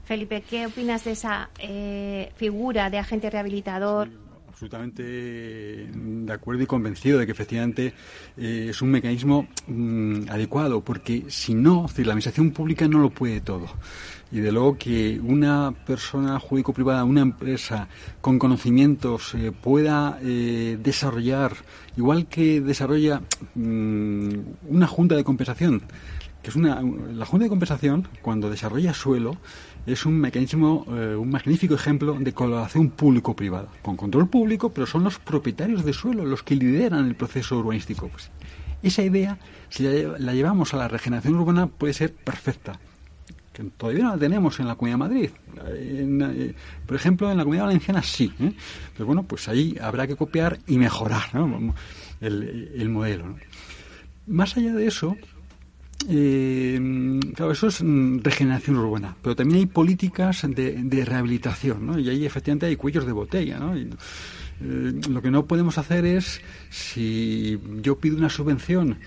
Felipe, 0.06 0.42
¿qué 0.42 0.66
opinas 0.68 1.04
de 1.04 1.12
esa 1.12 1.50
eh, 1.60 2.32
figura 2.36 2.90
de 2.90 3.00
agente 3.00 3.30
rehabilitador? 3.30 4.10
Absolutamente 4.58 5.04
de 5.04 6.34
acuerdo 6.34 6.64
y 6.64 6.66
convencido 6.66 7.20
de 7.20 7.28
que 7.28 7.32
efectivamente 7.32 7.94
eh, 8.38 8.68
es 8.72 8.82
un 8.82 8.90
mecanismo 8.90 9.48
mm, 9.68 10.30
adecuado, 10.30 10.82
porque 10.82 11.26
si 11.28 11.54
no, 11.54 11.86
la 11.96 12.14
administración 12.14 12.50
pública 12.50 12.88
no 12.88 12.98
lo 12.98 13.12
puede 13.12 13.40
todo. 13.40 13.68
Y 14.32 14.40
de 14.40 14.52
luego 14.52 14.76
que 14.80 15.20
una 15.24 15.76
persona 15.86 16.40
jurídico-privada, 16.40 17.04
una 17.04 17.22
empresa 17.22 17.88
con 18.20 18.40
conocimientos 18.40 19.36
eh, 19.36 19.52
pueda 19.52 20.18
eh, 20.24 20.80
desarrollar, 20.82 21.54
igual 21.96 22.26
que 22.26 22.60
desarrolla 22.60 23.22
mm, 23.54 24.30
una 24.70 24.88
junta 24.88 25.16
de 25.16 25.24
compensación, 25.24 25.84
que 26.42 26.50
es 26.50 26.56
una, 26.56 26.82
la 26.82 27.28
junta 27.28 27.44
de 27.44 27.50
compensación, 27.50 28.08
cuando 28.24 28.50
desarrolla 28.50 28.96
suelo, 28.96 29.38
es 29.88 30.06
un 30.06 30.20
mecanismo, 30.20 30.86
eh, 30.90 31.16
un 31.16 31.30
magnífico 31.32 31.74
ejemplo 31.74 32.14
de 32.20 32.34
colaboración 32.34 32.90
público-privada, 32.92 33.70
con 33.82 33.98
control 33.98 34.30
público, 34.30 34.70
pero 34.70 34.86
son 34.86 35.04
los 35.04 35.18
propietarios 35.18 35.84
de 35.84 35.94
suelo 35.94 36.26
los 36.26 36.44
que 36.44 36.56
lideran 36.56 37.08
el 37.08 37.16
proceso 37.16 37.58
urbanístico. 37.58 38.10
Pues, 38.10 38.30
esa 38.84 39.02
idea, 39.02 39.40
si 39.70 39.84
la 39.84 40.34
llevamos 40.34 40.74
a 40.76 40.78
la 40.78 40.88
regeneración 40.88 41.36
urbana, 41.36 41.66
puede 41.66 41.94
ser 41.94 42.14
perfecta 42.14 42.80
que 43.58 43.64
todavía 43.76 44.04
no 44.04 44.12
la 44.12 44.18
tenemos 44.20 44.60
en 44.60 44.68
la 44.68 44.76
Comunidad 44.76 44.98
de 44.98 45.00
Madrid. 45.00 45.30
Eh, 45.66 46.54
por 46.86 46.96
ejemplo, 46.96 47.32
en 47.32 47.38
la 47.38 47.44
Comunidad 47.44 47.66
Valenciana 47.66 48.04
sí. 48.04 48.32
¿eh? 48.40 48.54
Pero 48.94 49.08
bueno, 49.08 49.24
pues 49.24 49.48
ahí 49.48 49.76
habrá 49.82 50.06
que 50.06 50.16
copiar 50.16 50.60
y 50.68 50.78
mejorar 50.78 51.24
el, 52.22 52.90
modelo. 52.90 53.36
Más 54.28 54.56
allá 54.58 54.74
de 54.74 54.86
eso, 54.86 55.18
eh, 56.10 57.20
claro, 57.36 57.52
eso 57.52 57.68
es 57.68 57.82
mm, 57.84 58.20
regeneración 58.20 58.78
urbana, 58.78 59.16
pero 59.22 59.36
también 59.36 59.60
hay 59.60 59.66
políticas 59.66 60.46
de, 60.48 61.06
rehabilitación, 61.06 61.86
¿no? 61.86 62.00
Y 62.00 62.10
ahí 62.10 62.26
efectivamente 62.26 62.66
hay 62.68 62.76
cuellos 62.76 63.06
de 63.06 63.12
botella, 63.12 63.60
¿no? 63.60 63.74
lo 64.60 65.22
que 65.22 65.30
no 65.30 65.46
podemos 65.46 65.78
hacer 65.78 66.04
es, 66.06 66.42
si 66.72 67.60
yo 67.84 68.00
pido 68.00 68.18
una 68.18 68.30
subvención 68.30 68.98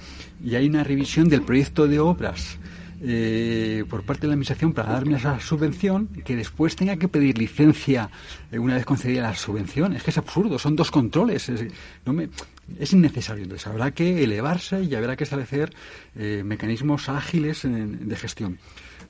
y 0.45 0.55
hay 0.55 0.69
una 0.69 0.85
revisión 0.85 1.29
del 1.29 1.43
proyecto 1.43 1.89
de 1.89 1.99
obras 1.99 2.57
eh, 3.03 3.85
por 3.89 4.03
parte 4.03 4.23
de 4.23 4.29
la 4.29 4.35
administración 4.35 4.75
para 4.75 4.93
darme 4.93 5.17
esa 5.17 5.41
subvención 5.41 6.09
que 6.23 6.37
después 6.37 6.77
tenga 6.77 6.97
que 6.97 7.09
pedir 7.09 7.39
licencia 7.39 8.11
eh, 8.53 8.59
una 8.59 8.75
vez 8.75 8.85
concedida 8.85 9.23
la 9.23 9.35
subvención. 9.35 9.95
Es 9.95 10.03
que 10.03 10.11
es 10.11 10.19
absurdo, 10.19 10.59
son 10.59 10.77
dos 10.77 10.91
controles. 10.91 11.49
Es, 11.49 11.65
no 12.05 12.13
me, 12.13 12.29
es 12.79 12.93
innecesario. 12.93 13.45
Entonces 13.45 13.67
habrá 13.67 13.93
que 13.93 14.23
elevarse 14.23 14.83
y 14.83 14.95
habrá 14.95 15.17
que 15.17 15.25
establecer 15.25 15.73
eh, 16.17 16.43
mecanismos 16.45 17.09
ágiles 17.09 17.63
de 17.65 18.17
gestión 18.17 18.59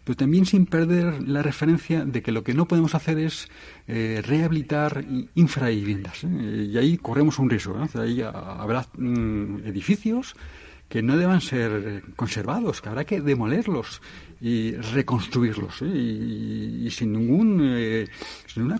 pero 0.04 0.16
también 0.16 0.46
sin 0.46 0.66
perder 0.66 1.28
la 1.28 1.42
referencia 1.42 2.04
de 2.04 2.22
que 2.22 2.32
lo 2.32 2.42
que 2.42 2.54
no 2.54 2.66
podemos 2.66 2.94
hacer 2.94 3.18
es 3.18 3.48
eh, 3.86 4.22
rehabilitar 4.24 5.04
infraviviendas. 5.34 6.24
¿eh? 6.24 6.68
Y 6.70 6.78
ahí 6.78 6.96
corremos 6.96 7.38
un 7.38 7.50
riesgo. 7.50 7.76
Ahí 7.94 8.22
habrá 8.22 8.86
mm, 8.96 9.66
edificios 9.66 10.34
que 10.88 11.02
no 11.02 11.16
deban 11.16 11.40
ser 11.40 12.02
conservados, 12.16 12.80
que 12.80 12.88
habrá 12.88 13.04
que 13.04 13.20
demolerlos 13.20 14.00
y 14.40 14.72
reconstruirlos 14.72 15.82
¿eh? 15.82 15.86
y, 15.86 16.90
sin 16.90 17.12
ningún 17.12 18.06
sin 18.46 18.62
una 18.62 18.78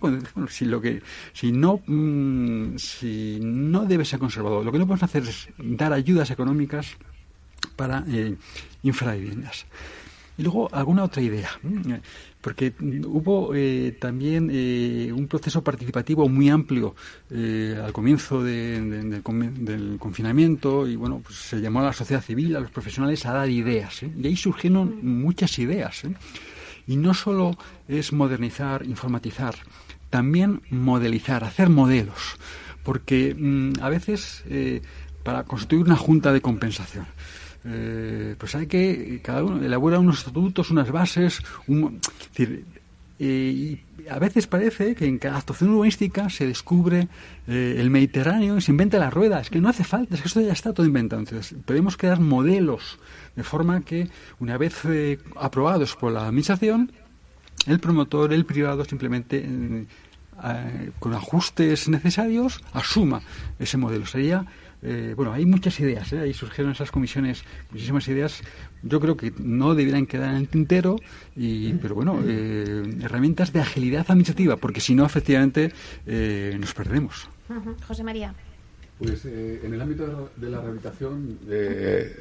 si 0.48 0.64
lo 0.64 0.80
que 0.80 1.02
si 1.32 1.52
no 1.52 1.82
mm, 1.86 2.76
si 2.78 3.38
no 3.42 3.84
debe 3.84 4.04
ser 4.04 4.18
conservado 4.18 4.64
lo 4.64 4.72
que 4.72 4.78
no 4.78 4.86
podemos 4.86 5.02
hacer 5.02 5.24
es 5.24 5.48
dar 5.58 5.92
ayudas 5.92 6.30
económicas 6.30 6.96
para 7.76 8.04
infraviviendas 8.82 9.66
y 10.40 10.42
luego 10.42 10.70
alguna 10.72 11.04
otra 11.04 11.20
idea, 11.20 11.50
porque 12.40 12.72
hubo 13.06 13.54
eh, 13.54 13.96
también 14.00 14.50
eh, 14.52 15.12
un 15.12 15.28
proceso 15.28 15.62
participativo 15.62 16.28
muy 16.28 16.48
amplio 16.48 16.94
eh, 17.30 17.78
al 17.82 17.92
comienzo 17.92 18.42
del 18.42 19.96
confinamiento 19.98 20.86
y 20.88 20.96
bueno, 20.96 21.20
pues 21.22 21.36
se 21.36 21.60
llamó 21.60 21.80
a 21.80 21.84
la 21.84 21.92
sociedad 21.92 22.22
civil, 22.22 22.56
a 22.56 22.60
los 22.60 22.70
profesionales 22.70 23.26
a 23.26 23.34
dar 23.34 23.50
ideas. 23.50 24.02
Y 24.02 24.26
ahí 24.26 24.36
surgieron 24.36 25.00
muchas 25.02 25.58
ideas. 25.58 26.02
Y 26.86 26.96
no 26.96 27.12
solo 27.12 27.56
es 27.88 28.12
modernizar, 28.12 28.84
informatizar, 28.86 29.54
también 30.08 30.62
modelizar, 30.70 31.44
hacer 31.44 31.68
modelos. 31.68 32.36
Porque 32.82 33.34
mm, 33.38 33.82
a 33.82 33.90
veces 33.90 34.44
para 35.22 35.44
constituir 35.44 35.84
una 35.84 35.96
junta 35.96 36.32
de 36.32 36.40
compensación, 36.40 37.06
eh, 37.64 38.34
pues 38.38 38.54
hay 38.54 38.66
que 38.66 39.20
cada 39.22 39.44
uno 39.44 39.62
elabora 39.64 39.98
unos 39.98 40.18
estatutos, 40.18 40.70
unas 40.70 40.90
bases, 40.90 41.42
decir, 41.66 42.64
eh, 43.18 43.24
y 43.26 44.08
a 44.08 44.18
veces 44.18 44.46
parece 44.46 44.94
que 44.94 45.06
en 45.06 45.18
cada 45.18 45.36
actuación 45.36 45.70
urbanística 45.70 46.30
se 46.30 46.46
descubre 46.46 47.08
eh, 47.46 47.76
el 47.78 47.90
Mediterráneo 47.90 48.56
y 48.56 48.60
se 48.62 48.70
inventa 48.70 48.98
la 48.98 49.10
rueda. 49.10 49.40
Es 49.40 49.50
que 49.50 49.60
no 49.60 49.68
hace 49.68 49.84
falta, 49.84 50.14
es 50.14 50.22
que 50.22 50.28
esto 50.28 50.40
ya 50.40 50.52
está 50.52 50.72
todo 50.72 50.86
inventado. 50.86 51.20
Entonces, 51.20 51.54
podemos 51.64 51.96
crear 51.96 52.18
modelos 52.18 52.98
de 53.36 53.42
forma 53.42 53.82
que, 53.82 54.08
una 54.38 54.56
vez 54.56 54.82
aprobados 55.36 55.96
por 55.96 56.12
la 56.12 56.26
administración, 56.26 56.92
el 57.66 57.78
promotor, 57.78 58.32
el 58.32 58.46
privado, 58.46 58.86
simplemente 58.86 59.46
con 60.98 61.14
ajustes 61.14 61.88
necesarios, 61.88 62.60
asuma 62.72 63.22
ese 63.58 63.76
modelo. 63.76 64.06
Sería 64.06 64.46
eh, 64.82 65.12
bueno, 65.14 65.32
hay 65.32 65.44
muchas 65.44 65.78
ideas, 65.80 66.12
¿eh? 66.12 66.20
ahí 66.20 66.32
surgieron 66.32 66.72
esas 66.72 66.90
comisiones, 66.90 67.44
muchísimas 67.70 68.06
ideas. 68.08 68.42
Yo 68.82 68.98
creo 69.00 69.16
que 69.16 69.32
no 69.38 69.74
debieran 69.74 70.06
quedar 70.06 70.30
en 70.30 70.36
el 70.36 70.48
tintero, 70.48 70.96
y, 71.36 71.72
pero 71.74 71.94
bueno, 71.94 72.18
eh, 72.26 72.82
herramientas 73.02 73.52
de 73.52 73.60
agilidad 73.60 74.06
administrativa, 74.08 74.56
porque 74.56 74.80
si 74.80 74.94
no, 74.94 75.04
efectivamente, 75.04 75.72
nos 76.06 76.72
perdemos. 76.74 77.28
José 77.86 78.02
María. 78.02 78.34
Pues 78.98 79.24
en 79.24 79.72
el 79.72 79.80
ámbito 79.80 80.30
de 80.36 80.50
la 80.50 80.60
rehabilitación, 80.60 81.38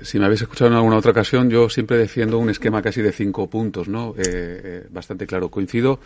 si 0.01 0.17
me 0.17 0.25
habéis 0.25 0.41
escuchado 0.41 0.71
en 0.71 0.77
alguna 0.77 0.95
otra 0.97 1.11
ocasión, 1.11 1.49
yo 1.49 1.69
siempre 1.69 1.97
defiendo 1.97 2.37
un 2.39 2.49
esquema 2.49 2.81
casi 2.81 3.01
de 3.01 3.11
cinco 3.11 3.49
puntos, 3.49 3.89
¿no? 3.89 4.15
bastante 4.91 5.27
claro. 5.27 5.49
Coincido 5.49 5.99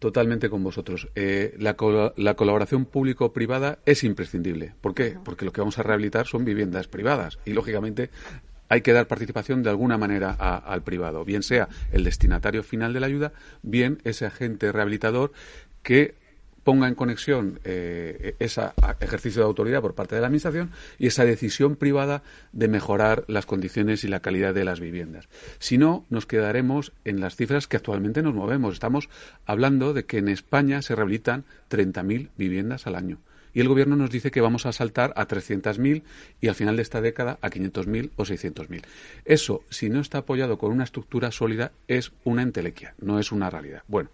Totalmente 0.00 0.48
con 0.48 0.64
vosotros. 0.64 1.08
Eh, 1.14 1.54
la, 1.58 1.76
colaboración 1.76 2.86
público-privada 2.86 3.80
es 3.84 4.02
imprescindible. 4.02 4.72
¿Por 4.80 4.94
qué? 4.94 5.18
Porque 5.22 5.44
lo 5.44 5.52
que 5.52 5.60
vamos 5.60 5.78
a 5.78 5.82
rehabilitar 5.82 6.26
son 6.26 6.46
viviendas 6.46 6.88
privadas 6.88 7.38
y, 7.44 7.52
lógicamente, 7.52 8.08
hay 8.70 8.80
que 8.80 8.94
dar 8.94 9.08
participación 9.08 9.62
de 9.62 9.68
alguna 9.68 9.98
manera 9.98 10.30
al 10.30 10.82
privado, 10.82 11.26
bien 11.26 11.42
sea 11.42 11.68
el 11.92 12.02
destinatario 12.02 12.62
final 12.62 12.94
de 12.94 13.00
la 13.00 13.08
ayuda, 13.08 13.34
bien 13.62 13.98
ese 14.04 14.24
agente 14.24 14.72
rehabilitador 14.72 15.32
que 15.82 16.14
ponga 16.64 16.88
en 16.88 16.94
conexión 16.94 17.60
eh, 17.64 18.34
ese 18.38 18.62
ejercicio 19.00 19.42
de 19.42 19.46
autoridad 19.46 19.80
por 19.80 19.94
parte 19.94 20.14
de 20.14 20.20
la 20.20 20.26
Administración 20.26 20.70
y 20.98 21.06
esa 21.06 21.24
decisión 21.24 21.76
privada 21.76 22.22
de 22.52 22.68
mejorar 22.68 23.24
las 23.28 23.46
condiciones 23.46 24.04
y 24.04 24.08
la 24.08 24.20
calidad 24.20 24.54
de 24.54 24.64
las 24.64 24.80
viviendas. 24.80 25.28
Si 25.58 25.78
no, 25.78 26.04
nos 26.10 26.26
quedaremos 26.26 26.92
en 27.04 27.20
las 27.20 27.36
cifras 27.36 27.66
que 27.66 27.76
actualmente 27.76 28.22
nos 28.22 28.34
movemos. 28.34 28.74
Estamos 28.74 29.08
hablando 29.46 29.92
de 29.92 30.04
que 30.04 30.18
en 30.18 30.28
España 30.28 30.82
se 30.82 30.94
rehabilitan 30.94 31.44
30.000 31.70 32.30
viviendas 32.36 32.86
al 32.86 32.94
año 32.96 33.18
y 33.52 33.60
el 33.60 33.68
gobierno 33.68 33.96
nos 33.96 34.10
dice 34.10 34.30
que 34.30 34.40
vamos 34.40 34.66
a 34.66 34.72
saltar 34.72 35.12
a 35.16 35.26
300.000 35.26 36.02
y 36.40 36.48
al 36.48 36.54
final 36.54 36.76
de 36.76 36.82
esta 36.82 37.00
década 37.00 37.38
a 37.42 37.50
500.000 37.50 38.10
o 38.16 38.24
600.000. 38.24 38.82
Eso, 39.24 39.64
si 39.70 39.88
no 39.88 40.00
está 40.00 40.18
apoyado 40.18 40.58
con 40.58 40.72
una 40.72 40.84
estructura 40.84 41.30
sólida, 41.30 41.72
es 41.88 42.12
una 42.24 42.42
entelequia, 42.42 42.94
no 43.00 43.18
es 43.18 43.32
una 43.32 43.50
realidad. 43.50 43.82
Bueno, 43.88 44.10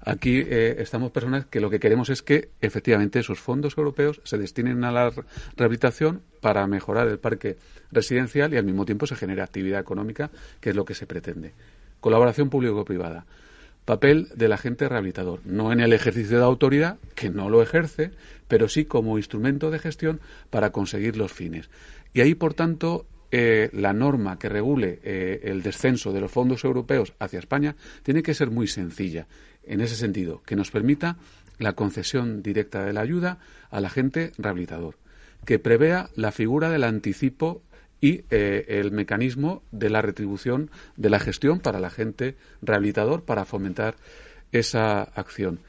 aquí 0.00 0.38
eh, 0.38 0.76
estamos 0.78 1.10
personas 1.12 1.46
que 1.46 1.60
lo 1.60 1.70
que 1.70 1.80
queremos 1.80 2.10
es 2.10 2.22
que 2.22 2.50
efectivamente 2.60 3.20
esos 3.20 3.40
fondos 3.40 3.76
europeos 3.76 4.20
se 4.24 4.38
destinen 4.38 4.84
a 4.84 4.92
la 4.92 5.12
rehabilitación 5.56 6.22
para 6.40 6.66
mejorar 6.66 7.08
el 7.08 7.18
parque 7.18 7.56
residencial 7.92 8.52
y 8.54 8.56
al 8.56 8.64
mismo 8.64 8.84
tiempo 8.84 9.06
se 9.06 9.16
genere 9.16 9.42
actividad 9.42 9.80
económica, 9.80 10.30
que 10.60 10.70
es 10.70 10.76
lo 10.76 10.84
que 10.84 10.94
se 10.94 11.06
pretende. 11.06 11.52
Colaboración 12.00 12.48
público-privada 12.48 13.26
papel 13.90 14.28
del 14.36 14.52
agente 14.52 14.88
rehabilitador, 14.88 15.40
no 15.44 15.72
en 15.72 15.80
el 15.80 15.92
ejercicio 15.92 16.38
de 16.38 16.44
autoridad, 16.44 16.98
que 17.16 17.28
no 17.28 17.50
lo 17.50 17.60
ejerce, 17.60 18.12
pero 18.46 18.68
sí 18.68 18.84
como 18.84 19.18
instrumento 19.18 19.68
de 19.72 19.80
gestión 19.80 20.20
para 20.48 20.70
conseguir 20.70 21.16
los 21.16 21.32
fines. 21.32 21.70
Y 22.14 22.20
ahí, 22.20 22.36
por 22.36 22.54
tanto, 22.54 23.04
eh, 23.32 23.68
la 23.72 23.92
norma 23.92 24.38
que 24.38 24.48
regule 24.48 25.00
eh, 25.02 25.40
el 25.42 25.62
descenso 25.62 26.12
de 26.12 26.20
los 26.20 26.30
fondos 26.30 26.62
europeos 26.62 27.14
hacia 27.18 27.40
España 27.40 27.74
tiene 28.04 28.22
que 28.22 28.32
ser 28.32 28.52
muy 28.52 28.68
sencilla, 28.68 29.26
en 29.64 29.80
ese 29.80 29.96
sentido, 29.96 30.40
que 30.46 30.54
nos 30.54 30.70
permita 30.70 31.16
la 31.58 31.72
concesión 31.72 32.44
directa 32.44 32.84
de 32.84 32.92
la 32.92 33.00
ayuda 33.00 33.40
al 33.70 33.86
agente 33.86 34.30
rehabilitador, 34.38 34.98
que 35.44 35.58
prevea 35.58 36.10
la 36.14 36.30
figura 36.30 36.70
del 36.70 36.84
anticipo 36.84 37.60
y 38.00 38.24
eh, 38.30 38.64
el 38.68 38.92
mecanismo 38.92 39.62
de 39.72 39.90
la 39.90 40.02
retribución 40.02 40.70
de 40.96 41.10
la 41.10 41.20
gestión 41.20 41.60
para 41.60 41.78
el 41.78 41.84
agente 41.84 42.36
rehabilitador 42.62 43.24
para 43.24 43.44
fomentar 43.44 43.96
esa 44.52 45.02
acción. 45.02 45.60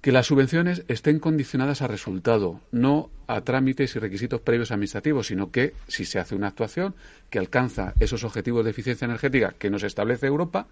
Que 0.00 0.10
las 0.10 0.26
subvenciones 0.26 0.82
estén 0.88 1.20
condicionadas 1.20 1.80
a 1.80 1.86
resultado, 1.86 2.60
no 2.72 3.10
a 3.28 3.42
trámites 3.42 3.94
y 3.94 4.00
requisitos 4.00 4.40
previos 4.40 4.72
administrativos, 4.72 5.28
sino 5.28 5.52
que 5.52 5.74
si 5.86 6.04
se 6.04 6.18
hace 6.18 6.34
una 6.34 6.48
actuación 6.48 6.96
que 7.30 7.38
alcanza 7.38 7.94
esos 8.00 8.24
objetivos 8.24 8.64
de 8.64 8.72
eficiencia 8.72 9.04
energética 9.04 9.54
que 9.56 9.70
nos 9.70 9.84
establece 9.84 10.26
Europa, 10.26 10.66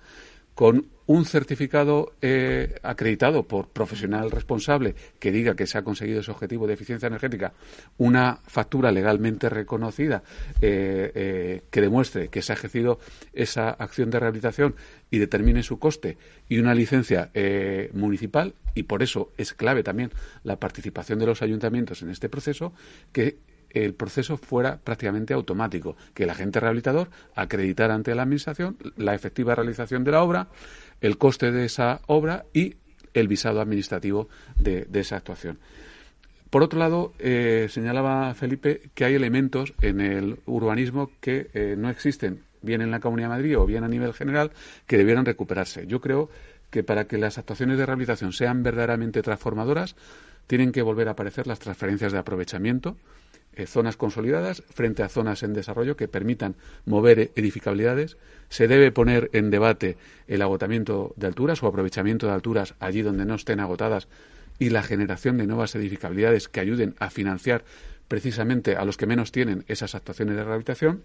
con 0.54 0.88
un 1.06 1.24
certificado 1.24 2.12
eh, 2.22 2.76
acreditado 2.84 3.48
por 3.48 3.68
profesional 3.70 4.30
responsable 4.30 4.94
que 5.18 5.32
diga 5.32 5.56
que 5.56 5.66
se 5.66 5.76
ha 5.76 5.82
conseguido 5.82 6.20
ese 6.20 6.30
objetivo 6.30 6.68
de 6.68 6.74
eficiencia 6.74 7.08
energética, 7.08 7.52
una 7.98 8.38
factura 8.46 8.92
legalmente 8.92 9.48
reconocida 9.48 10.22
eh, 10.60 11.10
eh, 11.12 11.62
que 11.68 11.80
demuestre 11.80 12.28
que 12.28 12.42
se 12.42 12.52
ha 12.52 12.54
ejercido 12.54 13.00
esa 13.32 13.70
acción 13.70 14.10
de 14.10 14.20
rehabilitación 14.20 14.76
y 15.10 15.18
determine 15.18 15.64
su 15.64 15.80
coste 15.80 16.16
y 16.48 16.58
una 16.58 16.74
licencia 16.74 17.32
municipal, 17.92 18.54
y 18.74 18.84
por 18.84 19.02
eso 19.02 19.32
es 19.36 19.52
clave 19.52 19.82
también 19.82 20.12
la 20.44 20.60
participación 20.60 21.18
de 21.18 21.26
los 21.26 21.42
ayuntamientos 21.42 22.02
en 22.02 22.10
este 22.10 22.28
proceso, 22.28 22.72
que 23.12 23.38
el 23.70 23.94
proceso 23.94 24.36
fuera 24.36 24.78
prácticamente 24.78 25.34
automático, 25.34 25.96
que 26.14 26.24
el 26.24 26.30
agente 26.30 26.60
rehabilitador 26.60 27.08
acreditara 27.34 27.94
ante 27.94 28.14
la 28.14 28.22
Administración 28.22 28.76
la 28.96 29.14
efectiva 29.14 29.54
realización 29.54 30.04
de 30.04 30.10
la 30.10 30.22
obra, 30.22 30.48
el 31.00 31.18
coste 31.18 31.50
de 31.50 31.64
esa 31.64 32.00
obra 32.06 32.44
y 32.52 32.76
el 33.14 33.28
visado 33.28 33.60
administrativo 33.60 34.28
de, 34.56 34.86
esa 34.92 35.16
actuación. 35.16 35.58
Por 36.50 36.62
otro 36.62 36.78
lado, 36.78 37.12
eh, 37.18 37.68
señalaba 37.70 38.34
Felipe 38.34 38.90
que 38.94 39.04
hay 39.04 39.14
elementos 39.14 39.72
en 39.80 40.00
el 40.00 40.38
urbanismo 40.46 41.10
que 41.20 41.48
eh, 41.54 41.76
no 41.78 41.90
existen, 41.90 42.42
bien 42.62 42.82
en 42.82 42.90
la 42.90 43.00
Comunidad 43.00 43.28
de 43.28 43.36
Madrid 43.36 43.58
o 43.58 43.66
bien 43.66 43.84
a 43.84 43.88
nivel 43.88 44.12
general, 44.12 44.50
que 44.86 44.98
debieran 44.98 45.24
recuperarse. 45.24 45.86
Yo 45.86 46.00
creo 46.00 46.28
que 46.70 46.82
para 46.82 47.06
que 47.06 47.18
las 47.18 47.38
actuaciones 47.38 47.78
de 47.78 47.86
rehabilitación 47.86 48.32
sean 48.32 48.62
verdaderamente 48.62 49.22
transformadoras, 49.22 49.96
tienen 50.46 50.72
que 50.72 50.82
volver 50.82 51.08
a 51.08 51.12
aparecer 51.12 51.46
las 51.46 51.60
transferencias 51.60 52.12
de 52.12 52.18
aprovechamiento, 52.18 52.96
eh, 53.54 53.66
zonas 53.66 53.96
consolidadas 53.96 54.62
frente 54.70 55.02
a 55.02 55.08
zonas 55.08 55.42
en 55.42 55.54
desarrollo 55.54 55.96
que 55.96 56.08
permitan 56.08 56.56
mover 56.84 57.32
edificabilidades. 57.34 58.16
Se 58.48 58.68
debe 58.68 58.92
poner 58.92 59.30
en 59.32 59.50
debate 59.50 59.96
el 60.28 60.42
agotamiento 60.42 61.12
de 61.16 61.26
alturas 61.26 61.62
o 61.62 61.66
aprovechamiento 61.66 62.26
de 62.26 62.32
alturas 62.32 62.74
allí 62.78 63.02
donde 63.02 63.24
no 63.24 63.34
estén 63.34 63.60
agotadas 63.60 64.08
y 64.58 64.70
la 64.70 64.82
generación 64.82 65.38
de 65.38 65.46
nuevas 65.46 65.74
edificabilidades 65.74 66.48
que 66.48 66.60
ayuden 66.60 66.94
a 66.98 67.10
financiar 67.10 67.64
precisamente 68.06 68.76
a 68.76 68.84
los 68.84 68.96
que 68.96 69.06
menos 69.06 69.32
tienen 69.32 69.64
esas 69.68 69.94
actuaciones 69.94 70.36
de 70.36 70.44
rehabilitación. 70.44 71.04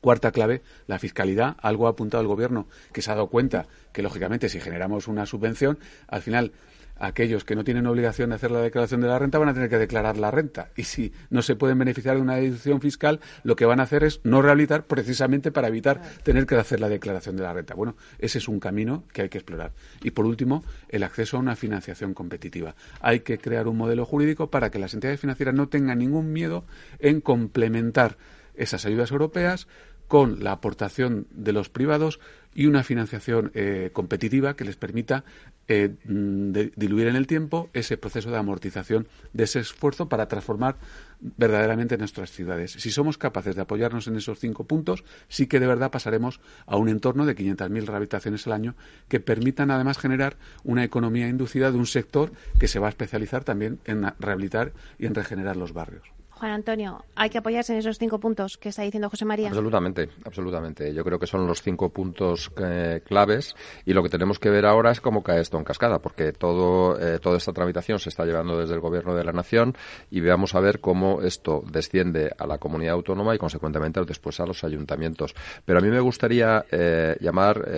Cuarta 0.00 0.30
clave, 0.30 0.62
la 0.86 0.98
fiscalidad. 0.98 1.56
Algo 1.60 1.86
ha 1.86 1.90
apuntado 1.90 2.20
el 2.20 2.28
Gobierno 2.28 2.68
que 2.92 3.02
se 3.02 3.10
ha 3.10 3.14
dado 3.14 3.26
cuenta 3.26 3.66
que, 3.92 4.02
lógicamente, 4.02 4.48
si 4.48 4.60
generamos 4.60 5.08
una 5.08 5.26
subvención, 5.26 5.78
al 6.06 6.22
final 6.22 6.52
aquellos 6.98 7.44
que 7.44 7.54
no 7.54 7.64
tienen 7.64 7.86
obligación 7.86 8.30
de 8.30 8.36
hacer 8.36 8.50
la 8.50 8.60
declaración 8.60 9.00
de 9.00 9.08
la 9.08 9.18
renta 9.18 9.38
van 9.38 9.48
a 9.48 9.54
tener 9.54 9.68
que 9.68 9.78
declarar 9.78 10.16
la 10.16 10.30
renta. 10.30 10.70
Y 10.76 10.84
si 10.84 11.12
no 11.30 11.42
se 11.42 11.56
pueden 11.56 11.78
beneficiar 11.78 12.16
de 12.16 12.22
una 12.22 12.36
deducción 12.36 12.80
fiscal, 12.80 13.20
lo 13.42 13.56
que 13.56 13.64
van 13.64 13.80
a 13.80 13.84
hacer 13.84 14.04
es 14.04 14.20
no 14.24 14.42
rehabilitar 14.42 14.86
precisamente 14.86 15.50
para 15.52 15.68
evitar 15.68 16.00
tener 16.22 16.46
que 16.46 16.56
hacer 16.56 16.80
la 16.80 16.88
declaración 16.88 17.36
de 17.36 17.42
la 17.42 17.52
renta. 17.52 17.74
Bueno, 17.74 17.96
ese 18.18 18.38
es 18.38 18.48
un 18.48 18.60
camino 18.60 19.04
que 19.12 19.22
hay 19.22 19.28
que 19.28 19.38
explorar. 19.38 19.72
Y 20.02 20.10
por 20.10 20.26
último, 20.26 20.64
el 20.88 21.02
acceso 21.02 21.36
a 21.36 21.40
una 21.40 21.56
financiación 21.56 22.14
competitiva. 22.14 22.74
Hay 23.00 23.20
que 23.20 23.38
crear 23.38 23.68
un 23.68 23.76
modelo 23.76 24.04
jurídico 24.04 24.50
para 24.50 24.70
que 24.70 24.78
las 24.78 24.94
entidades 24.94 25.20
financieras 25.20 25.54
no 25.54 25.68
tengan 25.68 25.98
ningún 25.98 26.32
miedo 26.32 26.64
en 26.98 27.20
complementar 27.20 28.16
esas 28.54 28.84
ayudas 28.86 29.10
europeas 29.12 29.68
con 30.08 30.42
la 30.42 30.52
aportación 30.52 31.26
de 31.30 31.52
los 31.52 31.68
privados 31.68 32.18
y 32.54 32.66
una 32.66 32.82
financiación 32.82 33.52
eh, 33.54 33.90
competitiva 33.92 34.56
que 34.56 34.64
les 34.64 34.76
permita 34.76 35.22
eh, 35.68 35.94
mm, 36.04 36.50
diluir 36.74 37.06
en 37.06 37.14
el 37.14 37.26
tiempo 37.26 37.68
ese 37.72 37.96
proceso 37.98 38.30
de 38.30 38.38
amortización 38.38 39.06
de 39.32 39.44
ese 39.44 39.60
esfuerzo 39.60 40.08
para 40.08 40.26
transformar 40.26 40.76
verdaderamente 41.20 41.98
nuestras 41.98 42.32
ciudades. 42.32 42.72
Si 42.72 42.90
somos 42.90 43.18
capaces 43.18 43.54
de 43.54 43.62
apoyarnos 43.62 44.08
en 44.08 44.16
esos 44.16 44.40
cinco 44.40 44.64
puntos, 44.64 45.04
sí 45.28 45.46
que 45.46 45.60
de 45.60 45.66
verdad 45.66 45.90
pasaremos 45.90 46.40
a 46.66 46.76
un 46.76 46.88
entorno 46.88 47.26
de 47.26 47.36
500.000 47.36 47.86
rehabilitaciones 47.86 48.46
al 48.46 48.54
año 48.54 48.74
que 49.08 49.20
permitan 49.20 49.70
además 49.70 49.98
generar 49.98 50.36
una 50.64 50.84
economía 50.84 51.28
inducida 51.28 51.70
de 51.70 51.78
un 51.78 51.86
sector 51.86 52.32
que 52.58 52.66
se 52.66 52.78
va 52.78 52.86
a 52.86 52.90
especializar 52.90 53.44
también 53.44 53.78
en 53.84 54.10
rehabilitar 54.18 54.72
y 54.98 55.06
en 55.06 55.14
regenerar 55.14 55.56
los 55.56 55.72
barrios. 55.72 56.17
Juan 56.38 56.52
Antonio, 56.52 57.04
hay 57.16 57.30
que 57.30 57.38
apoyarse 57.38 57.72
en 57.72 57.80
esos 57.80 57.98
cinco 57.98 58.20
puntos 58.20 58.58
que 58.58 58.68
está 58.68 58.82
diciendo 58.82 59.10
José 59.10 59.24
María. 59.24 59.48
Absolutamente, 59.48 60.08
absolutamente. 60.24 60.94
Yo 60.94 61.02
creo 61.02 61.18
que 61.18 61.26
son 61.26 61.48
los 61.48 61.62
cinco 61.62 61.88
puntos 61.88 62.52
eh, 62.56 63.00
claves 63.04 63.56
y 63.84 63.92
lo 63.92 64.04
que 64.04 64.08
tenemos 64.08 64.38
que 64.38 64.48
ver 64.48 64.64
ahora 64.64 64.92
es 64.92 65.00
cómo 65.00 65.24
cae 65.24 65.40
esto 65.40 65.58
en 65.58 65.64
cascada, 65.64 65.98
porque 65.98 66.32
todo, 66.32 66.96
eh, 67.00 67.18
toda 67.18 67.38
esta 67.38 67.52
tramitación 67.52 67.98
se 67.98 68.08
está 68.08 68.24
llevando 68.24 68.56
desde 68.56 68.74
el 68.74 68.80
Gobierno 68.80 69.16
de 69.16 69.24
la 69.24 69.32
Nación 69.32 69.74
y 70.12 70.20
veamos 70.20 70.54
a 70.54 70.60
ver 70.60 70.78
cómo 70.78 71.22
esto 71.22 71.64
desciende 71.72 72.30
a 72.38 72.46
la 72.46 72.58
comunidad 72.58 72.94
autónoma 72.94 73.34
y, 73.34 73.38
consecuentemente, 73.38 74.00
después 74.04 74.38
a 74.38 74.46
los 74.46 74.62
ayuntamientos. 74.62 75.34
Pero 75.64 75.80
a 75.80 75.82
mí 75.82 75.88
me 75.88 76.00
gustaría 76.00 76.64
eh, 76.70 77.16
llamar 77.20 77.68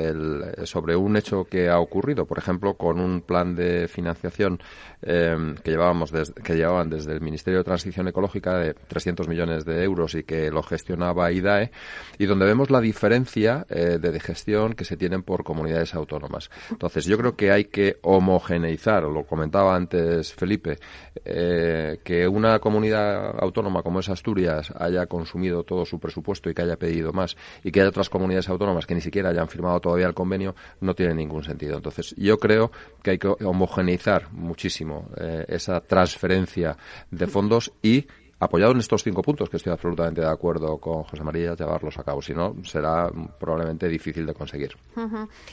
sobre 0.65 0.97
un 0.97 1.17
hecho 1.17 1.45
que 1.45 1.71
ha 1.71 1.79
ocurrido, 1.79 2.27
por 2.27 2.37
ejemplo, 2.37 2.75
con 2.75 3.01
un 3.01 3.23
plan 3.23 3.55
de 3.55 3.89
financiación 3.89 4.61
que, 5.01 5.61
llevábamos 5.65 6.13
que 6.45 6.57
llevaban 6.57 6.91
desde 6.91 7.15
el 7.15 7.23
Ministerio 7.23 7.61
de 7.61 7.65
Transición 7.65 8.09
Ecológica 8.09 8.50
de 8.59 8.75
300 8.75 9.29
millones 9.29 9.65
de 9.65 9.83
euros 9.83 10.15
y 10.15 10.25
que 10.25 10.51
lo 10.51 10.63
gestionaba 10.63 11.33
IDAE, 11.33 11.71
y 12.19 12.27
donde 12.27 12.47
vemos 12.47 12.71
la 12.71 12.81
diferencia 12.81 13.67
eh, 13.69 13.99
de 14.01 14.21
gestión 14.21 14.75
que 14.75 14.85
se 14.85 14.97
tienen 14.97 15.23
por 15.23 15.45
comunidades 15.45 15.95
autónomas. 15.95 16.51
Entonces, 16.71 17.05
yo 17.05 17.17
creo 17.19 17.37
que 17.37 17.51
hay 17.51 17.65
que 17.65 17.99
homogeneizar, 18.03 19.03
lo 19.05 19.25
comentaba 19.25 19.75
antes 19.75 20.33
Felipe, 20.33 20.79
eh, 21.25 22.01
que 22.05 22.27
una 22.29 22.59
comunidad 22.59 23.35
autónoma 23.41 23.83
como 23.83 24.01
es 24.01 24.09
Asturias 24.09 24.73
haya 24.79 25.07
consumido 25.07 25.63
todo 25.65 25.85
su 25.85 25.99
presupuesto 25.99 26.51
y 26.51 26.55
que 26.55 26.63
haya 26.63 26.77
pedido 26.77 27.13
más, 27.13 27.37
y 27.65 27.71
que 27.71 27.81
haya 27.81 27.91
otras 27.91 28.09
comunidades 28.11 28.49
autónomas 28.49 28.87
que 28.87 28.95
ni 28.95 29.01
siquiera 29.01 29.31
hayan 29.31 29.49
firmado 29.49 29.81
todavía 29.81 30.07
el 30.07 30.15
convenio, 30.15 30.55
no 30.81 30.95
tiene 30.95 31.15
ningún 31.15 31.43
sentido. 31.43 31.77
Entonces, 31.77 32.15
yo 32.17 32.39
creo 32.39 32.71
que 33.03 33.13
hay 33.13 33.19
que 33.19 33.29
homogeneizar 33.29 34.31
muchísimo 34.33 35.09
eh, 35.17 35.45
esa 35.49 35.81
transferencia 35.81 36.77
de 37.11 37.27
fondos 37.27 37.73
y 37.83 38.07
apoyado 38.41 38.73
en 38.73 38.79
estos 38.79 39.05
cinco 39.05 39.23
puntos, 39.23 39.51
que 39.51 39.59
estoy 39.59 39.73
absolutamente 39.73 40.23
de 40.23 40.29
acuerdo 40.29 40.79
con 40.79 41.05
José 41.05 41.23
María, 41.23 41.55
llevarlos 41.55 41.99
a 41.99 42.03
cabo. 42.03 42.23
Si 42.23 42.33
no, 42.33 42.57
será 42.65 43.11
probablemente 43.39 43.87
difícil 43.87 44.27
de 44.27 44.35
conseguir. 44.35 44.77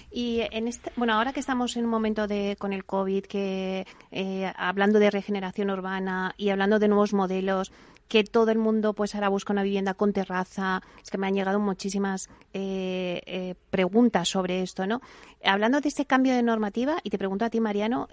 Y 0.10 0.42
en 0.52 0.68
este, 0.68 0.92
bueno, 0.96 1.14
ahora 1.14 1.34
que 1.34 1.42
estamos 1.42 1.76
en 1.76 1.84
un 1.84 1.92
momento 1.92 2.28
de 2.28 2.56
con 2.58 2.72
el 2.72 2.86
COVID, 2.86 3.26
que 3.26 3.86
eh, 4.12 4.52
hablando 4.56 5.00
de 5.00 5.12
regeneración 5.12 5.70
urbana 5.70 6.34
y 6.38 6.50
hablando 6.50 6.80
de 6.80 6.88
nuevos 6.88 7.14
modelos, 7.14 7.74
que 8.08 8.24
todo 8.24 8.52
el 8.52 8.58
mundo 8.58 8.94
pues 8.94 9.16
ahora 9.16 9.28
busca 9.28 9.52
una 9.52 9.64
vivienda 9.64 9.94
con 9.94 10.14
terraza. 10.14 10.82
Es 11.04 11.12
que 11.12 11.18
me 11.18 11.28
han 11.28 11.34
llegado 11.34 11.60
muchísimas 11.60 12.30
eh, 12.54 13.22
eh, 13.26 13.56
preguntas 13.70 14.30
sobre 14.30 14.62
esto, 14.62 14.88
¿no? 14.88 15.02
Hablando 15.44 15.82
de 15.82 15.90
este 15.90 16.06
cambio 16.06 16.34
de 16.34 16.42
normativa, 16.42 17.00
y 17.04 17.10
te 17.10 17.18
pregunto 17.18 17.44
a 17.44 17.50
ti, 17.50 17.60
Mariano, 17.60 18.08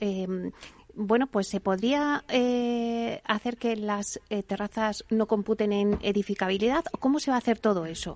bueno, 0.97 1.27
pues 1.27 1.49
se 1.49 1.61
podría 1.61 2.25
eh, 2.29 3.21
hacer 3.25 3.57
que 3.57 3.77
las 3.77 4.21
eh, 4.31 4.43
terrazas 4.43 5.05
no 5.11 5.27
computen 5.27 5.73
en 5.73 5.99
edificabilidad. 6.03 6.85
¿Cómo 7.01 7.21
se 7.21 7.31
va 7.31 7.37
a 7.37 7.39
hacer 7.39 7.59
todo 7.59 7.87
eso? 7.87 8.15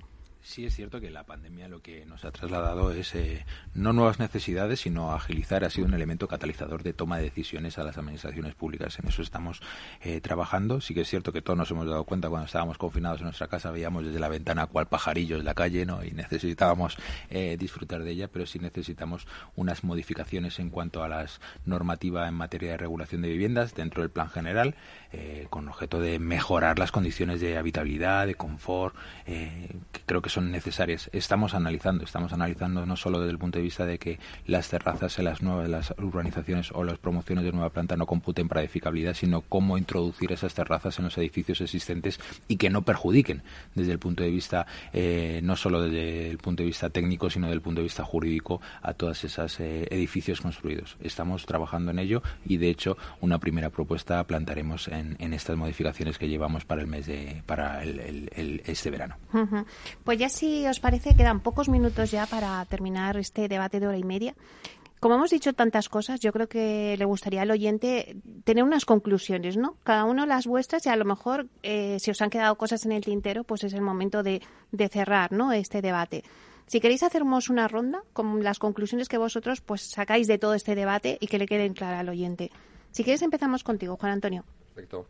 Sí 0.48 0.64
es 0.64 0.74
cierto 0.74 0.98
que 0.98 1.10
la 1.10 1.24
pandemia 1.24 1.68
lo 1.68 1.82
que 1.82 2.06
nos 2.06 2.24
ha 2.24 2.30
trasladado 2.30 2.90
es 2.90 3.14
eh, 3.14 3.44
no 3.74 3.92
nuevas 3.92 4.18
necesidades, 4.18 4.80
sino 4.80 5.12
agilizar. 5.12 5.62
Ha 5.62 5.68
sido 5.68 5.86
un 5.86 5.92
elemento 5.92 6.26
catalizador 6.26 6.82
de 6.82 6.94
toma 6.94 7.18
de 7.18 7.24
decisiones 7.24 7.76
a 7.76 7.84
las 7.84 7.98
administraciones 7.98 8.54
públicas. 8.54 8.98
En 8.98 9.06
eso 9.08 9.20
estamos 9.20 9.60
eh, 10.00 10.22
trabajando. 10.22 10.80
Sí 10.80 10.94
que 10.94 11.02
es 11.02 11.08
cierto 11.08 11.34
que 11.34 11.42
todos 11.42 11.58
nos 11.58 11.70
hemos 11.70 11.86
dado 11.86 12.04
cuenta 12.04 12.30
cuando 12.30 12.46
estábamos 12.46 12.78
confinados 12.78 13.20
en 13.20 13.24
nuestra 13.24 13.48
casa, 13.48 13.70
veíamos 13.70 14.06
desde 14.06 14.18
la 14.20 14.30
ventana 14.30 14.66
cual 14.68 14.88
pajarillo 14.88 15.36
en 15.36 15.44
la 15.44 15.52
calle, 15.52 15.84
¿no? 15.84 16.02
Y 16.02 16.12
necesitábamos 16.12 16.96
eh, 17.28 17.58
disfrutar 17.58 18.02
de 18.02 18.12
ella, 18.12 18.28
pero 18.28 18.46
sí 18.46 18.58
necesitamos 18.58 19.26
unas 19.54 19.84
modificaciones 19.84 20.58
en 20.60 20.70
cuanto 20.70 21.02
a 21.02 21.08
las 21.08 21.42
normativas 21.66 22.26
en 22.26 22.34
materia 22.34 22.70
de 22.70 22.78
regulación 22.78 23.20
de 23.20 23.28
viviendas 23.28 23.74
dentro 23.74 24.00
del 24.00 24.10
plan 24.10 24.30
general, 24.30 24.76
con 25.50 25.68
objeto 25.68 26.00
de 26.00 26.18
mejorar 26.18 26.78
las 26.78 26.92
condiciones 26.92 27.40
de 27.40 27.56
habitabilidad, 27.56 28.26
de 28.26 28.34
confort, 28.34 28.94
que 29.24 30.00
creo 30.06 30.22
que 30.22 30.30
son 30.30 30.50
necesarias. 30.50 31.08
Estamos 31.12 31.54
analizando, 31.54 32.04
estamos 32.04 32.32
analizando 32.32 32.84
no 32.86 32.96
solo 32.96 33.20
desde 33.20 33.32
el 33.32 33.38
punto 33.38 33.58
de 33.58 33.64
vista 33.64 33.86
de 33.86 33.98
que 33.98 34.18
las 34.46 34.68
terrazas 34.68 35.18
en 35.18 35.24
las 35.24 35.42
nuevas 35.42 35.94
urbanizaciones 35.98 36.70
o 36.72 36.84
las 36.84 36.98
promociones 36.98 37.44
de 37.44 37.52
nueva 37.52 37.70
planta 37.70 37.96
no 37.96 38.06
computen 38.06 38.48
para 38.48 38.60
edificabilidad, 38.60 39.14
sino 39.14 39.42
cómo 39.42 39.78
introducir 39.78 40.32
esas 40.32 40.54
terrazas 40.54 40.98
en 40.98 41.06
los 41.06 41.18
edificios 41.18 41.60
existentes 41.60 42.20
y 42.48 42.56
que 42.56 42.70
no 42.70 42.82
perjudiquen 42.82 43.42
desde 43.74 43.92
el 43.92 43.98
punto 43.98 44.22
de 44.22 44.30
vista 44.30 44.66
eh, 44.92 45.40
no 45.42 45.56
solo 45.56 45.82
desde 45.82 46.30
el 46.30 46.38
punto 46.38 46.62
de 46.62 46.66
vista 46.66 46.90
técnico, 46.90 47.30
sino 47.30 47.46
desde 47.46 47.56
el 47.56 47.62
punto 47.62 47.80
de 47.80 47.84
vista 47.84 48.04
jurídico 48.04 48.60
a 48.82 48.94
todos 48.94 49.24
esos 49.24 49.60
eh, 49.60 49.86
edificios 49.90 50.40
construidos. 50.40 50.96
Estamos 51.00 51.46
trabajando 51.46 51.90
en 51.90 51.98
ello 51.98 52.22
y 52.44 52.56
de 52.56 52.70
hecho 52.70 52.96
una 53.20 53.38
primera 53.38 53.70
propuesta 53.70 54.22
plantaremos 54.24 54.88
en, 54.88 54.97
estas 55.18 55.56
modificaciones 55.56 56.18
que 56.18 56.28
llevamos 56.28 56.64
para 56.64 56.80
el 56.80 56.86
mes 56.86 57.06
de 57.06 57.42
para 57.46 57.82
el, 57.82 58.62
este 58.66 58.90
verano. 58.90 59.16
Pues 60.04 60.18
ya 60.18 60.28
si 60.28 60.66
os 60.66 60.80
parece, 60.80 61.14
quedan 61.14 61.40
pocos 61.40 61.68
minutos 61.68 62.10
ya 62.10 62.26
para 62.26 62.64
terminar 62.66 63.16
este 63.16 63.48
debate 63.48 63.80
de 63.80 63.86
hora 63.86 63.98
y 63.98 64.04
media. 64.04 64.34
Como 65.00 65.14
hemos 65.14 65.30
dicho 65.30 65.52
tantas 65.52 65.88
cosas, 65.88 66.18
yo 66.18 66.32
creo 66.32 66.48
que 66.48 66.96
le 66.98 67.04
gustaría 67.04 67.42
al 67.42 67.50
oyente 67.52 68.16
tener 68.42 68.64
unas 68.64 68.84
conclusiones, 68.84 69.56
¿no? 69.56 69.76
Cada 69.84 70.04
uno 70.04 70.26
las 70.26 70.46
vuestras 70.46 70.84
y 70.86 70.88
a 70.88 70.96
lo 70.96 71.04
mejor 71.04 71.46
eh, 71.62 71.98
si 72.00 72.10
os 72.10 72.20
han 72.20 72.30
quedado 72.30 72.56
cosas 72.56 72.84
en 72.84 72.90
el 72.90 73.04
tintero, 73.04 73.44
pues 73.44 73.62
es 73.62 73.74
el 73.74 73.80
momento 73.80 74.24
de, 74.24 74.42
cerrar, 74.90 75.30
¿no? 75.30 75.52
Este 75.52 75.82
debate. 75.82 76.24
Si 76.66 76.80
queréis 76.80 77.04
hacernos 77.04 77.48
una 77.48 77.68
ronda 77.68 78.02
con 78.12 78.42
las 78.42 78.58
conclusiones 78.58 79.08
que 79.08 79.18
vosotros 79.18 79.60
pues 79.60 79.82
sacáis 79.82 80.26
de 80.26 80.38
todo 80.38 80.54
este 80.54 80.74
debate 80.74 81.16
y 81.20 81.28
que 81.28 81.38
le 81.38 81.46
queden 81.46 81.74
claras 81.74 82.00
al 82.00 82.08
oyente. 82.08 82.50
Si 82.90 83.04
quieres 83.04 83.22
empezamos 83.22 83.62
contigo, 83.62 83.96
Juan 83.96 84.12
Antonio. 84.12 84.44
Perfecto. 84.78 85.08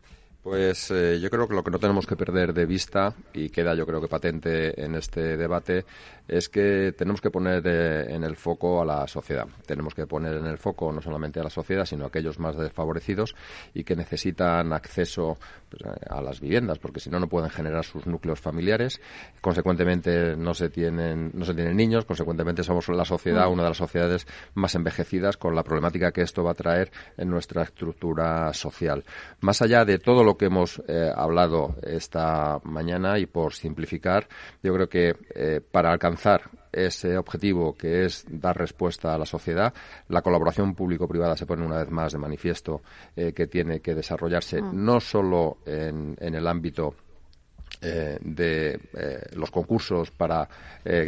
Pues 0.49 0.89
eh, 0.89 1.19
yo 1.21 1.29
creo 1.29 1.47
que 1.47 1.53
lo 1.53 1.63
que 1.63 1.69
no 1.69 1.77
tenemos 1.77 2.07
que 2.07 2.15
perder 2.15 2.55
de 2.55 2.65
vista, 2.65 3.13
y 3.33 3.51
queda 3.51 3.75
yo 3.75 3.85
creo 3.85 4.01
que 4.01 4.07
patente 4.07 4.83
en 4.83 4.95
este 4.95 5.37
debate, 5.37 5.85
es 6.27 6.49
que 6.49 6.91
tenemos 6.97 7.21
que 7.21 7.29
poner 7.29 7.61
eh, 7.67 8.15
en 8.15 8.23
el 8.23 8.35
foco 8.35 8.81
a 8.81 8.85
la 8.85 9.07
sociedad. 9.07 9.47
Tenemos 9.67 9.93
que 9.93 10.07
poner 10.07 10.37
en 10.37 10.47
el 10.47 10.57
foco 10.57 10.91
no 10.91 11.01
solamente 11.01 11.39
a 11.39 11.43
la 11.43 11.51
sociedad, 11.51 11.85
sino 11.85 12.05
a 12.05 12.07
aquellos 12.07 12.39
más 12.39 12.57
desfavorecidos 12.57 13.35
y 13.75 13.83
que 13.83 13.95
necesitan 13.95 14.73
acceso 14.73 15.37
pues, 15.69 15.83
a 16.09 16.19
las 16.19 16.39
viviendas, 16.39 16.79
porque 16.79 16.99
si 16.99 17.11
no, 17.11 17.19
no 17.19 17.27
pueden 17.27 17.51
generar 17.51 17.85
sus 17.85 18.07
núcleos 18.07 18.39
familiares. 18.39 18.99
Consecuentemente, 19.41 20.35
no 20.35 20.55
se 20.55 20.69
tienen, 20.69 21.29
no 21.35 21.45
se 21.45 21.53
tienen 21.53 21.77
niños. 21.77 22.05
Consecuentemente, 22.05 22.63
somos 22.63 22.89
la 22.89 23.05
sociedad, 23.05 23.47
mm. 23.47 23.53
una 23.53 23.63
de 23.63 23.69
las 23.69 23.77
sociedades 23.77 24.25
más 24.55 24.73
envejecidas 24.73 25.37
con 25.37 25.53
la 25.53 25.61
problemática 25.61 26.11
que 26.11 26.21
esto 26.21 26.43
va 26.43 26.51
a 26.51 26.55
traer 26.55 26.91
en 27.17 27.29
nuestra 27.29 27.61
estructura 27.61 28.51
social. 28.53 29.03
Más 29.41 29.61
allá 29.61 29.85
de 29.85 29.99
todo 29.99 30.23
lo 30.23 30.38
que 30.39 30.45
hemos 30.45 30.81
eh, 30.87 31.11
hablado 31.13 31.75
esta 31.83 32.59
mañana 32.63 33.19
y 33.19 33.27
por 33.27 33.53
simplificar, 33.53 34.27
yo 34.63 34.73
creo 34.73 34.89
que 34.89 35.15
eh, 35.35 35.61
para 35.61 35.91
alcanzar 35.91 36.49
ese 36.71 37.17
objetivo 37.17 37.75
que 37.75 38.05
es 38.05 38.25
dar 38.29 38.57
respuesta 38.57 39.13
a 39.13 39.17
la 39.17 39.25
sociedad. 39.25 39.73
La 40.07 40.21
colaboración 40.21 40.75
público-privada 40.75 41.35
se 41.35 41.45
pone 41.45 41.65
una 41.65 41.79
vez 41.79 41.89
más 41.89 42.13
de 42.13 42.19
manifiesto 42.19 42.81
eh, 43.15 43.33
que 43.33 43.47
tiene 43.47 43.81
que 43.81 43.95
desarrollarse 43.95 44.59
ah. 44.59 44.71
no 44.71 44.99
solo 44.99 45.57
en, 45.65 46.15
el 46.19 46.47
ámbito 46.47 46.95
de 47.81 48.79
los 49.35 49.51
concursos 49.51 50.11
para 50.11 50.49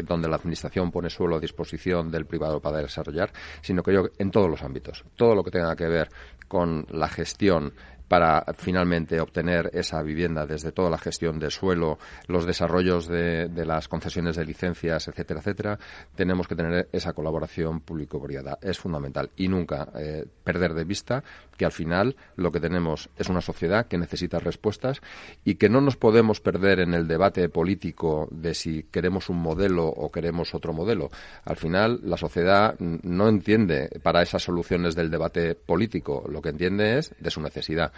donde 0.06 0.30
la 0.30 0.38
administración 0.38 0.90
pone 0.90 1.10
suelo 1.10 1.36
a 1.36 1.40
disposición 1.40 2.10
del 2.10 2.26
privado 2.26 2.62
para 2.62 2.78
desarrollar, 2.78 3.32
sino 3.62 3.84
que 3.84 3.94
yo 3.94 4.04
en 4.18 4.32
todos 4.32 4.50
los 4.50 4.62
ámbitos, 4.62 5.04
todo 5.18 5.36
lo 5.36 5.44
que 5.44 5.52
tenga 5.52 5.76
que 5.76 5.88
ver 5.88 6.10
con 6.52 6.86
la 6.90 7.08
gestión 7.08 7.74
para 8.12 8.44
finalmente 8.58 9.22
obtener 9.22 9.70
esa 9.72 10.04
vivienda 10.04 10.46
desde 10.46 10.74
toda 10.74 10.90
la 10.90 10.98
gestión 10.98 11.40
de 11.40 11.50
suelo, 11.50 11.98
los 12.28 12.46
desarrollos 12.46 13.08
de, 13.08 13.50
las 13.66 13.88
concesiones 13.88 14.36
de 14.36 14.44
licencias, 14.44 15.08
etcétera, 15.08 15.40
etcétera, 15.40 15.80
tenemos 16.14 16.46
que 16.46 16.58
tener 16.58 16.90
esa 16.92 17.14
colaboración 17.14 17.80
público-privada. 17.80 18.60
Es 18.62 18.80
fundamental 18.80 19.30
y 19.38 19.48
nunca 19.48 19.88
eh, 19.96 20.26
perder 20.44 20.74
de 20.74 20.84
vista 20.84 21.24
que 21.56 21.64
al 21.64 21.72
final 21.72 22.18
lo 22.36 22.52
que 22.52 22.60
tenemos 22.60 23.10
es 23.16 23.30
una 23.30 23.40
sociedad 23.40 23.86
que 23.86 23.98
necesita 23.98 24.40
respuestas 24.40 25.00
y 25.46 25.56
que 25.56 25.70
no 25.70 25.80
nos 25.80 25.96
podemos 25.96 26.42
perder 26.42 26.82
en 26.82 26.94
el 26.94 27.08
debate 27.08 27.48
político 27.48 28.28
de 28.32 28.54
si 28.56 28.84
queremos 28.92 29.30
un 29.30 29.38
modelo 29.38 29.88
o 29.88 30.12
queremos 30.12 30.54
otro 30.54 30.74
modelo. 30.74 31.12
Al 31.46 31.56
final, 31.56 32.02
la 32.04 32.18
sociedad 32.18 32.76
no 32.80 33.30
entiende 33.30 33.90
para 34.04 34.22
esas 34.22 34.44
soluciones 34.44 34.96
del 34.96 35.10
debate 35.10 35.56
político, 35.56 36.26
lo 36.28 36.42
que 36.42 36.50
entiende 36.50 36.98
es 36.98 37.16
de 37.20 37.32
su 37.32 37.40
necesidad. 37.42 37.94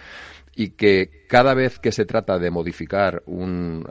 Y 0.55 0.69
que 0.69 1.23
cada 1.27 1.55
vez 1.55 1.79
que 1.79 1.91
se 1.91 2.05
trata 2.05 2.37
de 2.37 2.51
modificar 2.51 3.23
un, 3.25 3.87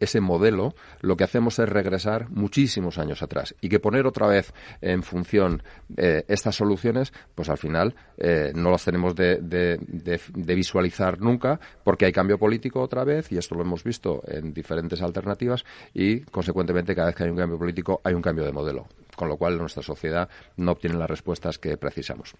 ese 0.00 0.20
modelo, 0.20 0.74
lo 1.00 1.16
que 1.16 1.24
hacemos 1.24 1.58
es 1.58 1.66
regresar 1.66 2.28
muchísimos 2.28 2.98
años 2.98 3.22
atrás. 3.22 3.54
Y 3.62 3.70
que 3.70 3.80
poner 3.80 4.06
otra 4.06 4.26
vez 4.26 4.52
en 4.82 5.02
función 5.02 5.62
eh, 5.96 6.24
estas 6.28 6.56
soluciones, 6.56 7.10
pues 7.34 7.48
al 7.48 7.56
final 7.56 7.94
eh, 8.18 8.52
no 8.54 8.70
las 8.70 8.84
tenemos 8.84 9.16
de, 9.16 9.38
de 9.40 10.54
visualizar 10.54 11.22
nunca, 11.22 11.58
porque 11.82 12.04
hay 12.04 12.12
cambio 12.12 12.36
político 12.36 12.82
otra 12.82 13.02
vez, 13.04 13.32
y 13.32 13.38
esto 13.38 13.54
lo 13.54 13.62
hemos 13.62 13.82
visto 13.82 14.20
en 14.26 14.52
diferentes 14.52 15.00
alternativas, 15.00 15.64
y 15.94 16.20
consecuentemente 16.20 16.94
cada 16.94 17.06
vez 17.06 17.16
que 17.16 17.24
hay 17.24 17.30
un 17.30 17.38
cambio 17.38 17.58
político 17.58 18.02
hay 18.04 18.12
un 18.12 18.20
cambio 18.20 18.44
de 18.44 18.52
modelo 18.52 18.86
con 19.14 19.28
lo 19.28 19.36
cual 19.36 19.56
nuestra 19.58 19.82
sociedad 19.82 20.28
no 20.56 20.72
obtiene 20.72 20.98
las 20.98 21.08
respuestas 21.08 21.58
que 21.58 21.76
precisamos. 21.76 22.34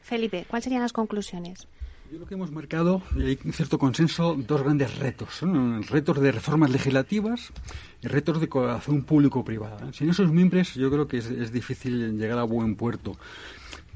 Felipe, 0.00 0.44
¿cuáles 0.48 0.64
serían 0.64 0.82
las 0.82 0.92
conclusiones? 0.92 1.66
Yo 2.14 2.20
creo 2.20 2.28
que 2.28 2.34
hemos 2.34 2.52
marcado, 2.52 3.02
y 3.16 3.22
hay 3.24 3.36
cierto 3.50 3.76
consenso, 3.76 4.36
dos 4.38 4.62
grandes 4.62 4.98
retos. 4.98 5.40
Retos 5.90 6.20
de 6.20 6.30
reformas 6.30 6.70
legislativas 6.70 7.52
y 8.00 8.06
retos 8.06 8.40
de 8.40 8.48
colaboración 8.48 9.02
público-privada. 9.02 9.92
Sin 9.92 10.08
esos 10.10 10.30
miembros 10.30 10.74
yo 10.74 10.92
creo 10.92 11.08
que 11.08 11.16
es, 11.16 11.50
difícil 11.50 12.16
llegar 12.16 12.38
a 12.38 12.44
buen 12.44 12.76
puerto. 12.76 13.16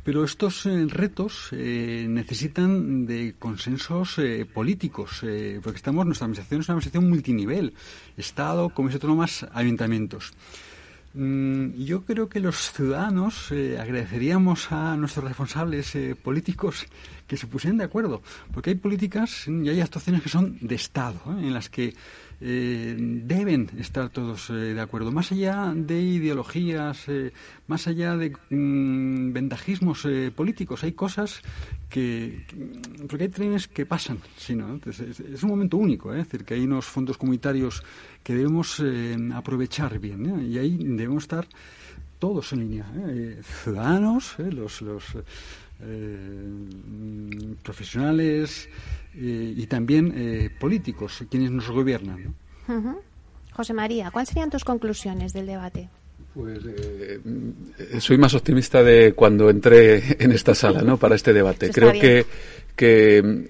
Pero 0.03 0.25
estos 0.25 0.66
eh, 0.66 0.87
retos 0.89 1.51
eh, 1.53 2.07
necesitan 2.09 3.07
de 3.07 3.37
consensos 3.39 4.19
eh, 4.19 4.45
políticos, 4.53 5.21
porque 5.62 5.77
estamos, 5.77 6.05
nuestra 6.05 6.25
administración 6.25 6.61
es 6.61 6.69
una 6.69 6.73
administración 6.75 7.09
multinivel, 7.09 7.75
Estado, 8.16 8.69
comunidades 8.71 8.97
autónomas, 8.97 9.47
ayuntamientos. 9.53 10.33
Mm, 11.21 11.83
yo 11.83 12.05
creo 12.05 12.29
que 12.29 12.39
los 12.39 12.71
ciudadanos 12.71 13.51
eh, 13.51 13.77
agradeceríamos 13.81 14.71
a 14.71 14.97
nuestros 14.97 15.25
responsables 15.25 15.97
eh, 15.97 16.14
políticos 16.14 16.87
que 17.27 17.37
se 17.37 17.49
pusieran 17.49 17.77
de 17.77 17.83
acuerdo, 17.83 18.23
porque 18.55 18.71
hay 18.71 18.77
políticas 18.77 19.49
y 19.49 19.69
hay 19.69 19.81
actuaciones 19.81 20.23
que 20.23 20.29
son 20.29 20.57
de 20.61 20.77
Estado, 20.77 21.19
¿eh? 21.27 21.49
en 21.49 21.55
las 21.55 21.69
que 21.71 21.93
eh, 22.41 22.95
deben 22.99 23.68
estar 23.78 24.11
todos 24.11 24.51
eh, 24.51 24.74
de 24.74 24.80
acuerdo. 24.80 25.11
Más 25.11 25.32
allá 25.32 25.72
de 25.74 26.01
ideologías, 26.01 27.09
eh, 27.09 27.32
más 27.66 27.89
allá 27.89 28.16
de 28.16 28.30
mm, 28.51 29.32
ventajismos 29.32 30.07
políticos, 30.36 30.84
hay 30.84 30.93
cosas 30.93 31.43
que, 31.89 32.47
Porque 33.09 33.24
hay 33.24 33.30
trenes 33.30 33.66
que 33.66 33.86
pasan, 33.86 34.18
sí, 34.36 34.55
¿no? 34.55 34.78
es, 34.86 35.43
un 35.43 35.49
momento 35.49 35.78
único, 35.78 36.12
es 36.12 36.18
decir, 36.18 36.45
que 36.45 36.55
hay 36.55 36.61
unos 36.61 36.84
fondos 36.84 37.18
comunitarios 37.18 37.82
que 38.22 38.34
debemos 38.34 38.82
aprovechar 39.34 39.99
bien, 39.99 40.47
y 40.51 40.59
ahí 40.59 40.76
debemos 40.78 41.24
estar 41.24 41.49
todos 42.18 42.53
en 42.53 42.61
línea, 42.61 42.86
ciudadanos, 43.64 44.36
los, 44.39 44.82
los 44.82 45.05
profesionales, 47.62 48.68
eh, 49.15 49.55
y 49.57 49.67
también 49.67 50.13
eh, 50.17 50.51
políticos, 50.59 51.25
quienes 51.31 51.51
nos 51.51 51.71
gobiernan. 51.71 52.35
José 53.53 53.75
María, 53.75 54.11
¿cuáles 54.11 54.29
serían 54.29 54.51
tus 54.51 54.65
conclusiones 54.65 55.33
del 55.33 55.47
debate? 55.47 55.89
Pues 56.35 56.61
eh, 56.65 57.21
soy 58.01 58.19
más 58.19 58.35
optimista 58.35 58.83
de 58.83 59.15
cuando 59.15 59.51
entré 59.51 60.17
en 60.23 60.33
esta 60.33 60.55
sala, 60.55 60.83
¿no? 60.83 60.97
Para 60.97 61.15
este 61.15 61.33
debate. 61.33 61.71
Creo 61.71 61.93
que 61.93 62.27
que 62.79 63.49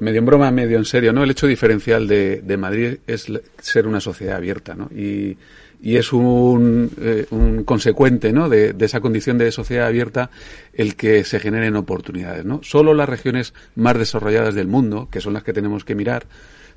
medio 0.00 0.18
en 0.18 0.24
broma, 0.24 0.50
medio 0.50 0.78
en 0.78 0.86
serio, 0.86 1.12
¿no? 1.12 1.22
El 1.22 1.30
hecho 1.30 1.46
diferencial 1.46 2.08
de, 2.08 2.40
de 2.40 2.56
Madrid 2.56 2.96
es 3.06 3.30
ser 3.60 3.86
una 3.86 4.00
sociedad 4.00 4.36
abierta, 4.36 4.74
¿no? 4.74 4.86
Y 4.96 5.36
y 5.82 5.96
es 5.96 6.12
un, 6.12 6.90
eh, 7.00 7.26
un 7.30 7.64
consecuente 7.64 8.32
¿no? 8.32 8.48
de, 8.48 8.72
de, 8.72 8.84
esa 8.84 9.00
condición 9.00 9.38
de 9.38 9.50
sociedad 9.50 9.86
abierta 9.86 10.30
el 10.74 10.94
que 10.94 11.24
se 11.24 11.40
generen 11.40 11.76
oportunidades. 11.76 12.44
¿no? 12.44 12.60
Solo 12.62 12.94
las 12.94 13.08
regiones 13.08 13.54
más 13.76 13.98
desarrolladas 13.98 14.54
del 14.54 14.66
mundo, 14.66 15.08
que 15.10 15.20
son 15.20 15.32
las 15.32 15.42
que 15.42 15.52
tenemos 15.52 15.84
que 15.84 15.94
mirar, 15.94 16.26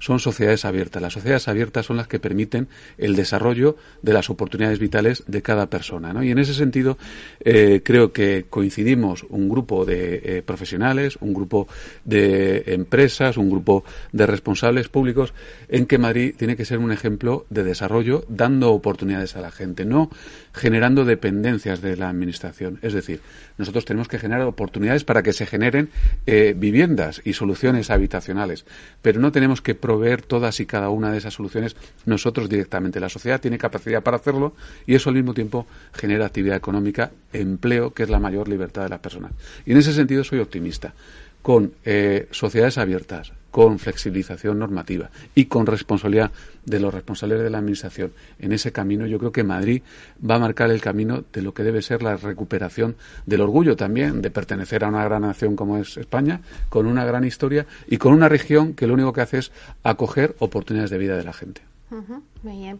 son 0.04 0.20
sociedades 0.20 0.66
abiertas. 0.66 1.01
Las 1.01 1.14
sociedades 1.14 1.47
abiertas 1.47 1.86
son 1.86 1.95
las 1.95 2.10
que 2.10 2.20
permiten 2.20 2.68
el 2.97 3.16
desarrollo 3.16 3.78
de 4.01 4.12
las 4.12 4.30
oportunidades 4.30 4.78
vitales 4.78 5.24
de 5.28 5.41
cada 5.41 5.70
persona. 5.70 6.12
¿no? 6.12 6.22
Y 6.22 6.32
en 6.32 6.39
ese 6.39 6.54
sentido, 6.54 6.97
eh, 7.39 7.80
creo 7.86 8.12
que 8.12 8.45
coincidimos 8.49 9.24
un 9.30 9.47
grupo 9.47 9.86
de 9.86 10.22
eh, 10.24 10.43
profesionales, 10.45 11.18
un 11.22 11.34
grupo 11.34 11.70
de 12.04 12.64
empresas, 12.68 13.38
un 13.38 13.49
grupo 13.49 13.86
de 14.12 14.28
responsables 14.28 14.89
públicos 14.89 15.34
en 15.70 15.86
que 15.86 15.97
Madrid 15.97 16.36
tiene 16.38 16.58
que 16.58 16.66
ser 16.66 16.80
un 16.80 16.91
ejemplo 16.91 17.45
de 17.49 17.64
desarrollo 17.64 18.26
dando 18.28 18.74
oportunidades 18.74 19.38
a 19.38 19.41
la 19.41 19.51
gente, 19.51 19.86
no 19.86 20.10
generando 20.54 21.06
dependencias 21.06 21.82
de 21.82 21.95
la 21.95 22.10
Administración. 22.10 22.78
Es 22.82 22.91
decir, 22.91 23.22
nosotros 23.58 23.86
tenemos 23.86 24.10
que 24.10 24.20
generar 24.20 24.45
oportunidades 24.47 25.06
para 25.06 25.24
que 25.24 25.32
se 25.32 25.45
generen 25.45 25.89
eh, 26.26 26.54
viviendas 26.58 27.22
y 27.24 27.34
soluciones 27.34 27.89
habitacionales, 27.89 28.66
pero 29.01 29.22
no 29.22 29.32
tenemos 29.32 29.62
que 29.62 29.76
proveer 29.94 30.24
todas 30.24 30.60
y 30.60 30.66
cada 30.66 30.89
una 30.89 31.12
de 31.12 31.20
esas 31.20 31.36
soluciones 31.36 31.76
nosotros 32.06 32.50
directamente. 32.50 33.00
La 33.00 33.10
sociedad 33.10 33.39
tiene 33.39 33.60
capacidad 33.60 34.02
para 34.02 34.18
hacerlo 34.18 34.56
y 34.88 34.96
eso 34.96 35.10
al 35.10 35.16
mismo 35.16 35.36
tiempo 35.36 35.68
genera 35.94 36.26
actividad 36.26 36.58
económica, 36.58 37.12
empleo, 37.32 37.94
que 37.94 38.02
es 38.02 38.10
la 38.10 38.18
mayor 38.18 38.48
libertad 38.48 38.84
de 38.84 38.89
las 38.89 39.00
personas. 39.00 39.34
Y 39.68 39.72
en 39.72 39.78
ese 39.78 39.94
sentido 39.94 40.24
soy 40.24 40.39
optimista 40.39 40.96
con 41.44 41.74
eh, 41.86 42.28
sociedades 42.32 42.80
abiertas, 42.80 43.34
con 43.54 43.78
flexibilización 43.78 44.58
normativa 44.58 45.12
y 45.36 45.45
con 45.45 45.68
responsabilidad 45.68 46.32
de 46.66 46.80
los 46.80 46.91
responsables 46.91 47.39
de 47.39 47.51
la 47.51 47.60
Administración 47.60 48.12
en 48.39 48.51
ese 48.51 48.72
camino, 48.72 49.06
yo 49.06 49.20
creo 49.20 49.32
que 49.32 49.43
Madrid 49.43 49.84
va 50.28 50.36
a 50.36 50.39
marcar 50.39 50.72
el 50.72 50.82
camino 50.82 51.24
de 51.32 51.43
lo 51.43 51.54
que 51.54 51.62
debe 51.62 51.84
ser 51.84 52.01
la 52.01 52.18
recuperación 52.18 52.95
del 53.28 53.41
orgullo 53.41 53.76
también 53.76 54.24
de 54.24 54.32
pertenecer 54.32 54.84
a 54.84 54.88
una 54.88 55.04
gran 55.04 55.22
nación 55.22 55.56
como 55.56 55.78
es 55.78 55.97
España, 55.97 56.41
con 56.70 56.88
una 56.88 57.06
gran 57.06 57.26
historia 57.26 57.68
y 57.86 57.97
con 57.97 58.14
una 58.14 58.28
región 58.28 58.74
que 58.74 58.88
lo 58.88 58.95
único 58.95 59.14
que 59.14 59.22
hace 59.22 59.38
es 59.38 59.51
acoger 59.84 60.36
oportunidades 60.39 60.89
de 60.89 60.97
vida 60.97 61.16
de 61.16 61.24
la 61.24 61.34
gente. 61.34 61.62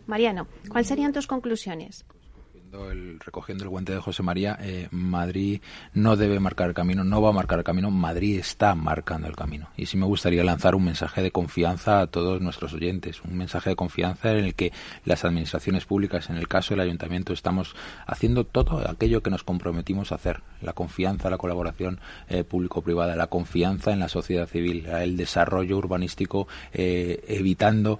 Mariano, 0.08 0.48
¿cuáles 0.70 0.88
serían 0.88 1.14
tus 1.14 1.28
conclusiones? 1.28 2.04
Recogiendo 3.20 3.64
el 3.64 3.70
guante 3.70 3.94
de 3.94 4.00
José 4.00 4.24
María, 4.24 4.58
eh, 4.62 4.88
Madrid 4.92 5.62
no 5.94 6.16
debe 6.16 6.40
marcar 6.40 6.70
el 6.70 6.74
camino, 6.74 7.04
no 7.04 7.22
va 7.22 7.30
a 7.30 7.34
marcar 7.34 7.60
el 7.60 7.64
camino, 7.64 7.92
Madrid 7.92 8.40
está 8.40 8.76
marcando 8.76 9.28
el 9.28 9.36
camino. 9.36 9.70
Y 9.78 9.86
sí 9.86 9.98
me 9.98 10.06
gustaría 10.06 10.44
lanzar 10.44 10.76
un 10.76 10.84
mensaje 10.84 11.22
de 11.22 11.32
confianza 11.32 12.02
a 12.02 12.08
todos 12.08 12.42
nuestros 12.42 12.74
oyentes, 12.74 13.22
un 13.24 13.38
mensaje 13.38 13.70
de 13.72 13.76
confianza 13.76 14.32
en 14.32 14.46
el 14.46 14.56
que 14.56 14.72
las 15.06 15.24
administraciones 15.26 15.86
públicas, 15.86 16.30
en 16.30 16.38
el 16.38 16.48
caso 16.48 16.74
del 16.74 16.82
ayuntamiento, 16.82 17.34
estamos 17.34 17.76
haciendo 18.08 18.44
todo 18.46 18.90
aquello 18.90 19.22
que 19.22 19.30
nos 19.30 19.44
comprometimos 19.44 20.12
a 20.12 20.16
hacer. 20.16 20.42
La 20.62 20.74
confianza, 20.74 21.30
la 21.30 21.38
colaboración 21.38 22.00
eh, 22.30 22.44
público-privada, 22.44 23.16
la 23.16 23.28
confianza 23.28 23.92
en 23.92 24.00
la 24.00 24.10
sociedad 24.10 24.48
civil, 24.48 24.86
el 24.88 25.18
desarrollo 25.18 25.78
urbanístico, 25.78 26.48
eh, 26.74 27.24
evitando 27.28 28.00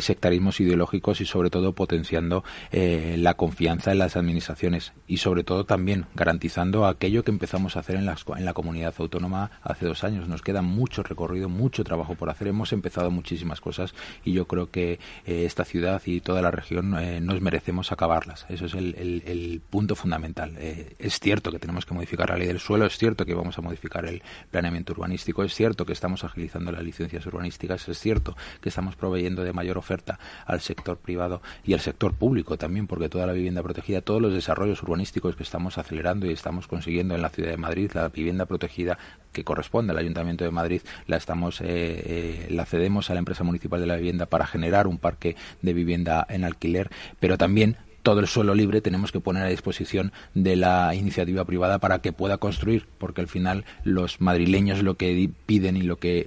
sectarismos 0.00 0.60
ideológicos 0.60 1.20
y 1.20 1.24
sobre 1.24 1.50
todo 1.50 1.72
potenciando 1.72 2.44
la 2.72 3.34
confianza 3.34 3.92
en 3.92 3.98
las 3.98 4.11
administraciones 4.16 4.92
y 5.06 5.18
sobre 5.18 5.44
todo 5.44 5.64
también 5.64 6.06
garantizando 6.14 6.86
aquello 6.86 7.24
que 7.24 7.30
empezamos 7.30 7.76
a 7.76 7.80
hacer 7.80 7.96
en, 7.96 8.08
en 8.08 8.44
la 8.44 8.54
comunidad 8.54 8.94
autónoma 8.98 9.50
hace 9.62 9.86
dos 9.86 10.04
años. 10.04 10.28
Nos 10.28 10.42
queda 10.42 10.62
mucho 10.62 11.02
recorrido, 11.02 11.48
mucho 11.48 11.84
trabajo 11.84 12.14
por 12.14 12.30
hacer. 12.30 12.48
Hemos 12.48 12.72
empezado 12.72 13.10
muchísimas 13.10 13.60
cosas 13.60 13.94
y 14.24 14.32
yo 14.32 14.46
creo 14.46 14.70
que 14.70 14.98
eh, 15.26 15.44
esta 15.44 15.64
ciudad 15.64 16.02
y 16.06 16.20
toda 16.20 16.42
la 16.42 16.50
región 16.50 16.98
eh, 16.98 17.20
nos 17.20 17.40
merecemos 17.40 17.92
acabarlas. 17.92 18.46
Eso 18.48 18.66
es 18.66 18.74
el, 18.74 19.62
punto 19.70 19.94
fundamental. 19.94 20.56
Eh, 20.58 20.94
es 20.98 21.18
cierto 21.18 21.50
que 21.50 21.58
tenemos 21.58 21.86
que 21.86 21.94
modificar 21.94 22.30
la 22.30 22.36
ley 22.36 22.46
del 22.46 22.58
suelo, 22.58 22.86
es 22.86 22.98
cierto 22.98 23.24
que 23.24 23.34
vamos 23.34 23.58
a 23.58 23.62
modificar 23.62 24.04
el 24.04 24.22
planeamiento 24.50 24.92
urbanístico, 24.92 25.42
es 25.44 25.54
cierto 25.54 25.86
que 25.86 25.92
estamos 25.92 26.24
agilizando 26.24 26.72
las 26.72 26.82
licencias 26.82 27.24
urbanísticas, 27.26 27.88
es 27.88 27.98
cierto 27.98 28.36
que 28.60 28.68
estamos 28.68 28.96
proveyendo 28.96 29.44
de 29.44 29.52
mayor 29.52 29.78
oferta 29.78 30.18
al 30.46 30.60
sector 30.60 30.98
privado 30.98 31.42
y 31.64 31.72
al 31.74 31.80
sector 31.80 32.14
público 32.14 32.58
también, 32.58 32.86
porque 32.86 33.08
toda 33.08 33.26
la 33.26 33.32
vivienda 33.32 33.62
protegida 33.62 34.01
todos 34.02 34.20
los 34.20 34.34
desarrollos 34.34 34.82
urbanísticos 34.82 35.36
que 35.36 35.42
estamos 35.42 35.78
acelerando 35.78 36.26
y 36.26 36.32
estamos 36.32 36.66
consiguiendo 36.66 37.14
en 37.14 37.22
la 37.22 37.30
ciudad 37.30 37.50
de 37.50 37.56
Madrid, 37.56 37.90
la 37.94 38.08
vivienda 38.08 38.46
protegida 38.46 38.98
que 39.32 39.44
corresponde 39.44 39.92
al 39.92 39.98
Ayuntamiento 39.98 40.44
de 40.44 40.50
Madrid, 40.50 40.82
la 41.06 41.16
estamos, 41.16 41.60
eh, 41.60 41.66
eh, 41.66 42.46
la 42.50 42.66
cedemos 42.66 43.10
a 43.10 43.14
la 43.14 43.20
empresa 43.20 43.44
municipal 43.44 43.80
de 43.80 43.86
la 43.86 43.96
vivienda 43.96 44.26
para 44.26 44.46
generar 44.46 44.86
un 44.86 44.98
parque 44.98 45.36
de 45.62 45.72
vivienda 45.72 46.26
en 46.28 46.44
alquiler, 46.44 46.90
pero 47.18 47.38
también 47.38 47.76
todo 48.02 48.20
el 48.20 48.26
suelo 48.26 48.54
libre 48.54 48.80
tenemos 48.80 49.12
que 49.12 49.20
poner 49.20 49.44
a 49.44 49.48
disposición 49.48 50.12
de 50.34 50.56
la 50.56 50.94
iniciativa 50.94 51.44
privada 51.44 51.78
para 51.78 52.00
que 52.00 52.12
pueda 52.12 52.38
construir, 52.38 52.86
porque 52.98 53.20
al 53.20 53.28
final 53.28 53.64
los 53.84 54.20
madrileños 54.20 54.82
lo 54.82 54.96
que 54.96 55.30
piden 55.46 55.76
y 55.76 55.82
lo 55.82 55.96
que 55.96 56.18
eh, 56.18 56.26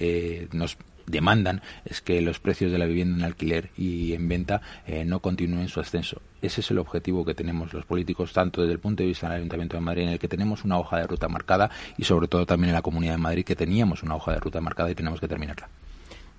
eh, 0.00 0.48
nos 0.52 0.76
demandan 1.06 1.62
es 1.84 2.00
que 2.00 2.20
los 2.20 2.40
precios 2.40 2.72
de 2.72 2.78
la 2.78 2.86
vivienda 2.86 3.18
en 3.18 3.24
alquiler 3.24 3.70
y 3.76 4.12
en 4.14 4.28
venta 4.28 4.60
eh, 4.86 5.04
no 5.04 5.20
continúen 5.20 5.68
su 5.68 5.80
ascenso. 5.80 6.22
Ese 6.40 6.60
es 6.60 6.70
el 6.70 6.78
objetivo 6.78 7.24
que 7.24 7.34
tenemos 7.34 7.72
los 7.72 7.84
políticos, 7.84 8.32
tanto 8.32 8.62
desde 8.62 8.72
el 8.72 8.80
punto 8.80 9.02
de 9.02 9.08
vista 9.08 9.28
del 9.28 9.36
Ayuntamiento 9.38 9.76
de 9.76 9.80
Madrid, 9.80 10.02
en 10.02 10.08
el 10.10 10.18
que 10.18 10.28
tenemos 10.28 10.64
una 10.64 10.78
hoja 10.78 10.98
de 10.98 11.06
ruta 11.06 11.28
marcada, 11.28 11.70
y 11.96 12.04
sobre 12.04 12.26
todo 12.26 12.46
también 12.46 12.70
en 12.70 12.74
la 12.74 12.82
Comunidad 12.82 13.12
de 13.12 13.18
Madrid, 13.18 13.44
que 13.44 13.56
teníamos 13.56 14.02
una 14.02 14.16
hoja 14.16 14.32
de 14.32 14.40
ruta 14.40 14.60
marcada 14.60 14.90
y 14.90 14.94
tenemos 14.94 15.20
que 15.20 15.28
terminarla. 15.28 15.68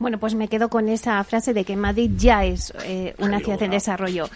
Bueno, 0.04 0.18
pues 0.18 0.36
me 0.36 0.49
quedo 0.49 0.68
con 0.68 0.89
esa 0.89 1.24
frase 1.24 1.54
de 1.54 1.64
que 1.64 1.78
Madrid 1.78 2.12
ya 2.18 2.43
es 2.43 2.74
eh, 2.84 3.16
una 3.20 3.39
ciudad 3.39 3.64
en 3.64 3.72
desarrollo. 3.72 4.30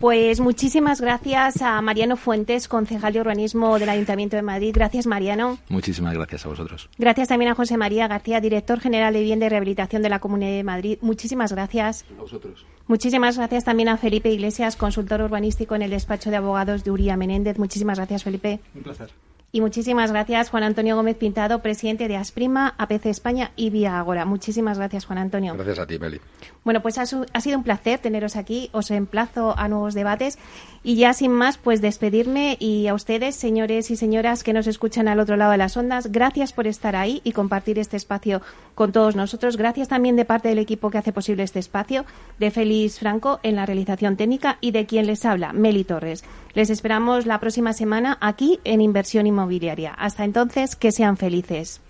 Pues 0.00 0.40
muchísimas 0.40 1.00
gracias 1.00 1.62
a 1.62 1.80
Mariano 1.80 2.16
Fuentes, 2.16 2.66
concejal 2.66 3.12
de 3.12 3.20
urbanismo 3.20 3.78
del 3.78 3.88
Ayuntamiento 3.88 4.34
de 4.34 4.42
Madrid. 4.42 4.72
Gracias, 4.74 5.06
Mariano. 5.06 5.58
Muchísimas 5.68 6.12
gracias 6.14 6.44
a 6.44 6.48
vosotros. 6.48 6.90
Gracias 6.98 7.28
también 7.28 7.52
a 7.52 7.54
José 7.54 7.76
María 7.76 8.08
García, 8.08 8.40
director 8.40 8.80
general 8.80 9.12
de 9.12 9.20
Vivienda 9.20 9.46
y 9.46 9.50
Rehabilitación 9.50 10.02
de 10.02 10.08
la 10.08 10.18
Comunidad 10.18 10.50
de 10.50 10.64
Madrid. 10.64 10.98
Muchísimas 11.02 11.52
gracias. 11.52 12.04
A 12.18 12.20
vosotros. 12.20 12.66
Muchísimas 12.88 13.36
gracias 13.38 13.62
también 13.62 13.90
a 13.90 13.98
Felipe 13.98 14.28
Iglesias, 14.28 14.74
consultor 14.74 15.22
urbanístico 15.22 15.76
en 15.76 15.82
el 15.82 15.90
despacho 15.90 16.30
de 16.30 16.36
abogados 16.38 16.82
de 16.82 16.90
Uría 16.90 17.16
Menéndez. 17.16 17.60
Muchísimas 17.60 17.96
gracias, 17.96 18.24
Felipe. 18.24 18.58
Un 18.74 18.82
placer. 18.82 19.12
Y 19.54 19.60
muchísimas 19.60 20.10
gracias, 20.10 20.48
Juan 20.48 20.62
Antonio 20.62 20.96
Gómez 20.96 21.18
Pintado, 21.18 21.58
presidente 21.58 22.08
de 22.08 22.16
Asprima, 22.16 22.74
APC 22.78 23.04
España 23.04 23.50
y 23.54 23.68
Vía 23.68 23.98
Agora. 23.98 24.24
Muchísimas 24.24 24.78
gracias, 24.78 25.04
Juan 25.04 25.18
Antonio. 25.18 25.52
Gracias 25.52 25.78
a 25.78 25.86
ti, 25.86 25.98
Meli. 25.98 26.22
Bueno, 26.64 26.80
pues 26.80 26.96
ha, 26.96 27.02
ha, 27.02 27.40
sido 27.42 27.58
un 27.58 27.62
placer 27.62 27.98
teneros 27.98 28.36
aquí. 28.36 28.70
Os 28.72 28.90
emplazo 28.90 29.54
a 29.58 29.68
nuevos 29.68 29.92
debates. 29.92 30.38
Y 30.82 30.96
ya 30.96 31.12
sin 31.12 31.32
más, 31.32 31.58
pues 31.58 31.82
despedirme 31.82 32.56
y 32.58 32.86
a 32.86 32.94
ustedes, 32.94 33.36
señores 33.36 33.90
y 33.90 33.96
señoras 33.96 34.42
que 34.42 34.54
nos 34.54 34.66
escuchan 34.66 35.06
al 35.06 35.20
otro 35.20 35.36
lado 35.36 35.52
de 35.52 35.58
las 35.58 35.76
ondas, 35.76 36.10
gracias 36.10 36.54
por 36.54 36.66
estar 36.66 36.96
ahí 36.96 37.20
y 37.22 37.32
compartir 37.32 37.78
este 37.78 37.98
espacio 37.98 38.40
con 38.74 38.90
todos 38.90 39.16
nosotros. 39.16 39.58
Gracias 39.58 39.88
también 39.88 40.16
de 40.16 40.24
parte 40.24 40.48
del 40.48 40.58
equipo 40.58 40.90
que 40.90 40.98
hace 40.98 41.12
posible 41.12 41.42
este 41.42 41.58
espacio, 41.58 42.06
de 42.38 42.50
Félix 42.50 42.98
Franco 42.98 43.38
en 43.42 43.56
la 43.56 43.66
realización 43.66 44.16
técnica 44.16 44.56
y 44.60 44.70
de 44.70 44.86
quien 44.86 45.06
les 45.06 45.24
habla, 45.24 45.52
Meli 45.52 45.84
Torres. 45.84 46.24
Les 46.54 46.68
esperamos 46.70 47.26
la 47.26 47.40
próxima 47.40 47.72
semana 47.72 48.18
aquí 48.20 48.60
en 48.64 48.80
Inversión 48.80 49.26
Inmobiliaria. 49.26 49.92
Hasta 49.92 50.24
entonces, 50.24 50.76
que 50.76 50.92
sean 50.92 51.16
felices. 51.16 51.80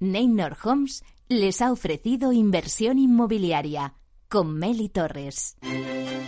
Neynor 0.00 0.56
Homes 0.62 1.04
les 1.28 1.60
ha 1.60 1.72
ofrecido 1.72 2.32
inversión 2.32 2.98
inmobiliaria 2.98 3.94
con 4.28 4.54
Meli 4.54 4.88
Torres. 4.88 5.56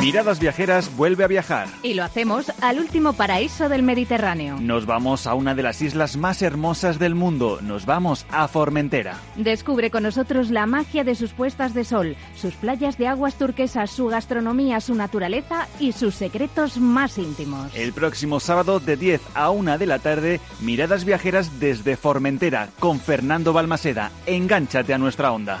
Miradas 0.00 0.40
Viajeras 0.40 0.96
vuelve 0.96 1.24
a 1.24 1.28
viajar. 1.28 1.68
Y 1.82 1.94
lo 1.94 2.04
hacemos 2.04 2.52
al 2.60 2.78
último 2.78 3.12
paraíso 3.12 3.68
del 3.68 3.82
Mediterráneo. 3.82 4.58
Nos 4.60 4.86
vamos 4.86 5.26
a 5.26 5.34
una 5.34 5.54
de 5.54 5.62
las 5.62 5.82
islas 5.82 6.16
más 6.16 6.42
hermosas 6.42 6.98
del 6.98 7.14
mundo. 7.14 7.60
Nos 7.62 7.86
vamos 7.86 8.26
a 8.30 8.48
Formentera. 8.48 9.16
Descubre 9.36 9.90
con 9.90 10.02
nosotros 10.02 10.50
la 10.50 10.66
magia 10.66 11.04
de 11.04 11.14
sus 11.14 11.32
puestas 11.32 11.74
de 11.74 11.84
sol, 11.84 12.16
sus 12.34 12.54
playas 12.54 12.98
de 12.98 13.06
aguas 13.06 13.36
turquesas, 13.36 13.90
su 13.90 14.06
gastronomía, 14.08 14.80
su 14.80 14.94
naturaleza 14.94 15.68
y 15.78 15.92
sus 15.92 16.14
secretos 16.14 16.78
más 16.78 17.18
íntimos. 17.18 17.74
El 17.74 17.92
próximo 17.92 18.40
sábado 18.40 18.80
de 18.80 18.96
10 18.96 19.20
a 19.34 19.50
1 19.50 19.78
de 19.78 19.86
la 19.86 20.00
tarde, 20.00 20.40
Miradas 20.60 21.04
Viajeras 21.04 21.60
desde 21.60 21.96
Formentera 21.96 22.68
con 22.80 23.00
Fernando 23.00 23.52
Balmaseda. 23.52 24.10
Engánchate 24.26 24.92
a 24.92 24.98
nuestra 24.98 25.30
onda. 25.32 25.60